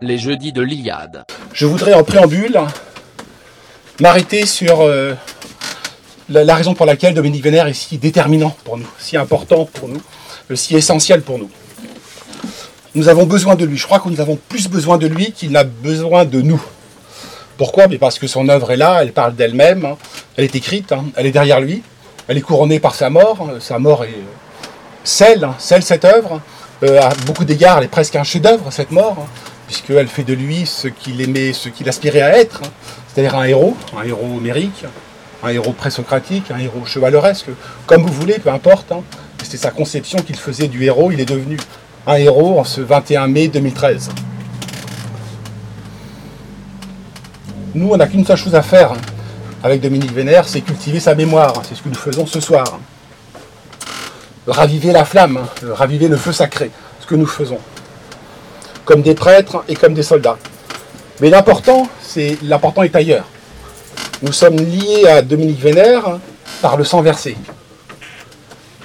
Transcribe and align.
Les 0.00 0.18
jeudis 0.18 0.52
de 0.52 0.60
l'Iliade. 0.60 1.24
Je 1.54 1.64
voudrais 1.64 1.94
en 1.94 2.04
préambule 2.04 2.60
m'arrêter 4.00 4.44
sur 4.44 4.82
euh, 4.82 5.14
la, 6.28 6.54
raison 6.54 6.74
pour 6.74 6.84
laquelle 6.84 7.14
Dominique 7.14 7.42
Vénère 7.42 7.66
est 7.66 7.72
si 7.72 7.96
déterminant 7.96 8.54
pour 8.64 8.76
nous, 8.76 8.88
si 8.98 9.16
important 9.16 9.64
pour 9.64 9.88
nous, 9.88 10.02
euh, 10.50 10.56
si 10.56 10.76
essentiel 10.76 11.22
pour 11.22 11.38
nous. 11.38 11.50
Nous 12.94 13.08
avons 13.08 13.24
besoin 13.24 13.54
de 13.54 13.64
lui. 13.64 13.76
Je 13.78 13.86
crois 13.86 13.98
que 13.98 14.08
nous 14.08 14.20
avons 14.20 14.36
plus 14.36 14.68
besoin 14.68 14.98
de 14.98 15.06
lui 15.06 15.32
qu'il 15.32 15.50
n'a 15.52 15.64
besoin 15.64 16.24
de 16.24 16.42
nous. 16.42 16.62
Pourquoi? 17.56 17.86
Parce 17.98 18.18
que 18.18 18.26
son 18.26 18.48
œuvre 18.48 18.72
est 18.72 18.76
là, 18.76 18.98
elle 19.02 19.12
parle 19.12 19.34
d'elle-même, 19.34 19.84
hein. 19.84 19.96
Elle 20.36 20.44
est 20.44 20.54
écrite, 20.54 20.92
hein. 20.92 21.04
elle 21.16 21.26
est 21.26 21.32
derrière 21.32 21.60
lui, 21.60 21.82
elle 22.28 22.38
est 22.38 22.42
couronnée 22.42 22.80
par 22.80 22.94
sa 22.94 23.10
mort. 23.10 23.50
Sa 23.60 23.78
mort 23.78 24.04
est 24.04 24.08
euh, 24.08 24.24
celle, 25.04 25.44
hein, 25.44 25.54
celle 25.58 25.82
cette 25.82 26.04
œuvre. 26.04 26.40
Euh, 26.82 27.00
à 27.00 27.10
beaucoup 27.26 27.44
d'égards, 27.44 27.78
elle 27.78 27.84
est 27.84 27.88
presque 27.88 28.16
un 28.16 28.24
chef-d'œuvre, 28.24 28.70
cette 28.70 28.90
mort, 28.90 29.16
hein, 29.20 29.26
puisqu'elle 29.66 30.08
fait 30.08 30.24
de 30.24 30.34
lui 30.34 30.66
ce 30.66 30.88
qu'il 30.88 31.20
aimait, 31.20 31.52
ce 31.52 31.68
qu'il 31.68 31.88
aspirait 31.88 32.22
à 32.22 32.36
être, 32.38 32.62
c'est-à-dire 33.08 33.36
un 33.36 33.44
héros, 33.44 33.76
un 33.96 34.04
héros 34.04 34.36
homérique, 34.36 34.84
un 35.42 35.48
héros 35.50 35.72
présocratique, 35.72 36.50
un 36.50 36.58
héros 36.58 36.84
chevaleresque, 36.84 37.46
comme 37.86 38.02
vous 38.02 38.12
voulez, 38.12 38.38
peu 38.38 38.50
importe. 38.50 38.92
C'était 39.42 39.58
sa 39.58 39.70
conception 39.70 40.18
qu'il 40.18 40.36
faisait 40.36 40.68
du 40.68 40.84
héros, 40.84 41.12
il 41.12 41.20
est 41.20 41.26
devenu 41.28 41.58
un 42.06 42.16
héros 42.16 42.58
en 42.58 42.64
ce 42.64 42.80
21 42.80 43.28
mai 43.28 43.48
2013. 43.48 44.10
Nous, 47.74 47.90
on 47.90 47.96
n'a 47.96 48.06
qu'une 48.06 48.24
seule 48.24 48.36
chose 48.36 48.54
à 48.54 48.62
faire 48.62 48.94
avec 49.64 49.80
Dominique 49.80 50.12
Vénère, 50.12 50.46
c'est 50.46 50.60
cultiver 50.60 51.00
sa 51.00 51.14
mémoire. 51.14 51.62
C'est 51.66 51.74
ce 51.74 51.82
que 51.82 51.88
nous 51.88 51.94
faisons 51.94 52.26
ce 52.26 52.38
soir. 52.38 52.78
Raviver 54.46 54.92
la 54.92 55.06
flamme, 55.06 55.46
raviver 55.62 56.06
le 56.06 56.18
feu 56.18 56.32
sacré, 56.32 56.70
ce 57.00 57.06
que 57.06 57.14
nous 57.14 57.24
faisons. 57.24 57.58
Comme 58.84 59.00
des 59.00 59.14
prêtres 59.14 59.64
et 59.66 59.74
comme 59.74 59.94
des 59.94 60.02
soldats. 60.02 60.36
Mais 61.22 61.30
l'important, 61.30 61.88
c'est 62.02 62.36
l'important 62.42 62.82
est 62.82 62.94
ailleurs. 62.94 63.24
Nous 64.20 64.32
sommes 64.32 64.56
liés 64.56 65.08
à 65.08 65.22
Dominique 65.22 65.60
Vénère 65.60 66.18
par 66.60 66.76
le 66.76 66.84
sang 66.84 67.00
versé. 67.00 67.34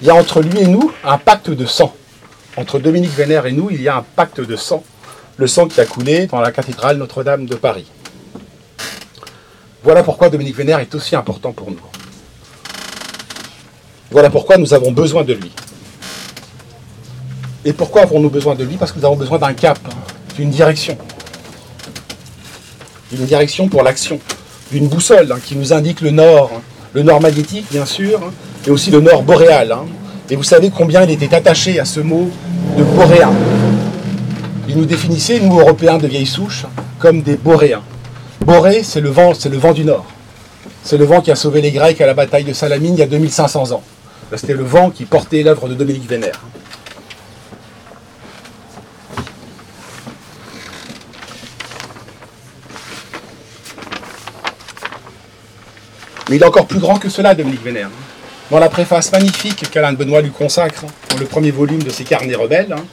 Il 0.02 0.08
y 0.08 0.10
a 0.10 0.16
entre 0.16 0.42
lui 0.42 0.60
et 0.60 0.68
nous 0.68 0.94
un 1.04 1.18
pacte 1.18 1.50
de 1.50 1.66
sang. 1.66 1.94
Entre 2.56 2.80
Dominique 2.80 3.14
Vénère 3.14 3.48
et 3.48 3.52
nous, 3.52 3.70
il 3.70 3.82
y 3.82 3.90
a 3.90 3.98
un 3.98 4.06
pacte 4.16 4.40
de 4.40 4.56
sang. 4.56 4.82
Le 5.36 5.48
sang 5.48 5.68
qui 5.68 5.82
a 5.82 5.86
coulé 5.86 6.28
dans 6.28 6.40
la 6.40 6.54
cathédrale 6.54 6.98
Notre-Dame 6.98 7.48
de 7.48 7.56
Paris. 7.56 7.92
Voilà 9.84 10.04
pourquoi 10.04 10.30
Dominique 10.30 10.56
Vénère 10.56 10.80
est 10.80 10.94
aussi 10.94 11.16
important 11.16 11.52
pour 11.52 11.70
nous. 11.72 11.80
Voilà 14.12 14.30
pourquoi 14.30 14.58
nous 14.58 14.74
avons 14.74 14.92
besoin 14.92 15.24
de 15.24 15.34
lui. 15.34 15.52
Et 17.64 17.74
pourquoi 17.74 18.02
avons-nous 18.04 18.30
besoin 18.30 18.56
de 18.56 18.64
lui? 18.64 18.76
Parce 18.76 18.92
que 18.92 19.00
nous 19.00 19.06
avons 19.06 19.16
besoin 19.16 19.38
d'un 19.38 19.54
cap, 19.54 19.80
hein, 19.86 19.96
d'une 20.36 20.50
direction. 20.50 20.98
D'une 23.12 23.26
direction 23.26 23.68
pour 23.68 23.84
l'action, 23.84 24.20
d'une 24.72 24.88
boussole 24.88 25.32
hein, 25.32 25.40
qui 25.44 25.56
nous 25.56 25.74
indique 25.74 26.02
le 26.02 26.12
nord, 26.12 26.52
hein, 26.56 26.62
le 26.94 27.04
nord 27.04 27.22
magnétique 27.22 27.66
bien 27.72 27.86
sûr, 27.86 28.20
hein, 28.24 28.32
et 28.66 28.72
aussi 28.72 28.92
le 28.92 29.02
nord 29.02 29.24
boréal. 29.24 29.72
hein. 29.72 29.86
Et 30.30 30.36
vous 30.36 30.44
savez 30.44 30.70
combien 30.70 31.04
il 31.04 31.12
était 31.12 31.34
attaché 31.34 31.80
à 31.80 31.86
ce 31.86 32.00
mot 32.00 32.30
de 32.78 32.84
boréen. 32.84 33.32
Il 34.68 34.78
nous 34.78 34.86
définissait, 34.86 35.40
nous 35.40 35.60
Européens 35.60 35.98
de 35.98 36.08
vieille 36.08 36.28
souche, 36.28 36.66
comme 37.00 37.22
des 37.22 37.36
boréens. 37.36 37.82
Boré, 38.42 38.84
c'est 38.84 39.02
le 39.02 39.10
vent, 39.10 39.34
c'est 39.34 39.50
le 39.50 39.58
vent 39.58 39.74
du 39.74 39.86
nord. 39.86 40.06
C'est 40.84 40.98
le 40.98 41.06
vent 41.06 41.22
qui 41.22 41.32
a 41.32 41.36
sauvé 41.36 41.62
les 41.62 41.72
Grecs 41.72 42.00
à 42.02 42.06
la 42.08 42.14
bataille 42.14 42.44
de 42.44 42.54
Salamine 42.54 42.96
il 42.96 43.00
y 43.00 43.04
a 43.04 43.08
2500 43.08 43.72
ans. 43.72 43.84
C'était 44.36 44.54
le 44.54 44.64
vent 44.64 44.90
qui 44.92 45.06
portait 45.06 45.44
l'œuvre 45.44 45.68
de 45.68 45.74
Dominique 45.74 46.08
Vénère. 46.08 46.40
Mais 56.30 56.36
il 56.36 56.42
est 56.42 56.46
encore 56.46 56.68
plus 56.68 56.80
grand 56.80 56.98
que 56.98 57.10
cela, 57.10 57.34
Dominique 57.34 57.64
Vénère. 57.64 57.90
Dans 58.52 58.60
la 58.60 58.70
préface 58.70 59.12
magnifique 59.12 59.70
qu'Alain 59.70 59.94
de 59.94 59.98
Benoît 59.98 60.22
lui 60.22 60.32
consacre 60.32 60.86
dans 61.10 61.18
le 61.18 61.26
premier 61.26 61.52
volume 61.52 61.84
de 61.84 61.90
ses 61.90 62.04
carnets 62.04 62.36
rebelles, 62.36 62.74
hein, 62.74 62.84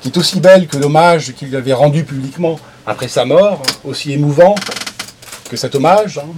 qui 0.00 0.08
est 0.08 0.16
aussi 0.16 0.40
belle 0.40 0.66
que 0.66 0.76
l'hommage 0.76 1.34
qu'il 1.34 1.48
lui 1.48 1.56
avait 1.56 1.72
rendu 1.72 2.04
publiquement 2.04 2.58
après 2.86 3.08
sa 3.08 3.24
mort, 3.24 3.62
aussi 3.84 4.12
émouvant 4.12 4.54
que 5.48 5.56
cet 5.56 5.74
hommage. 5.74 6.18
hein. 6.18 6.28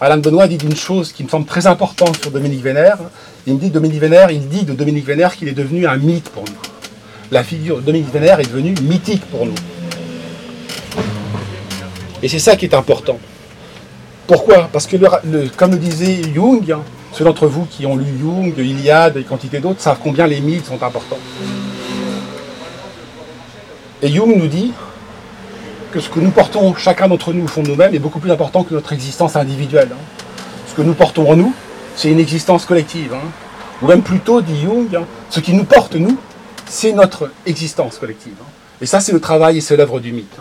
Alain 0.00 0.18
Benoît 0.18 0.48
dit 0.48 0.58
d'une 0.58 0.76
chose 0.76 1.12
qui 1.12 1.24
me 1.24 1.28
semble 1.28 1.46
très 1.46 1.66
importante 1.66 2.20
sur 2.20 2.30
Dominique 2.30 2.62
Vénère. 2.62 2.98
Il 3.46 3.54
me 3.54 3.58
dit 3.60 3.70
Dominique 3.70 4.00
Vénère, 4.00 4.30
il 4.30 4.48
dit 4.48 4.64
de 4.64 4.74
Dominique 4.74 5.06
Vénère 5.06 5.36
qu'il 5.36 5.48
est 5.48 5.52
devenu 5.52 5.86
un 5.86 5.96
mythe 5.96 6.28
pour 6.30 6.42
nous. 6.44 6.56
La 7.30 7.42
figure 7.44 7.76
de 7.76 7.82
Dominique 7.82 8.12
Vénère 8.12 8.40
est 8.40 8.44
devenue 8.46 8.74
mythique 8.82 9.24
pour 9.26 9.46
nous. 9.46 9.54
Et 12.22 12.28
c'est 12.28 12.38
ça 12.38 12.56
qui 12.56 12.64
est 12.66 12.74
important. 12.74 13.18
Pourquoi? 14.26 14.68
Parce 14.72 14.86
que, 14.86 14.96
comme 15.56 15.72
le 15.72 15.78
disait 15.78 16.22
Jung, 16.34 16.70
hein, 16.72 16.80
ceux 17.12 17.24
d'entre 17.24 17.46
vous 17.46 17.66
qui 17.66 17.86
ont 17.86 17.96
lu 17.96 18.06
Jung, 18.18 18.54
Iliade 18.58 19.16
et 19.18 19.22
quantité 19.22 19.60
d'autres 19.60 19.80
savent 19.80 19.98
combien 20.02 20.26
les 20.26 20.40
mythes 20.40 20.66
sont 20.66 20.82
importants. 20.82 21.18
Et 24.02 24.08
Jung 24.08 24.34
nous 24.36 24.48
dit 24.48 24.72
que 25.94 26.00
ce 26.00 26.08
que 26.10 26.18
nous 26.18 26.32
portons 26.32 26.74
chacun 26.74 27.06
d'entre 27.06 27.32
nous 27.32 27.44
au 27.44 27.46
fond 27.46 27.62
de 27.62 27.68
nous-mêmes 27.68 27.94
est 27.94 28.00
beaucoup 28.00 28.18
plus 28.18 28.32
important 28.32 28.64
que 28.64 28.74
notre 28.74 28.92
existence 28.92 29.36
individuelle. 29.36 29.90
hein. 29.92 30.26
Ce 30.68 30.74
que 30.74 30.82
nous 30.82 30.92
portons 30.94 31.30
en 31.30 31.36
nous, 31.36 31.54
c'est 31.94 32.10
une 32.10 32.18
existence 32.18 32.66
collective. 32.66 33.14
hein. 33.14 33.28
Ou 33.80 33.86
même 33.86 34.02
plutôt, 34.02 34.42
dit 34.42 34.60
Jung, 34.60 34.88
hein, 34.96 35.04
ce 35.30 35.38
qui 35.38 35.52
nous 35.52 35.62
porte, 35.62 35.94
nous, 35.94 36.18
c'est 36.68 36.92
notre 36.92 37.30
existence 37.46 37.98
collective. 37.98 38.34
Et 38.80 38.86
ça, 38.86 38.98
c'est 38.98 39.12
le 39.12 39.20
travail 39.20 39.58
et 39.58 39.60
c'est 39.60 39.76
l'œuvre 39.76 40.00
du 40.00 40.10
mythe. 40.10 40.36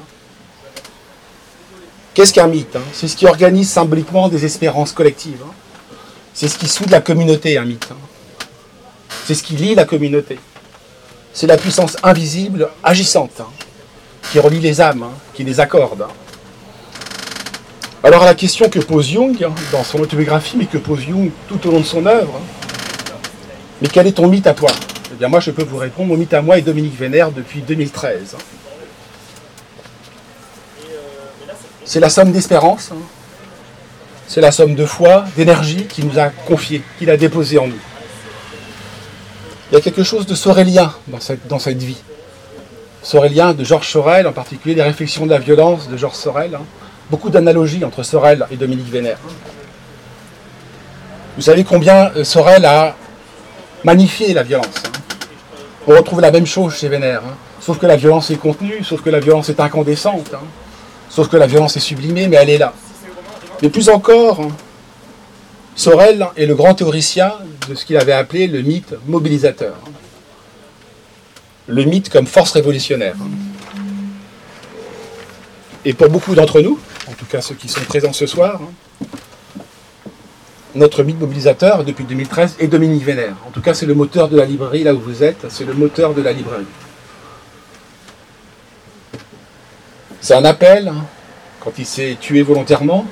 Qu'est-ce 2.16 2.34
qu'un 2.34 2.48
mythe 2.48 2.78
C'est 2.92 3.08
ce 3.08 3.16
qui 3.16 3.28
organise 3.28 3.70
symboliquement 3.70 4.30
des 4.30 4.46
espérances 4.46 4.92
collectives. 4.92 5.44
C'est 6.34 6.48
ce 6.48 6.58
qui 6.58 6.68
soude 6.68 6.90
la 6.90 7.02
communauté, 7.02 7.60
un 7.60 7.66
mythe. 7.66 7.90
C'est 9.26 9.36
ce 9.36 9.44
qui 9.44 9.56
lie 9.56 9.76
la 9.76 9.86
communauté. 9.86 10.40
C'est 11.32 11.46
la 11.46 11.58
puissance 11.58 11.96
invisible, 12.02 12.70
agissante, 12.84 13.44
qui 14.32 14.40
relie 14.40 14.60
les 14.60 14.82
âmes, 14.82 15.04
hein, 15.04 15.12
qui 15.34 15.44
les 15.44 15.60
accorde. 15.60 16.02
hein. 16.04 16.08
Alors 18.04 18.26
la 18.26 18.36
question 18.36 18.70
que 18.70 18.80
pose 18.80 19.08
Jung 19.10 19.42
hein, 19.44 19.54
dans 19.72 19.84
son 19.84 20.00
autobiographie, 20.00 20.58
mais 20.58 20.66
que 20.66 20.78
pose 20.78 21.02
Jung 21.02 21.30
tout 21.48 21.66
au 21.68 21.72
long 21.72 21.80
de 21.80 21.86
son 21.86 22.06
œuvre, 22.06 22.40
mais 23.82 23.88
quel 23.88 24.08
est 24.08 24.14
ton 24.14 24.28
mythe 24.28 24.48
à 24.48 24.54
toi? 24.54 24.72
Eh 25.12 25.16
bien 25.16 25.28
moi 25.30 25.40
je 25.40 25.52
peux 25.52 25.64
vous 25.64 25.78
répondre, 25.78 26.10
mon 26.10 26.18
mythe 26.18 26.34
à 26.34 26.42
moi 26.42 26.58
est 26.58 26.62
Dominique 26.62 26.98
Vénère 26.98 27.32
depuis 27.32 27.62
2013. 27.62 28.36
hein. 28.36 28.38
C'est 31.86 32.00
la 32.00 32.10
somme 32.10 32.32
d'espérance, 32.32 32.92
c'est 34.28 34.42
la 34.42 34.52
somme 34.52 34.74
de 34.74 34.86
foi, 34.86 35.26
d'énergie 35.36 35.86
qu'il 35.86 36.08
nous 36.08 36.18
a 36.18 36.30
confiée, 36.30 36.82
qu'il 36.98 37.10
a 37.10 37.18
déposée 37.18 37.60
en 37.60 37.68
nous. 37.68 37.80
Il 39.72 39.76
y 39.76 39.78
a 39.78 39.82
quelque 39.82 40.04
chose 40.04 40.26
de 40.26 40.34
sorélien 40.36 40.94
dans 41.08 41.20
cette, 41.20 41.46
dans 41.48 41.60
cette 41.60 41.82
vie. 41.82 41.98
Sorélien 43.04 43.54
de 43.54 43.64
Georges 43.64 43.90
Sorel, 43.90 44.26
en 44.28 44.32
particulier 44.32 44.76
les 44.76 44.82
réflexions 44.84 45.26
de 45.26 45.32
la 45.32 45.40
violence 45.40 45.90
de 45.90 45.98
Georges 45.98 46.16
Sorel. 46.16 46.56
hein. 46.56 46.62
Beaucoup 47.12 47.30
d'analogies 47.30 47.84
entre 47.84 48.02
Sorel 48.02 48.46
et 48.50 48.56
Dominique 48.56 48.90
Vénère. 48.90 49.18
Vous 51.36 51.42
savez 51.42 51.64
combien 51.64 52.12
euh, 52.16 52.24
Sorel 52.24 52.64
a 52.66 52.96
magnifié 53.84 54.34
la 54.34 54.44
violence. 54.44 54.84
hein. 54.86 54.90
On 55.86 55.92
retrouve 55.96 56.22
la 56.22 56.32
même 56.32 56.46
chose 56.46 56.76
chez 56.76 56.88
Vénère. 56.88 57.22
hein. 57.26 57.36
Sauf 57.60 57.78
que 57.78 57.86
la 57.86 57.98
violence 57.98 58.30
est 58.32 58.36
contenue, 58.38 58.84
sauf 58.84 59.02
que 59.02 59.10
la 59.10 59.20
violence 59.20 59.50
est 59.50 59.60
incandescente. 59.60 60.32
Sauf 61.10 61.28
que 61.28 61.38
la 61.38 61.46
violence 61.48 61.76
est 61.78 61.82
sublimée, 61.82 62.28
mais 62.28 62.38
elle 62.38 62.50
est 62.50 62.58
là. 62.58 62.74
Mais 63.62 63.70
plus 63.70 63.90
encore, 63.90 64.42
Sorel 65.76 66.26
est 66.38 66.46
le 66.46 66.56
grand 66.56 66.74
théoricien 66.74 67.34
de 67.70 67.76
ce 67.76 67.86
qu'il 67.86 67.98
avait 67.98 68.14
appelé 68.14 68.48
le 68.48 68.62
mythe 68.62 68.94
mobilisateur. 69.08 69.76
Le 71.68 71.84
mythe 71.84 72.10
comme 72.10 72.28
force 72.28 72.52
révolutionnaire. 72.52 73.16
Et 75.86 75.94
pour 75.94 76.10
beaucoup 76.10 76.36
d'entre 76.36 76.62
nous, 76.62 76.80
en 77.08 77.14
tout 77.14 77.26
cas 77.26 77.42
ceux 77.42 77.56
qui 77.56 77.68
sont 77.68 77.82
présents 77.82 78.14
ce 78.14 78.26
soir, 78.26 78.62
hein, 78.62 78.72
notre 80.76 81.04
mythe 81.04 81.20
mobilisateur 81.20 81.84
depuis 81.84 82.04
2013 82.04 82.56
est 82.60 82.68
Dominique 82.68 83.04
Vénère. 83.04 83.36
En 83.48 83.52
tout 83.52 83.62
cas, 83.62 83.74
c'est 83.74 83.86
le 83.86 83.94
moteur 83.94 84.28
de 84.28 84.38
la 84.38 84.46
librairie 84.46 84.84
là 84.84 84.94
où 84.94 85.00
vous 85.00 85.24
êtes, 85.24 85.46
c'est 85.50 85.66
le 85.66 85.74
moteur 85.74 86.14
de 86.14 86.22
la 86.22 86.34
librairie. 86.34 86.66
C'est 90.20 90.34
un 90.34 90.46
appel, 90.46 90.88
hein, 90.88 91.06
quand 91.60 91.74
il 91.78 91.86
s'est 91.86 92.18
tué 92.20 92.42
volontairement, 92.42 93.06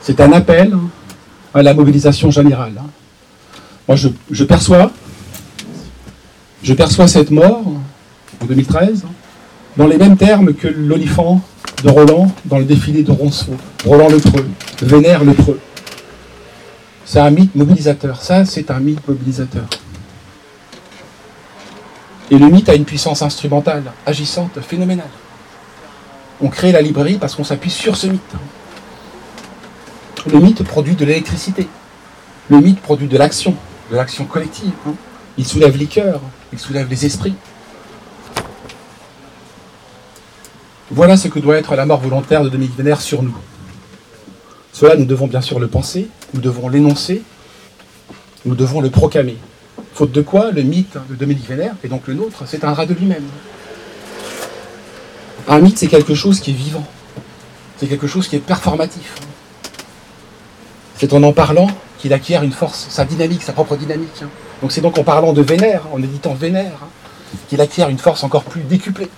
c'est 0.00 0.20
un 0.20 0.32
appel 0.32 0.72
hein, 0.72 0.88
à 1.52 1.62
la 1.62 1.74
mobilisation 1.74 2.30
générale. 2.30 2.80
Moi, 3.88 3.96
je, 3.96 4.08
je 4.30 4.44
perçois, 4.44 4.90
je 6.62 6.72
perçois 6.72 7.08
cette 7.08 7.30
mort 7.30 7.64
en 8.42 8.46
2013 8.46 9.04
dans 9.76 9.86
les 9.86 9.96
mêmes 9.96 10.16
termes 10.16 10.52
que 10.54 10.68
l'olifant 10.68 11.40
de 11.82 11.88
Roland 11.88 12.30
dans 12.44 12.58
le 12.58 12.64
défilé 12.64 13.02
de 13.02 13.10
Roncevaux. 13.10 13.56
Roland 13.84 14.08
le 14.08 14.18
Preux, 14.18 14.46
Vénère 14.82 15.24
le 15.24 15.32
Preux. 15.32 15.60
C'est 17.04 17.20
un 17.20 17.30
mythe 17.30 17.54
mobilisateur. 17.54 18.20
Ça, 18.22 18.44
c'est 18.44 18.70
un 18.70 18.80
mythe 18.80 19.06
mobilisateur. 19.06 19.64
Et 22.30 22.38
le 22.38 22.48
mythe 22.48 22.68
a 22.68 22.74
une 22.74 22.84
puissance 22.84 23.22
instrumentale, 23.22 23.84
agissante, 24.06 24.60
phénoménale. 24.60 25.10
On 26.40 26.48
crée 26.48 26.72
la 26.72 26.80
librairie 26.80 27.18
parce 27.18 27.34
qu'on 27.34 27.44
s'appuie 27.44 27.70
sur 27.70 27.96
ce 27.96 28.06
mythe. 28.06 28.20
Le 30.32 30.38
mythe 30.38 30.62
produit 30.62 30.94
de 30.94 31.04
l'électricité. 31.04 31.66
Le 32.48 32.60
mythe 32.60 32.80
produit 32.80 33.08
de 33.08 33.18
l'action, 33.18 33.54
de 33.90 33.96
l'action 33.96 34.24
collective. 34.24 34.72
Hein. 34.86 34.94
Il 35.38 35.46
soulève 35.46 35.76
les 35.76 35.86
cœurs, 35.86 36.20
il 36.52 36.58
soulève 36.58 36.88
les 36.88 37.06
esprits. 37.06 37.34
Voilà 40.94 41.16
ce 41.16 41.26
que 41.28 41.38
doit 41.38 41.56
être 41.56 41.74
la 41.74 41.86
mort 41.86 42.00
volontaire 42.00 42.44
de 42.44 42.50
Dominique 42.50 42.76
Vénère 42.76 43.00
sur 43.00 43.22
nous. 43.22 43.34
Cela, 44.74 44.94
nous 44.94 45.06
devons 45.06 45.26
bien 45.26 45.40
sûr 45.40 45.58
le 45.58 45.66
penser, 45.66 46.08
nous 46.34 46.42
devons 46.42 46.68
l'énoncer, 46.68 47.22
nous 48.44 48.54
devons 48.54 48.82
le 48.82 48.90
proclamer. 48.90 49.38
Faute 49.94 50.12
de 50.12 50.20
quoi, 50.20 50.50
le 50.50 50.60
mythe 50.60 50.98
de 51.08 51.14
Dominique 51.14 51.48
Vénère, 51.48 51.74
et 51.82 51.88
donc 51.88 52.06
le 52.08 52.12
nôtre, 52.12 52.46
s'éteindra 52.46 52.84
de 52.84 52.92
lui-même. 52.92 53.24
Un 55.48 55.60
mythe, 55.60 55.78
c'est 55.78 55.86
quelque 55.86 56.14
chose 56.14 56.40
qui 56.40 56.50
est 56.50 56.54
vivant, 56.54 56.86
c'est 57.78 57.86
quelque 57.86 58.06
chose 58.06 58.28
qui 58.28 58.36
est 58.36 58.40
performatif. 58.40 59.14
C'est 60.98 61.14
en 61.14 61.22
en 61.22 61.32
parlant 61.32 61.68
qu'il 62.00 62.12
acquiert 62.12 62.42
une 62.42 62.52
force, 62.52 62.88
sa 62.90 63.06
dynamique, 63.06 63.42
sa 63.42 63.54
propre 63.54 63.78
dynamique. 63.78 64.24
Donc 64.60 64.72
c'est 64.72 64.82
donc 64.82 64.98
en 64.98 65.04
parlant 65.04 65.32
de 65.32 65.40
Vénère, 65.40 65.84
en 65.90 66.02
éditant 66.02 66.34
Vénère, 66.34 66.80
qu'il 67.48 67.62
acquiert 67.62 67.88
une 67.88 67.98
force 67.98 68.24
encore 68.24 68.44
plus 68.44 68.60
décuplée. 68.60 69.08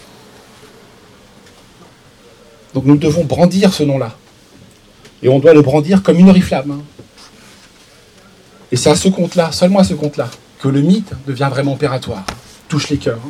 Donc 2.74 2.84
nous 2.84 2.96
devons 2.96 3.24
brandir 3.24 3.72
ce 3.72 3.84
nom-là. 3.84 4.12
Et 5.22 5.28
on 5.28 5.38
doit 5.38 5.54
le 5.54 5.62
brandir 5.62 6.02
comme 6.02 6.18
une 6.18 6.28
oriflamme. 6.28 6.82
Et 8.72 8.76
c'est 8.76 8.90
à 8.90 8.96
ce 8.96 9.08
compte-là, 9.08 9.52
seulement 9.52 9.78
à 9.78 9.84
ce 9.84 9.94
compte-là, 9.94 10.28
que 10.60 10.68
le 10.68 10.80
mythe 10.80 11.12
devient 11.26 11.48
vraiment 11.50 11.74
opératoire, 11.74 12.24
touche 12.68 12.90
les 12.90 12.98
cœurs. 12.98 13.20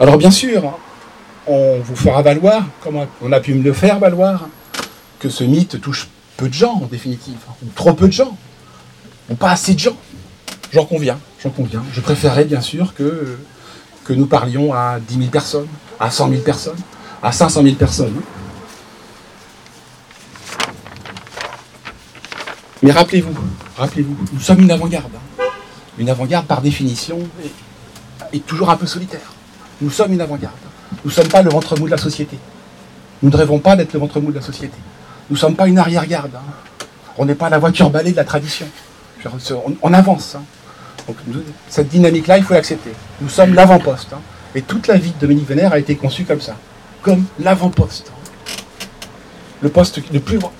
Alors 0.00 0.18
bien 0.18 0.32
sûr, 0.32 0.76
on 1.46 1.78
vous 1.78 1.94
fera 1.94 2.20
valoir, 2.22 2.64
comme 2.82 3.06
on 3.22 3.32
a 3.32 3.40
pu 3.40 3.54
me 3.54 3.62
le 3.62 3.72
faire 3.72 4.00
valoir, 4.00 4.48
que 5.20 5.28
ce 5.28 5.44
mythe 5.44 5.80
touche 5.80 6.08
peu 6.36 6.48
de 6.48 6.54
gens 6.54 6.80
en 6.82 6.86
définitive, 6.86 7.38
ou 7.62 7.68
trop 7.76 7.92
peu 7.92 8.08
de 8.08 8.12
gens, 8.12 8.36
ou 9.30 9.36
pas 9.36 9.52
assez 9.52 9.74
de 9.74 9.78
gens. 9.78 9.96
J'en 10.72 10.84
conviens, 10.84 11.20
j'en 11.40 11.50
conviens. 11.50 11.84
Je 11.92 12.00
préférerais 12.00 12.44
bien 12.44 12.60
sûr 12.60 12.94
que, 12.94 13.38
que 14.04 14.12
nous 14.12 14.26
parlions 14.26 14.74
à 14.74 14.98
10 14.98 15.16
000 15.16 15.28
personnes, 15.28 15.68
à 16.00 16.10
100 16.10 16.30
000 16.30 16.42
personnes, 16.42 16.76
à 17.24 17.32
500 17.32 17.62
000 17.62 17.74
personnes. 17.76 18.20
Mais 22.82 22.92
rappelez-vous, 22.92 23.32
rappelez-vous, 23.78 24.14
nous 24.30 24.40
sommes 24.40 24.60
une 24.60 24.70
avant-garde. 24.70 25.10
Hein. 25.16 25.44
Une 25.98 26.10
avant-garde, 26.10 26.44
par 26.46 26.60
définition, 26.60 27.18
est, 28.32 28.44
toujours 28.46 28.68
un 28.68 28.76
peu 28.76 28.86
solitaire. 28.86 29.32
Nous 29.80 29.90
sommes 29.90 30.12
une 30.12 30.20
avant-garde. 30.20 30.54
Nous 31.02 31.10
ne 31.10 31.14
sommes 31.14 31.28
pas 31.28 31.40
le 31.40 31.48
ventre 31.48 31.78
mou 31.78 31.86
de 31.86 31.92
la 31.92 31.96
société. 31.96 32.38
Nous 33.22 33.30
ne 33.30 33.36
rêvons 33.36 33.58
pas 33.58 33.74
d'être 33.74 33.94
le 33.94 34.00
ventre 34.00 34.20
mou 34.20 34.30
de 34.30 34.36
la 34.36 34.42
société. 34.42 34.76
Nous 35.30 35.36
ne 35.36 35.40
sommes 35.40 35.56
pas 35.56 35.66
une 35.66 35.78
arrière-garde. 35.78 36.34
Hein. 36.34 36.86
On 37.16 37.24
n'est 37.24 37.34
pas 37.34 37.48
la 37.48 37.58
voiture 37.58 37.88
balai 37.88 38.10
de 38.12 38.16
la 38.16 38.24
tradition. 38.24 38.66
On, 39.82 39.94
avance. 39.94 40.36
Hein. 40.36 41.14
Cette 41.70 41.88
dynamique-là, 41.88 42.36
il 42.36 42.44
faut 42.44 42.52
l'accepter. 42.52 42.92
Nous 43.22 43.30
sommes 43.30 43.54
l'avant-poste. 43.54 44.12
Hein. 44.12 44.20
Et 44.54 44.60
toute 44.60 44.88
la 44.88 44.98
vie 44.98 45.12
de 45.12 45.20
Dominique 45.20 45.48
Vénère 45.48 45.72
a 45.72 45.78
été 45.78 45.96
conçue 45.96 46.24
comme 46.24 46.42
ça. 46.42 46.54
Comme 47.04 47.24
l'avant-poste. 47.38 48.10
Le 49.60 49.68
poste 49.68 50.00
le 50.10 50.20
plus 50.20 50.38
loin. 50.38 50.50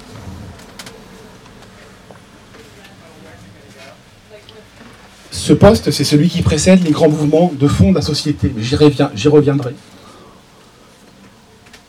Ce 5.30 5.52
poste, 5.54 5.90
c'est 5.90 6.04
celui 6.04 6.28
qui 6.28 6.42
précède 6.42 6.84
les 6.84 6.90
grands 6.90 7.08
mouvements 7.08 7.50
de 7.58 7.66
fond 7.66 7.90
de 7.90 7.96
la 7.96 8.02
société. 8.02 8.54
J'y 8.58 9.28
reviendrai. 9.28 9.74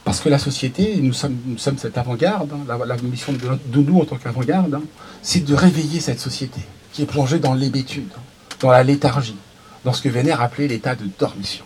Parce 0.05 0.21
que 0.21 0.29
la 0.29 0.39
société, 0.39 0.97
nous 1.01 1.13
sommes, 1.13 1.37
cette 1.57 1.97
avant-garde, 1.97 2.51
hein, 2.53 2.77
la, 2.85 2.95
mission 2.97 3.33
de, 3.33 3.79
nous 3.79 3.99
en 3.99 4.05
tant 4.05 4.15
qu'avant-garde, 4.15 4.75
hein, 4.75 4.83
c'est 5.21 5.43
de 5.43 5.53
réveiller 5.53 5.99
cette 5.99 6.19
société 6.19 6.61
qui 6.93 7.01
est 7.01 7.05
plongée 7.05 7.39
dans 7.39 7.53
l'hébétude, 7.53 8.11
dans 8.61 8.71
la 8.71 8.83
léthargie, 8.83 9.37
dans 9.83 9.91
ce 9.91 10.01
que 10.01 10.09
Vénère 10.09 10.41
appelait 10.41 10.67
l'état 10.67 10.95
de 10.95 11.05
dormition. 11.19 11.65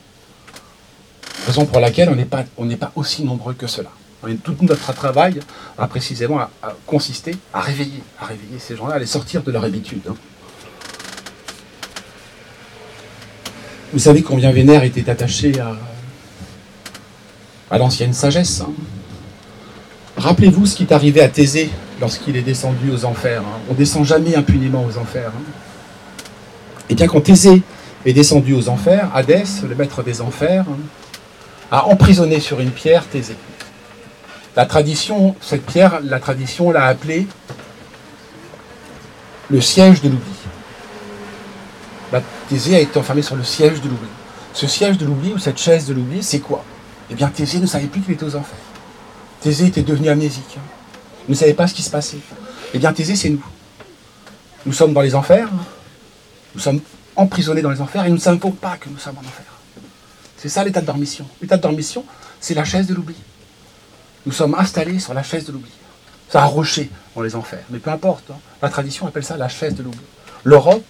Raison 1.46 1.66
pour 1.66 1.80
laquelle 1.80 2.10
on 2.58 2.66
n'est 2.66 2.76
pas, 2.76 2.92
aussi 2.96 3.24
nombreux 3.24 3.54
que 3.54 3.68
cela. 3.68 3.90
Tout 4.44 4.56
notre 4.62 4.94
travail 4.94 5.40
a 5.78 5.88
précisément 5.88 6.40
consisté 6.86 7.36
à 7.54 7.62
réveiller, 7.62 8.04
ces 8.58 8.76
gens-là, 8.76 8.96
à 8.96 9.00
les 9.00 9.06
sortir 9.06 9.42
de 9.44 9.52
leur 9.52 9.64
habitude. 9.64 10.02
Hein. 10.10 10.16
Vous 13.92 14.00
savez 14.00 14.22
combien 14.22 14.52
Vénère 14.52 14.84
était 14.84 15.10
attaché 15.10 15.54
à, 17.72 17.78
l'ancienne 17.78 18.14
sagesse. 18.14 18.62
Hein. 18.62 18.72
Rappelez-vous 20.18 20.66
ce 20.66 20.76
qui 20.76 20.84
est 20.84 20.92
arrivé 20.92 21.22
à 21.22 21.30
Thésée 21.30 21.70
lorsqu'il 22.00 22.36
est 22.36 22.44
descendu 22.44 22.92
aux 22.92 23.06
enfers. 23.06 23.42
Hein. 23.42 23.60
On 23.70 23.74
ne 23.74 23.78
descend 23.78 24.06
jamais 24.06 24.36
impunément 24.36 24.86
aux 24.86 24.98
enfers. 24.98 25.32
Hein. 25.36 25.44
Et 26.90 26.96
bien 26.96 27.08
quand 27.08 27.22
Thésée 27.22 27.64
est 28.06 28.14
descendu 28.14 28.54
aux 28.54 28.70
enfers, 28.70 29.10
Hadès, 29.16 29.44
le 29.68 29.76
maître 29.76 30.04
des 30.04 30.22
enfers, 30.22 30.66
a 31.71 31.86
emprisonné 31.86 32.39
sur 32.39 32.60
une 32.60 32.71
pierre 32.71 33.06
Thésée. 33.06 33.36
La 34.56 34.66
tradition, 34.66 35.36
cette 35.42 35.66
pierre, 35.66 36.00
la 36.04 36.19
tradition 36.19 36.71
l'a 36.71 36.86
appelée 36.86 37.27
le 39.50 39.62
siège 39.62 40.01
de 40.01 40.10
l'oubli. 40.10 40.33
Thésée 42.50 42.75
a 42.75 42.80
été 42.80 42.98
enfermé 42.98 43.21
sur 43.21 43.36
le 43.36 43.44
siège 43.44 43.80
de 43.81 43.88
l'oubli. 43.88 44.10
Ce 44.54 44.66
siège 44.66 44.98
de 44.98 45.06
l'oubli 45.06 45.33
ou 45.33 45.38
cette 45.38 45.60
chaise 45.60 45.86
de 45.86 45.94
l'oubli, 45.94 46.24
c'est 46.24 46.39
quoi? 46.39 46.63
Eh 47.12 47.13
bien, 47.13 47.27
Thésée 47.27 47.60
ne 47.60 47.68
savait 47.68 47.86
plus 47.86 48.01
qu'il 48.01 48.13
était 48.13 48.24
aux 48.24 48.36
enfers. 48.36 48.57
Thésée 49.42 49.68
était 49.68 49.83
devenu 49.83 50.10
amnésique. 50.10 50.57
Il 51.27 51.31
ne 51.31 51.36
savait 51.36 51.54
pas 51.54 51.68
ce 51.68 51.75
qui 51.75 51.83
se 51.83 51.92
passait. 51.92 52.18
Eh 52.74 52.80
bien, 52.80 52.92
Thésée, 52.92 53.16
c'est 53.16 53.30
nous. 53.30 53.45
Nous 54.66 54.74
sommes 54.74 54.94
dans 54.94 55.01
les 55.01 55.13
enfers. 55.13 55.48
Nous 56.56 56.60
sommes 56.60 56.81
emprisonnés 57.16 57.62
dans 57.62 57.69
les 57.69 57.81
enfers 57.81 58.06
et 58.06 58.10
nous 58.10 58.16
ne 58.16 58.21
savons 58.21 58.51
pas 58.51 58.77
que 58.77 58.89
nous 58.89 58.98
sommes 58.98 59.18
en 59.18 59.21
enfer. 59.21 59.45
C'est 60.42 60.48
ça 60.48 60.64
l'état 60.64 60.80
de 60.80 60.86
dormition. 60.86 61.26
L'état 61.42 61.58
de 61.58 61.62
dormition, 61.62 62.06
c'est 62.40 62.54
la 62.54 62.64
chaise 62.64 62.88
de 62.88 62.94
l'oubli. 62.94 63.16
Nous 64.26 64.32
sommes 64.32 64.56
installés 64.56 65.00
sur 65.00 65.14
la 65.14 65.22
chaise 65.22 65.44
de 65.46 65.52
l'oubli. 65.52 65.72
Ça 66.30 66.44
a 66.44 66.46
roché 66.46 66.90
dans 67.14 67.22
les 67.22 67.36
enfers. 67.36 67.64
Mais 67.70 67.80
peu 67.80 67.90
importe. 67.90 68.32
Hein. 68.32 68.38
La 68.62 68.70
tradition 68.70 69.06
appelle 69.06 69.26
ça 69.26 69.36
la 69.36 69.50
chaise 69.50 69.76
de 69.76 69.84
l'oubli. 69.84 70.00
L'Europe, 70.46 70.86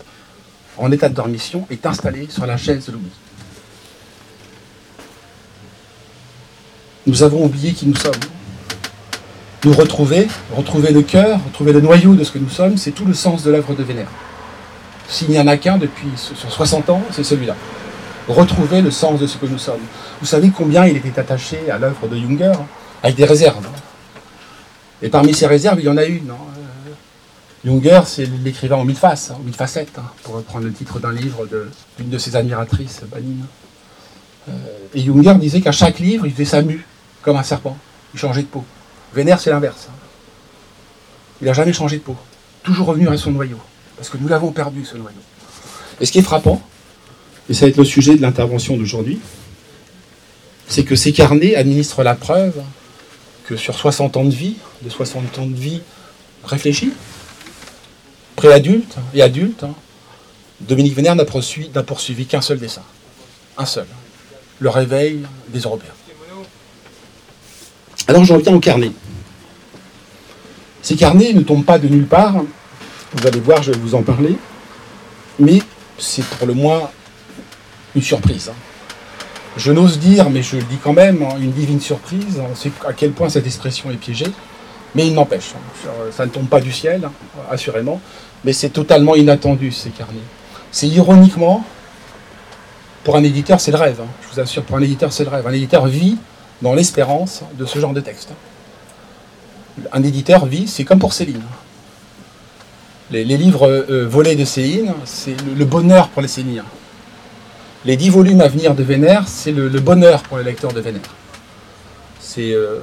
en 0.77 0.91
état 0.91 1.09
de 1.09 1.15
dormition, 1.15 1.65
est 1.71 1.83
installée 1.87 2.27
sur 2.29 2.45
la 2.45 2.57
chaise 2.57 2.85
de 2.85 2.91
l'oubli. 2.91 3.09
Nous 7.07 7.23
avons 7.23 7.43
oublié 7.43 7.73
qui 7.73 7.87
nous 7.87 7.95
sommes. 7.95 8.13
Nous 9.65 9.73
retrouver, 9.73 10.27
retrouver 10.55 10.91
le 10.91 11.01
cœur, 11.01 11.43
retrouver 11.43 11.73
le 11.73 11.81
noyau 11.81 12.13
de 12.13 12.23
ce 12.23 12.31
que 12.31 12.37
nous 12.37 12.49
sommes, 12.49 12.77
c'est 12.77 12.91
tout 12.91 13.05
le 13.05 13.15
sens 13.15 13.41
de 13.43 13.49
l'œuvre 13.49 13.73
de 13.73 13.81
Vénère. 13.81 14.11
S'il 15.07 15.29
n'y 15.29 15.39
en 15.39 15.47
a 15.47 15.57
qu'un 15.57 15.79
depuis 15.79 16.07
sur 16.15 16.51
60 16.51 16.89
ans, 16.91 17.01
c'est 17.09 17.23
celui-là. 17.23 17.55
Retrouver 18.29 18.83
le 18.83 18.91
sens 18.91 19.19
de 19.19 19.25
ce 19.25 19.37
que 19.37 19.47
nous 19.47 19.57
sommes. 19.57 19.81
Vous 20.21 20.27
savez 20.27 20.51
combien 20.55 20.85
il 20.85 20.95
était 20.95 21.19
attaché 21.19 21.71
à 21.71 21.79
l'œuvre 21.79 22.07
de 22.07 22.15
Junger, 22.15 22.51
avec 23.01 23.15
des 23.15 23.25
réserves. 23.25 23.67
Et 25.01 25.09
parmi 25.09 25.33
ces 25.33 25.47
réserves, 25.47 25.79
il 25.79 25.85
y 25.85 25.89
en 25.89 25.97
a 25.97 26.05
une. 26.05 26.29
Euh, 26.29 26.93
Junger, 27.65 28.01
c'est 28.05 28.27
l'écrivain 28.43 28.75
en 28.75 28.85
mille 28.85 28.95
faces, 28.95 29.31
en 29.31 29.39
mille 29.39 29.55
facettes, 29.55 29.97
hein, 29.97 30.03
pour 30.21 30.35
reprendre 30.35 30.65
le 30.65 30.71
titre 30.71 30.99
d'un 30.99 31.11
livre 31.11 31.47
d'une 31.97 32.09
de, 32.09 32.17
ses 32.19 32.35
admiratrices, 32.35 33.01
Banine. 33.11 33.45
Euh, 34.47 34.51
et 34.93 35.01
Junger 35.01 35.33
disait 35.39 35.61
qu'à 35.61 35.71
chaque 35.71 35.97
livre, 35.97 36.27
il 36.27 36.31
faisait 36.31 36.45
sa 36.45 36.61
mue 36.61 36.85
comme 37.23 37.35
un 37.35 37.43
serpent. 37.43 37.77
Il 38.13 38.19
changeait 38.19 38.43
de 38.43 38.47
peau. 38.47 38.63
Vénère, 39.15 39.39
c'est 39.39 39.49
l'inverse. 39.49 39.87
Il 41.41 41.47
n'a 41.47 41.53
jamais 41.53 41.73
changé 41.73 41.97
de 41.97 42.03
peau. 42.03 42.15
Toujours 42.61 42.85
revenu 42.85 43.07
à 43.07 43.17
son 43.17 43.31
noyau. 43.31 43.57
Parce 43.97 44.09
que 44.09 44.17
nous 44.17 44.27
l'avons 44.27 44.51
perdu, 44.51 44.85
ce 44.85 44.97
noyau. 44.97 45.17
Et 45.99 46.05
ce 46.05 46.11
qui 46.11 46.19
est 46.19 46.23
frappant, 46.23 46.61
et 47.49 47.53
ça 47.53 47.65
va 47.65 47.69
être 47.69 47.77
le 47.77 47.85
sujet 47.85 48.15
de 48.15 48.21
l'intervention 48.21 48.77
d'aujourd'hui, 48.77 49.19
c'est 50.67 50.83
que 50.83 50.95
ces 50.95 51.11
carnets 51.11 51.55
administrent 51.55 52.03
la 52.03 52.13
preuve 52.13 52.61
que 53.45 53.57
sur 53.57 53.75
60 53.75 54.17
ans 54.17 54.25
de 54.25 54.33
vie, 54.33 54.57
de 54.83 54.89
60 54.89 55.39
ans 55.39 55.47
de 55.47 55.55
vie 55.55 55.81
réfléchis, 56.43 56.93
préadulte 58.35 58.97
et 59.15 59.23
adulte, 59.23 59.63
hein, 59.63 59.73
Dominique 60.61 60.93
Vénère 60.93 61.15
n'a 61.15 61.25
poursuivi 61.25 62.25
qu'un 62.25 62.41
seul 62.41 62.59
dessin. 62.59 62.83
Un 63.57 63.65
seul. 63.65 63.85
Le 64.59 64.69
réveil 64.69 65.21
des 65.47 65.59
Européens. 65.61 65.93
Alors 68.07 68.25
j'en 68.25 68.37
viens 68.37 68.53
au 68.53 68.59
carnet. 68.59 68.91
Ces 70.81 70.95
carnets 70.95 71.33
ne 71.33 71.41
tombent 71.41 71.65
pas 71.65 71.79
de 71.79 71.87
nulle 71.87 72.07
part. 72.07 72.43
Vous 73.13 73.27
allez 73.27 73.39
voir, 73.39 73.63
je 73.63 73.71
vais 73.71 73.77
vous 73.77 73.95
en 73.95 74.03
parler. 74.03 74.35
Mais 75.39 75.61
c'est 75.97 76.25
pour 76.25 76.45
le 76.45 76.53
moins 76.53 76.89
une 77.95 78.01
surprise. 78.01 78.49
Hein. 78.49 78.57
Je 79.57 79.71
n'ose 79.71 79.99
dire, 79.99 80.29
mais 80.29 80.41
je 80.41 80.57
le 80.57 80.63
dis 80.63 80.77
quand 80.81 80.93
même, 80.93 81.23
hein, 81.23 81.35
une 81.39 81.51
divine 81.51 81.81
surprise. 81.81 82.41
C'est 82.55 82.71
à 82.87 82.93
quel 82.93 83.11
point 83.11 83.29
cette 83.29 83.45
expression 83.45 83.91
est 83.91 83.95
piégée. 83.95 84.31
Mais 84.95 85.05
il 85.05 85.13
n'empêche, 85.13 85.53
hein, 85.55 85.89
ça 86.11 86.25
ne 86.25 86.31
tombe 86.31 86.47
pas 86.47 86.59
du 86.59 86.71
ciel, 86.71 87.07
assurément, 87.51 88.01
mais 88.43 88.53
c'est 88.53 88.69
totalement 88.69 89.15
inattendu 89.15 89.71
ces 89.71 89.91
carnets. 89.91 90.17
C'est 90.71 90.87
ironiquement, 90.87 91.63
pour 93.03 93.15
un 93.15 93.23
éditeur, 93.23 93.59
c'est 93.59 93.71
le 93.71 93.77
rêve. 93.77 94.01
Je 94.21 94.33
vous 94.33 94.39
assure, 94.39 94.63
pour 94.63 94.77
un 94.77 94.81
éditeur, 94.81 95.13
c'est 95.13 95.23
le 95.23 95.29
rêve. 95.29 95.45
Un 95.45 95.53
éditeur 95.53 95.85
vit 95.85 96.17
dans 96.61 96.73
l'espérance 96.73 97.43
de 97.57 97.65
ce 97.65 97.79
genre 97.79 97.93
de 97.93 98.01
texte. 98.01 98.29
Un 99.91 100.03
éditeur 100.03 100.45
vit, 100.45 100.67
c'est 100.67 100.83
comme 100.83 100.99
pour 100.99 101.13
Céline. 101.13 101.43
Les, 103.11 103.23
livres 103.23 103.67
euh, 103.67 104.07
volés 104.07 104.35
de 104.35 104.45
Céline, 104.45 104.93
c'est 105.05 105.35
le, 105.55 105.65
bonheur 105.65 106.09
pour 106.09 106.21
les 106.21 106.27
Céliens. 106.27 106.65
Les 107.85 107.95
dix 107.95 108.09
volumes 108.09 108.41
à 108.41 108.47
venir 108.49 108.75
de 108.75 108.83
Vénère, 108.83 109.27
c'est 109.27 109.51
le, 109.51 109.69
bonheur 109.79 110.23
pour 110.23 110.37
les 110.37 110.43
lecteurs 110.43 110.73
de 110.73 110.81
Vénère. 110.81 111.01
C'est. 112.19 112.53
Euh, 112.53 112.79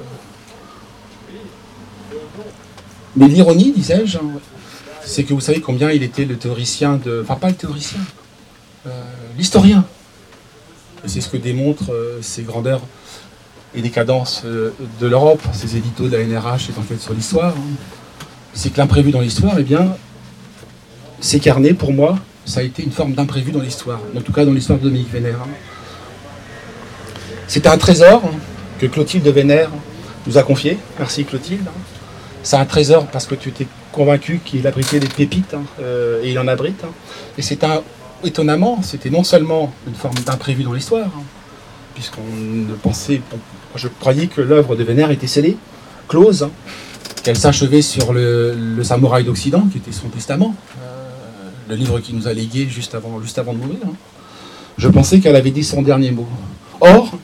Mais 3.15 3.27
l'ironie, 3.27 3.71
disais-je, 3.75 4.17
c'est 5.05 5.23
que 5.23 5.33
vous 5.33 5.41
savez 5.41 5.61
combien 5.61 5.91
il 5.91 6.01
était 6.01 6.25
le 6.25 6.35
théoricien 6.35 6.99
de. 7.03 7.21
Enfin, 7.23 7.35
pas 7.35 7.49
le 7.49 7.55
théoricien, 7.55 7.99
euh, 8.87 8.89
l'historien. 9.37 9.85
Et 11.05 11.09
c'est 11.09 11.21
ce 11.21 11.29
que 11.29 11.37
démontrent 11.37 11.93
ces 12.21 12.41
grandeurs 12.41 12.81
et 13.75 13.83
décadences 13.83 14.43
de 14.45 15.07
l'Europe, 15.07 15.41
ces 15.53 15.77
éditos 15.77 16.07
de 16.07 16.17
la 16.17 16.23
NRH 16.23 16.69
et 16.69 16.81
fait 16.81 16.99
sur 16.99 17.13
l'histoire. 17.13 17.53
Hein. 17.55 17.75
C'est 18.53 18.71
que 18.71 18.77
l'imprévu 18.79 19.11
dans 19.11 19.21
l'histoire, 19.21 19.59
eh 19.59 19.63
bien, 19.63 19.95
ces 21.19 21.39
carnets, 21.39 21.75
pour 21.75 21.93
moi, 21.93 22.17
ça 22.47 22.61
a 22.61 22.63
été 22.63 22.81
une 22.81 22.91
forme 22.91 23.13
d'imprévu 23.13 23.51
dans 23.51 23.59
l'histoire, 23.59 23.99
en 24.15 24.21
tout 24.21 24.31
cas 24.31 24.45
dans 24.45 24.53
l'histoire 24.53 24.79
de 24.79 24.85
Dominique 24.85 25.11
Vénère. 25.11 25.39
C'était 27.47 27.69
un 27.69 27.77
trésor 27.77 28.23
que 28.79 28.85
Clotilde 28.85 29.27
Vénère 29.27 29.69
nous 30.25 30.37
a 30.37 30.43
confié. 30.43 30.77
Merci 30.97 31.25
Clotilde. 31.25 31.67
C'est 32.43 32.55
un 32.55 32.65
trésor 32.65 33.07
parce 33.07 33.25
que 33.25 33.35
tu 33.35 33.49
étais 33.49 33.67
convaincu 33.91 34.39
qu'il 34.43 34.65
abritait 34.65 34.99
des 34.99 35.07
pépites, 35.07 35.53
hein, 35.53 35.63
euh, 35.81 36.23
et 36.23 36.31
il 36.31 36.39
en 36.39 36.47
abrite. 36.47 36.83
Hein. 36.85 36.91
Et 37.37 37.41
c'est 37.41 37.63
un, 37.65 37.81
étonnamment, 38.23 38.81
c'était 38.81 39.09
non 39.09 39.25
seulement 39.25 39.73
une 39.85 39.95
forme 39.95 40.17
d'imprévu 40.25 40.63
dans 40.63 40.73
l'histoire, 40.73 41.07
hein, 41.07 41.23
puisqu'on 41.95 42.21
ne 42.33 42.73
pensait, 42.75 43.21
je 43.75 43.89
croyais 43.89 44.27
que 44.27 44.39
l'œuvre 44.39 44.77
de 44.77 44.83
Vénère 44.83 45.11
était 45.11 45.27
scellée, 45.27 45.57
close, 46.07 46.47
qu'elle 47.23 47.37
s'achevait 47.37 47.81
sur 47.81 48.13
le, 48.13 48.55
le 48.55 48.83
samouraï 48.83 49.25
d'Occident, 49.25 49.67
qui 49.69 49.79
était 49.79 49.91
son 49.91 50.07
testament 50.07 50.55
le 51.67 51.75
livre 51.75 51.99
qu'il 51.99 52.15
nous 52.15 52.27
a 52.27 52.33
légué 52.33 52.67
juste 52.69 52.95
avant, 52.95 53.21
juste 53.21 53.37
avant 53.37 53.53
de 53.53 53.59
mourir, 53.59 53.79
hein. 53.85 53.93
je 54.77 54.87
pensais 54.87 55.19
qu'elle 55.19 55.35
avait 55.35 55.51
dit 55.51 55.63
son 55.63 55.81
dernier 55.81 56.11
mot. 56.11 56.27
Or, 56.79 57.17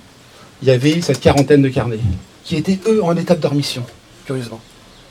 il 0.61 0.67
y 0.67 0.71
avait 0.71 1.01
cette 1.01 1.19
quarantaine 1.19 1.61
de 1.61 1.69
carnets, 1.69 1.99
qui 2.43 2.55
étaient 2.55 2.79
eux 2.87 3.03
en 3.03 3.15
état 3.15 3.35
de 3.35 3.41
dormition, 3.41 3.83
curieusement. 4.25 4.59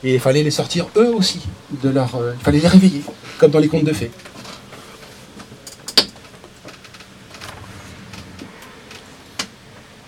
Et 0.03 0.15
il 0.15 0.19
fallait 0.19 0.43
les 0.43 0.51
sortir 0.51 0.87
eux 0.97 1.13
aussi 1.13 1.39
de 1.81 1.89
leur. 1.89 2.15
Euh, 2.15 2.33
il 2.37 2.43
fallait 2.43 2.59
les 2.59 2.67
réveiller, 2.67 3.01
comme 3.37 3.51
dans 3.51 3.59
les 3.59 3.69
contes 3.69 3.85
de 3.85 3.93
fées. 3.93 4.11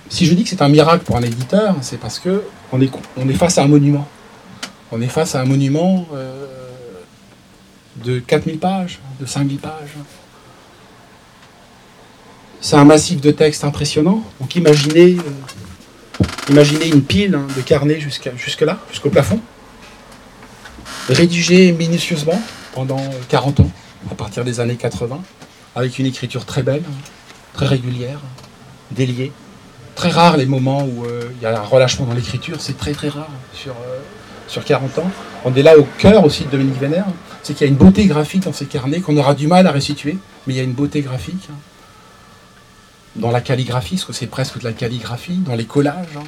Si 0.10 0.25
je 0.25 0.34
dis 0.34 0.44
que 0.44 0.50
c'est 0.50 0.62
un 0.62 0.70
miracle 0.70 1.03
pour 1.03 1.17
un 1.17 1.22
éditeur, 1.22 1.75
c'est 1.82 2.00
parce 2.00 2.20
que 2.20 2.44
on 2.72 2.82
est, 2.82 2.91
on 3.17 3.27
est 3.27 3.34
face 3.34 3.58
à 3.58 3.63
un 3.63 3.67
monument. 3.67 4.08
On 4.91 5.01
est 5.01 5.08
face 5.08 5.36
à 5.36 5.41
un 5.41 5.46
monument 5.46 6.05
euh, 6.13 6.46
de 8.05 8.19
4000 8.19 8.59
pages, 8.59 9.00
de 9.19 9.25
5000 9.25 9.57
pages. 9.57 9.95
C'est 12.62 12.75
un 12.75 12.85
massif 12.85 13.19
de 13.19 13.31
textes 13.31 13.63
impressionnant. 13.63 14.24
Donc 14.39 14.55
imaginez, 14.55 15.17
euh, 15.17 16.25
imaginez 16.50 16.88
une 16.88 17.01
pile 17.01 17.35
hein, 17.35 17.47
de 17.55 17.62
carnets 17.62 18.00
jusqu'à, 18.00 18.31
jusque 18.38 18.62
là, 18.62 18.79
jusqu'au 18.91 19.09
plafond, 19.09 19.39
rédigé 21.09 21.71
minutieusement 21.71 22.39
pendant 22.74 23.01
40 23.29 23.62
ans, 23.62 23.71
à 24.12 24.15
partir 24.15 24.43
des 24.43 24.59
années 24.59 24.75
80, 24.75 25.21
avec 25.75 25.97
une 26.00 26.05
écriture 26.05 26.45
très 26.45 26.62
belle, 26.63 26.83
très 27.53 27.65
régulière, 27.65 28.19
déliée. 28.91 29.31
Très 29.95 30.09
rare 30.09 30.38
les 30.38 30.45
moments 30.45 30.83
où 30.83 31.05
euh, 31.05 31.31
il 31.38 31.43
y 31.43 31.45
a 31.45 31.57
un 31.57 31.63
relâchement 31.63 32.05
dans 32.05 32.13
l'écriture, 32.13 32.57
c'est 32.59 32.77
très 32.77 32.91
très 32.91 33.09
rare 33.09 33.29
sur, 33.53 33.71
euh, 33.71 34.00
sur 34.47 34.63
40 34.63 35.00
ans. 35.00 35.12
On 35.45 35.55
est 35.55 35.63
là 35.63 35.77
au 35.77 35.88
cœur 35.97 36.24
aussi 36.25 36.43
de 36.43 36.50
Dominique 36.50 36.79
Vénère 36.79 37.05
c'est 37.45 37.53
qu'il 37.53 37.67
y 37.67 37.69
a 37.69 37.71
une 37.71 37.77
beauté 37.77 38.07
graphique 38.07 38.41
dans 38.41 38.53
ces 38.53 38.65
carnets 38.65 39.01
qu'on 39.01 39.15
aura 39.17 39.35
du 39.35 39.45
mal 39.45 39.67
à 39.67 39.71
restituer, 39.71 40.17
mais 40.47 40.55
il 40.55 40.57
y 40.57 40.59
a 40.59 40.63
une 40.63 40.73
beauté 40.73 41.01
graphique 41.01 41.47
hein. 41.51 41.55
dans 43.17 43.29
la 43.29 43.39
calligraphie, 43.39 43.97
parce 43.97 44.05
que 44.05 44.13
c'est 44.13 44.25
presque 44.25 44.57
de 44.57 44.63
la 44.63 44.73
calligraphie, 44.73 45.35
dans 45.35 45.53
les 45.53 45.65
collages. 45.65 46.17
Hein. 46.17 46.23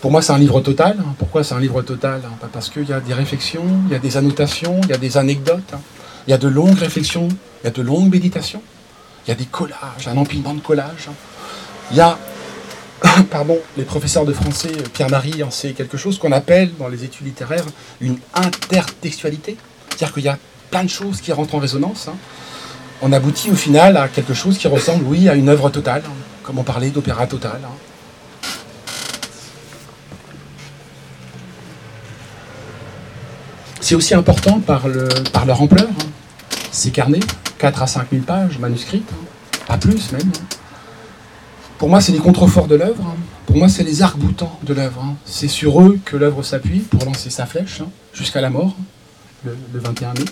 Pour 0.00 0.10
moi, 0.10 0.22
c'est 0.22 0.32
un 0.32 0.38
livre 0.38 0.62
total. 0.62 0.96
Hein. 1.00 1.14
Pourquoi 1.18 1.44
c'est 1.44 1.54
un 1.54 1.60
livre 1.60 1.82
total 1.82 2.22
Parce 2.50 2.70
qu'il 2.70 2.88
y 2.88 2.94
a 2.94 3.00
des 3.00 3.12
réflexions, 3.12 3.66
il 3.88 3.92
y 3.92 3.94
a 3.94 3.98
des 3.98 4.16
annotations, 4.16 4.80
il 4.84 4.88
y 4.88 4.94
a 4.94 4.96
des 4.96 5.18
anecdotes, 5.18 5.74
il 6.26 6.30
y 6.30 6.32
a 6.32 6.38
de 6.38 6.48
longues 6.48 6.78
réflexions, 6.78 7.28
il 7.62 7.64
y 7.64 7.68
a 7.68 7.70
de 7.70 7.82
longues 7.82 8.10
méditations, 8.10 8.62
il 9.26 9.28
y 9.28 9.32
a 9.32 9.36
des 9.36 9.44
collages, 9.44 10.08
un 10.08 10.16
empilement 10.16 10.54
de 10.54 10.60
collages. 10.60 11.10
Il 11.90 11.98
y 11.98 12.00
a, 12.00 12.16
pardon, 13.30 13.58
les 13.76 13.84
professeurs 13.84 14.24
de 14.24 14.32
français, 14.32 14.72
Pierre-Marie 14.94 15.42
en 15.42 15.50
sait 15.50 15.74
quelque 15.74 15.98
chose, 15.98 16.18
qu'on 16.18 16.32
appelle 16.32 16.70
dans 16.78 16.88
les 16.88 17.04
études 17.04 17.26
littéraires 17.26 17.66
une 18.00 18.16
intertextualité. 18.32 19.58
C'est-à-dire 19.92 20.14
qu'il 20.14 20.24
y 20.24 20.28
a 20.28 20.38
plein 20.70 20.84
de 20.84 20.88
choses 20.90 21.20
qui 21.20 21.32
rentrent 21.32 21.54
en 21.54 21.58
résonance. 21.58 22.08
Hein. 22.08 22.14
On 23.02 23.12
aboutit 23.12 23.50
au 23.50 23.54
final 23.54 23.96
à 23.96 24.08
quelque 24.08 24.32
chose 24.32 24.56
qui 24.56 24.68
ressemble, 24.68 25.04
oui, 25.04 25.28
à 25.28 25.34
une 25.34 25.48
œuvre 25.48 25.68
totale, 25.70 26.02
hein, 26.06 26.12
comme 26.42 26.58
on 26.58 26.62
parlait 26.62 26.90
d'opéra 26.90 27.26
total. 27.26 27.60
Hein. 27.64 27.68
C'est 33.80 33.94
aussi 33.94 34.14
important 34.14 34.60
par, 34.60 34.84
par 35.32 35.44
leur 35.44 35.60
ampleur. 35.60 35.88
Ces 36.70 36.90
carnets, 36.90 37.20
4 37.58 37.82
à 37.82 37.86
5 37.86 38.06
000 38.10 38.22
pages 38.22 38.58
manuscrites, 38.58 39.10
pas 39.66 39.76
plus 39.76 40.12
même. 40.12 40.32
Pour 41.76 41.90
moi, 41.90 42.00
c'est 42.00 42.12
les 42.12 42.18
contreforts 42.18 42.68
de 42.68 42.76
l'œuvre. 42.76 43.14
Pour 43.44 43.56
moi, 43.56 43.68
c'est 43.68 43.82
les 43.82 44.02
arcs-boutants 44.02 44.58
de 44.62 44.72
l'œuvre. 44.72 45.04
C'est 45.26 45.48
sur 45.48 45.82
eux 45.82 45.98
que 46.04 46.16
l'œuvre 46.16 46.42
s'appuie 46.42 46.78
pour 46.78 47.04
lancer 47.04 47.28
sa 47.28 47.44
flèche 47.44 47.82
jusqu'à 48.14 48.40
la 48.40 48.50
mort 48.50 48.74
le, 49.44 49.56
21 49.74 50.14
mai. 50.14 50.24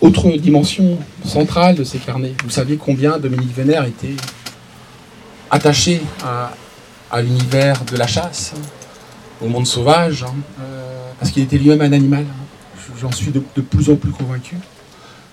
Autre 0.00 0.30
dimension 0.36 0.98
centrale 1.24 1.74
de 1.74 1.84
ces 1.84 1.98
carnets, 1.98 2.34
vous 2.44 2.50
savez 2.50 2.76
combien 2.76 3.18
Dominique 3.18 3.54
Vénère 3.54 3.84
était 3.84 4.14
attaché 5.50 6.00
à, 6.24 6.52
l'univers 7.20 7.84
de 7.84 7.96
la 7.96 8.06
chasse, 8.06 8.52
au 9.42 9.48
monde 9.48 9.66
sauvage, 9.66 10.22
hein, 10.22 10.34
euh, 10.60 11.10
parce 11.18 11.32
qu'il 11.32 11.42
était 11.42 11.58
lui-même 11.58 11.80
un 11.80 11.92
animal. 11.92 12.24
Hein. 12.28 12.80
J'en 13.00 13.12
suis 13.12 13.30
de, 13.30 13.40
plus 13.40 13.90
en 13.90 13.96
plus 13.96 14.10
convaincu. 14.10 14.56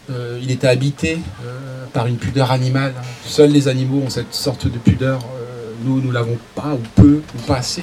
Euh, 0.10 0.40
il 0.42 0.52
était 0.52 0.68
habité 0.68 1.20
euh, 1.44 1.86
par 1.94 2.08
une 2.08 2.18
pudeur 2.18 2.52
animale. 2.52 2.94
Seuls 3.26 3.52
les 3.52 3.68
animaux 3.68 4.04
ont 4.06 4.10
cette 4.10 4.34
sorte 4.34 4.68
de 4.68 4.78
pudeur. 4.78 5.20
nous, 5.84 6.00
nous 6.02 6.12
l'avons 6.12 6.38
pas, 6.56 6.74
ou 6.74 6.82
peu, 6.96 7.22
ou 7.36 7.42
pas 7.42 7.58
assez. 7.58 7.82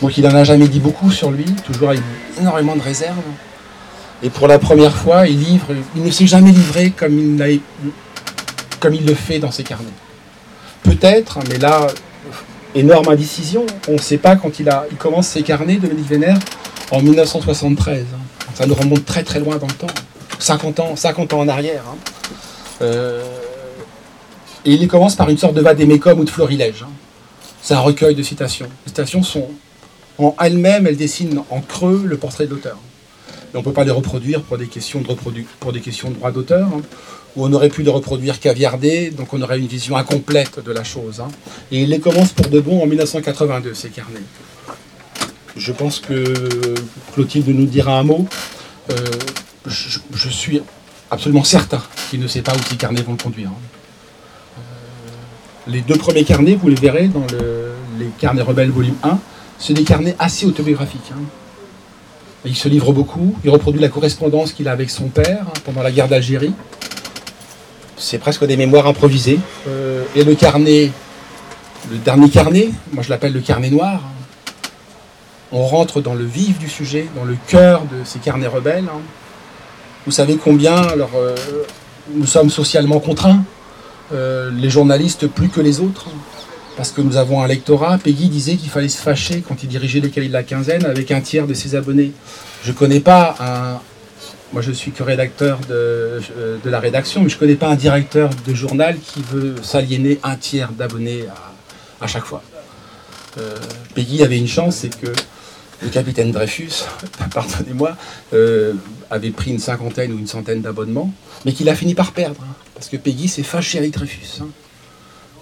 Donc 0.00 0.16
il 0.16 0.24
n'en 0.24 0.34
a 0.34 0.44
jamais 0.44 0.68
dit 0.68 0.80
beaucoup 0.80 1.10
sur 1.10 1.30
lui, 1.30 1.44
toujours 1.66 1.90
avec 1.90 2.00
énormément 2.38 2.76
de 2.76 2.82
réserve. 2.82 3.16
Et 4.22 4.30
pour 4.30 4.48
la 4.48 4.58
première 4.58 4.96
fois, 4.96 5.26
il 5.26 5.38
livre, 5.38 5.66
il 5.96 6.02
ne 6.02 6.10
s'est 6.10 6.26
jamais 6.26 6.50
livré 6.50 6.90
comme 6.90 7.18
il, 7.18 9.06
le 9.06 9.14
fait 9.14 9.38
dans 9.38 9.50
ses 9.50 9.62
carnets. 9.62 9.86
Peut-être, 10.82 11.38
mais 11.48 11.58
là, 11.58 11.86
énorme 12.74 13.08
indécision. 13.08 13.66
On 13.88 13.94
ne 13.94 13.98
sait 13.98 14.18
pas 14.18 14.36
quand 14.36 14.58
il, 14.60 14.68
a, 14.68 14.86
commence 14.98 15.28
ses 15.28 15.42
carnets 15.42 15.76
Dominique 15.76 16.08
Vénère 16.08 16.38
en 16.90 17.00
1973. 17.00 18.06
Ça 18.54 18.66
nous 18.66 18.74
remonte 18.74 19.04
très 19.04 19.22
très 19.22 19.40
loin 19.40 19.56
dans 19.56 19.66
le 19.66 19.72
temps. 19.72 19.86
50 20.38 20.80
ans, 20.80 20.96
50 20.96 21.34
ans 21.34 21.40
en 21.40 21.48
arrière. 21.48 21.82
Hein. 21.88 21.96
Euh, 22.82 23.22
et 24.64 24.72
il 24.72 24.88
commence 24.88 25.16
par 25.16 25.28
une 25.28 25.38
sorte 25.38 25.54
de 25.54 25.60
vadémécum 25.60 26.18
ou 26.18 26.24
de 26.24 26.30
florilège. 26.30 26.82
Hein. 26.82 26.90
C'est 27.62 27.74
un 27.74 27.80
recueil 27.80 28.14
de 28.14 28.22
citations. 28.22 28.68
Les 28.86 28.90
citations 28.90 29.22
sont 29.22 29.48
en 30.18 30.34
elle-même, 30.40 30.86
elle 30.86 30.96
dessine 30.96 31.42
en 31.50 31.60
creux 31.60 32.02
le 32.04 32.16
portrait 32.16 32.46
de 32.46 32.50
l'auteur. 32.50 32.78
on 33.54 33.58
ne 33.58 33.62
peut 33.62 33.72
pas 33.72 33.84
les 33.84 33.90
reproduire 33.90 34.42
pour 34.42 34.58
des 34.58 34.66
questions 34.66 35.00
de, 35.00 35.06
droit 35.06 36.32
d'auteur, 36.32 36.68
hein, 36.68 36.82
on 37.36 37.52
aurait 37.52 37.68
pu 37.68 37.82
les 37.82 37.90
reproduire 37.90 38.40
caviardés, 38.40 39.10
donc 39.10 39.32
on 39.32 39.40
aurait 39.42 39.58
une 39.58 39.66
vision 39.66 39.96
incomplète 39.96 40.62
de 40.64 40.72
la 40.72 40.84
chose. 40.84 41.20
Hein. 41.20 41.28
Et 41.70 41.82
il 41.82 41.90
les 41.90 42.00
commence 42.00 42.32
pour 42.32 42.48
de 42.48 42.60
bon 42.60 42.82
en 42.82 42.86
1982, 42.86 43.74
ces 43.74 43.90
carnets. 43.90 44.20
Je 45.56 45.72
pense 45.72 46.00
que 46.00 46.24
Clotilde 47.14 47.48
nous 47.48 47.66
dira 47.66 47.98
un 47.98 48.02
mot. 48.02 48.26
Euh, 48.90 48.94
je, 49.66 50.28
suis 50.28 50.62
absolument 51.10 51.44
certain 51.44 51.82
qu'il 52.10 52.20
ne 52.20 52.26
sait 52.26 52.42
pas 52.42 52.52
où 52.54 52.62
ces 52.68 52.76
carnets 52.76 53.02
vont 53.02 53.12
le 53.12 53.22
conduire. 53.22 53.50
Hein. 53.50 54.58
Euh, 54.58 55.70
les 55.72 55.80
deux 55.80 55.96
premiers 55.96 56.24
carnets, 56.24 56.54
vous 56.54 56.68
les 56.68 56.76
verrez 56.76 57.08
dans 57.08 57.26
les 57.98 58.06
carnets 58.18 58.42
rebelles 58.42 58.70
volume 58.70 58.96
1, 59.02 59.18
c'est 59.58 59.74
des 59.74 59.84
carnets 59.84 60.16
assez 60.18 60.46
autobiographiques. 60.46 61.12
Hein. 61.12 61.22
Il 62.44 62.56
se 62.56 62.68
livre 62.68 62.92
beaucoup, 62.92 63.34
il 63.44 63.50
reproduit 63.50 63.80
la 63.80 63.88
correspondance 63.88 64.52
qu'il 64.52 64.68
a 64.68 64.72
avec 64.72 64.90
son 64.90 65.08
père 65.08 65.46
hein, 65.48 65.60
pendant 65.64 65.82
la 65.82 65.90
guerre 65.90 66.08
d'Algérie. 66.08 66.54
C'est 67.96 68.18
presque 68.18 68.44
des 68.44 68.56
mémoires 68.56 68.86
improvisées. 68.86 69.40
Euh, 69.66 70.04
et 70.14 70.22
le 70.22 70.34
carnet 70.34 70.92
le 71.90 71.96
dernier 71.98 72.28
carnet, 72.28 72.70
moi 72.92 73.02
je 73.02 73.08
l'appelle 73.08 73.32
le 73.32 73.40
carnet 73.40 73.70
noir. 73.70 74.02
On 75.52 75.64
rentre 75.64 76.00
dans 76.00 76.14
le 76.14 76.24
vif 76.24 76.58
du 76.58 76.68
sujet, 76.68 77.08
dans 77.16 77.24
le 77.24 77.36
cœur 77.46 77.82
de 77.82 78.04
ces 78.04 78.18
carnets 78.18 78.46
rebelles. 78.46 78.88
hein. 78.92 79.00
Vous 80.04 80.12
savez 80.12 80.36
combien 80.36 80.86
euh, 80.86 81.34
nous 82.14 82.26
sommes 82.26 82.50
socialement 82.50 83.00
contraints, 83.00 83.42
euh, 84.12 84.50
les 84.50 84.70
journalistes 84.70 85.26
plus 85.28 85.48
que 85.48 85.60
les 85.60 85.80
autres, 85.80 86.08
parce 86.78 86.92
que 86.92 87.00
nous 87.00 87.16
avons 87.16 87.42
un 87.42 87.48
lectorat. 87.48 87.98
Peggy 87.98 88.28
disait 88.28 88.54
qu'il 88.54 88.70
fallait 88.70 88.88
se 88.88 89.02
fâcher 89.02 89.42
quand 89.46 89.64
il 89.64 89.68
dirigeait 89.68 89.98
les 89.98 90.10
cahiers 90.10 90.28
de 90.28 90.32
la 90.32 90.44
quinzaine 90.44 90.86
avec 90.86 91.10
un 91.10 91.20
tiers 91.20 91.48
de 91.48 91.52
ses 91.52 91.74
abonnés. 91.74 92.12
Je 92.62 92.70
ne 92.70 92.76
connais 92.76 93.00
pas 93.00 93.34
un. 93.40 93.80
Moi, 94.52 94.62
je 94.62 94.70
suis 94.70 94.92
que 94.92 95.02
rédacteur 95.02 95.58
de, 95.68 95.72
euh, 95.72 96.56
de 96.64 96.70
la 96.70 96.78
rédaction, 96.78 97.20
mais 97.20 97.28
je 97.28 97.34
ne 97.34 97.40
connais 97.40 97.56
pas 97.56 97.68
un 97.68 97.74
directeur 97.74 98.30
de 98.46 98.54
journal 98.54 98.96
qui 98.96 99.22
veut 99.22 99.56
s'aliéner 99.60 100.20
un 100.22 100.36
tiers 100.36 100.70
d'abonnés 100.70 101.24
à, 102.00 102.04
à 102.04 102.06
chaque 102.06 102.24
fois. 102.24 102.42
Euh, 103.38 103.56
Peggy 103.96 104.22
avait 104.22 104.38
une 104.38 104.46
chance, 104.46 104.76
c'est 104.76 104.96
que 105.00 105.12
le 105.82 105.88
capitaine 105.88 106.30
Dreyfus, 106.30 106.84
pardonnez-moi, 107.34 107.96
euh, 108.34 108.74
avait 109.10 109.30
pris 109.30 109.50
une 109.50 109.58
cinquantaine 109.58 110.12
ou 110.12 110.18
une 110.18 110.28
centaine 110.28 110.62
d'abonnements, 110.62 111.12
mais 111.44 111.52
qu'il 111.52 111.68
a 111.68 111.74
fini 111.74 111.94
par 111.94 112.12
perdre, 112.12 112.40
hein, 112.40 112.54
parce 112.74 112.88
que 112.88 112.96
Peggy 112.96 113.26
s'est 113.26 113.42
fâché 113.42 113.78
avec 113.78 113.90
Dreyfus. 113.90 114.42
hein. 114.42 114.46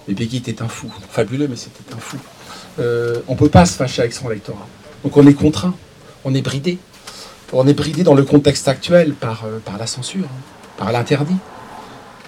Mais 0.08 0.14
Peggy 0.14 0.38
était 0.38 0.62
un 0.62 0.68
fou, 0.68 0.90
fabuleux, 1.10 1.48
mais 1.48 1.56
c'était 1.56 1.92
un 1.94 1.98
fou. 1.98 2.16
Euh, 2.78 3.20
on 3.28 3.32
ne 3.32 3.38
peut 3.38 3.48
pas 3.48 3.66
se 3.66 3.74
fâcher 3.74 4.02
avec 4.02 4.12
son 4.12 4.28
lectorat. 4.28 4.66
Donc 5.02 5.16
on 5.16 5.26
est 5.26 5.34
contraint, 5.34 5.74
on 6.24 6.34
est 6.34 6.42
bridé. 6.42 6.78
On 7.52 7.66
est 7.66 7.74
bridé 7.74 8.02
dans 8.02 8.14
le 8.14 8.24
contexte 8.24 8.66
actuel 8.68 9.14
par, 9.14 9.44
euh, 9.44 9.58
par 9.64 9.78
la 9.78 9.86
censure, 9.86 10.24
hein, 10.24 10.40
par 10.76 10.92
l'interdit. 10.92 11.36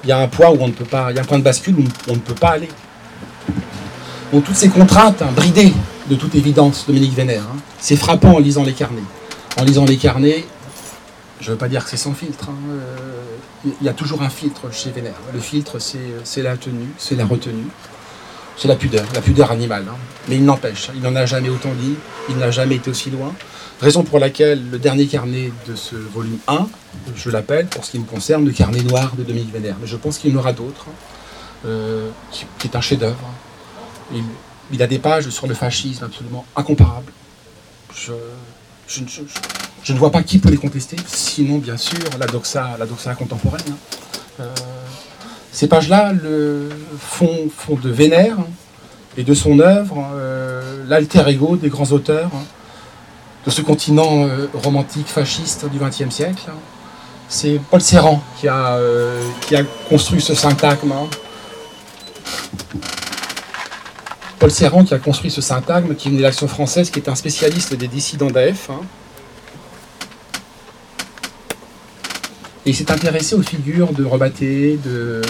Il 0.04 0.08
y 0.08 0.12
a 0.12 0.18
un 0.18 0.28
point 0.28 0.48
où 0.50 0.58
on 0.60 0.68
ne 0.68 0.72
peut 0.72 0.84
pas, 0.84 1.10
il 1.10 1.16
y 1.16 1.18
a 1.18 1.22
un 1.22 1.24
point 1.24 1.38
de 1.38 1.44
bascule 1.44 1.76
où 1.78 1.84
on 2.08 2.12
ne 2.14 2.20
peut 2.20 2.34
pas 2.34 2.50
aller. 2.50 2.68
Donc 4.32 4.44
toutes 4.44 4.56
ces 4.56 4.68
contraintes, 4.68 5.22
hein, 5.22 5.30
bridées 5.34 5.72
de 6.08 6.14
toute 6.14 6.34
évidence, 6.34 6.84
Dominique 6.86 7.14
Vénère, 7.14 7.42
hein, 7.42 7.56
c'est 7.80 7.96
frappant 7.96 8.34
en 8.34 8.38
lisant 8.38 8.62
les 8.62 8.74
carnets. 8.74 9.02
En 9.58 9.64
lisant 9.64 9.84
les 9.84 9.96
carnets, 9.96 10.44
je 11.40 11.46
ne 11.46 11.52
veux 11.52 11.58
pas 11.58 11.68
dire 11.68 11.82
que 11.84 11.90
c'est 11.90 11.96
sans 11.96 12.14
filtre. 12.14 12.48
euh, 12.50 13.17
Il 13.64 13.72
y 13.86 13.88
a 13.88 13.92
toujours 13.92 14.22
un 14.22 14.28
filtre 14.28 14.72
chez 14.72 14.90
Vénère. 14.90 15.14
Le 15.32 15.40
filtre, 15.40 15.78
c'est 15.80 16.42
la 16.42 16.56
tenue, 16.56 16.88
c'est 16.96 17.16
la 17.16 17.26
retenue, 17.26 17.66
c'est 18.56 18.68
la 18.68 18.76
pudeur, 18.76 19.04
la 19.14 19.20
pudeur 19.20 19.50
animale. 19.50 19.84
hein. 19.90 19.96
Mais 20.28 20.36
il 20.36 20.44
n'empêche, 20.44 20.90
il 20.94 21.00
n'en 21.02 21.16
a 21.16 21.26
jamais 21.26 21.48
autant 21.48 21.72
dit, 21.74 21.94
il 22.28 22.36
n'a 22.36 22.50
jamais 22.50 22.76
été 22.76 22.90
aussi 22.90 23.10
loin. 23.10 23.34
Raison 23.80 24.02
pour 24.04 24.18
laquelle 24.18 24.70
le 24.70 24.78
dernier 24.78 25.06
carnet 25.06 25.52
de 25.68 25.74
ce 25.76 25.96
volume 25.96 26.38
1, 26.48 26.66
je 27.16 27.30
l'appelle, 27.30 27.66
pour 27.66 27.84
ce 27.84 27.92
qui 27.92 27.98
me 27.98 28.04
concerne, 28.04 28.44
le 28.44 28.52
carnet 28.52 28.82
noir 28.82 29.14
de 29.16 29.22
Dominique 29.24 29.52
Vénère. 29.52 29.76
Mais 29.80 29.86
je 29.86 29.96
pense 29.96 30.18
qu'il 30.18 30.32
y 30.32 30.36
en 30.36 30.38
aura 30.38 30.52
d'autres, 30.52 30.86
euh, 31.66 32.10
qui, 32.30 32.46
est 32.64 32.76
un 32.76 32.80
chef-d'œuvre. 32.80 33.18
Il, 34.72 34.82
a 34.82 34.86
des 34.86 34.98
pages 34.98 35.28
sur 35.30 35.46
le 35.46 35.54
fascisme 35.54 36.04
absolument 36.04 36.44
incomparables. 36.56 37.12
Je- 37.94 38.12
je 39.84 39.92
ne 39.92 39.98
vois 39.98 40.10
pas 40.12 40.22
qui 40.22 40.38
peut 40.38 40.50
les 40.50 40.56
contester, 40.56 40.96
sinon 41.06 41.58
bien 41.58 41.76
sûr 41.76 41.98
la 42.18 42.26
doxa, 42.26 42.76
la 42.78 42.86
doxa 42.86 43.14
contemporaine. 43.14 43.60
hein. 43.70 43.76
Euh, 44.40 44.44
ces 45.52 45.66
pages-là 45.66 46.12
le- 46.12 46.68
font, 47.00 47.48
font 47.56 47.74
de 47.76 47.88
Vénère 47.90 48.36
et 49.16 49.24
de 49.24 49.34
son 49.34 49.58
œuvre 49.60 50.06
euh, 50.14 50.84
l'alter 50.86 51.24
ego 51.28 51.56
des 51.56 51.68
grands 51.70 51.90
auteurs 51.90 52.30
hein, 52.34 52.44
de 53.46 53.50
ce 53.50 53.62
continent 53.62 54.24
euh, 54.26 54.46
romantique 54.52 55.08
fasciste 55.08 55.66
du 55.70 55.78
XXe 55.78 56.14
siècle. 56.14 56.42
hein. 56.48 56.52
C'est 57.30 57.60
Paul 57.70 57.80
Serran 57.80 58.22
qui 58.40 58.48
a, 58.48 58.78
construit 59.88 60.20
ce 60.22 60.34
syntagme. 60.34 60.92
hein. 60.92 61.08
Paul 64.38 64.50
Serran 64.50 64.84
qui 64.84 64.94
a 64.94 64.98
construit 64.98 65.30
ce 65.30 65.40
syntagme, 65.40 65.94
qui 65.94 66.08
est 66.08 66.10
une 66.12 66.18
élection 66.18 66.46
française, 66.48 66.90
qui 66.90 67.00
est 67.00 67.08
un 67.08 67.14
spécialiste 67.14 67.74
des 67.74 67.88
dissidents 67.88 68.30
d'AF. 68.30 68.70
hein. 68.70 68.80
Il 72.68 72.76
s'est 72.76 72.92
intéressé 72.92 73.34
aux 73.34 73.42
figures 73.42 73.94
de 73.94 74.04
Rebatté, 74.04 74.78
de, 74.84 75.22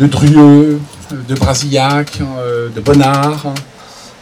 de 0.00 0.06
de 0.06 1.34
Brasillac, 1.36 2.20
euh, 2.20 2.68
de 2.70 2.80
Bonnard, 2.80 3.46
hein. 3.46 3.54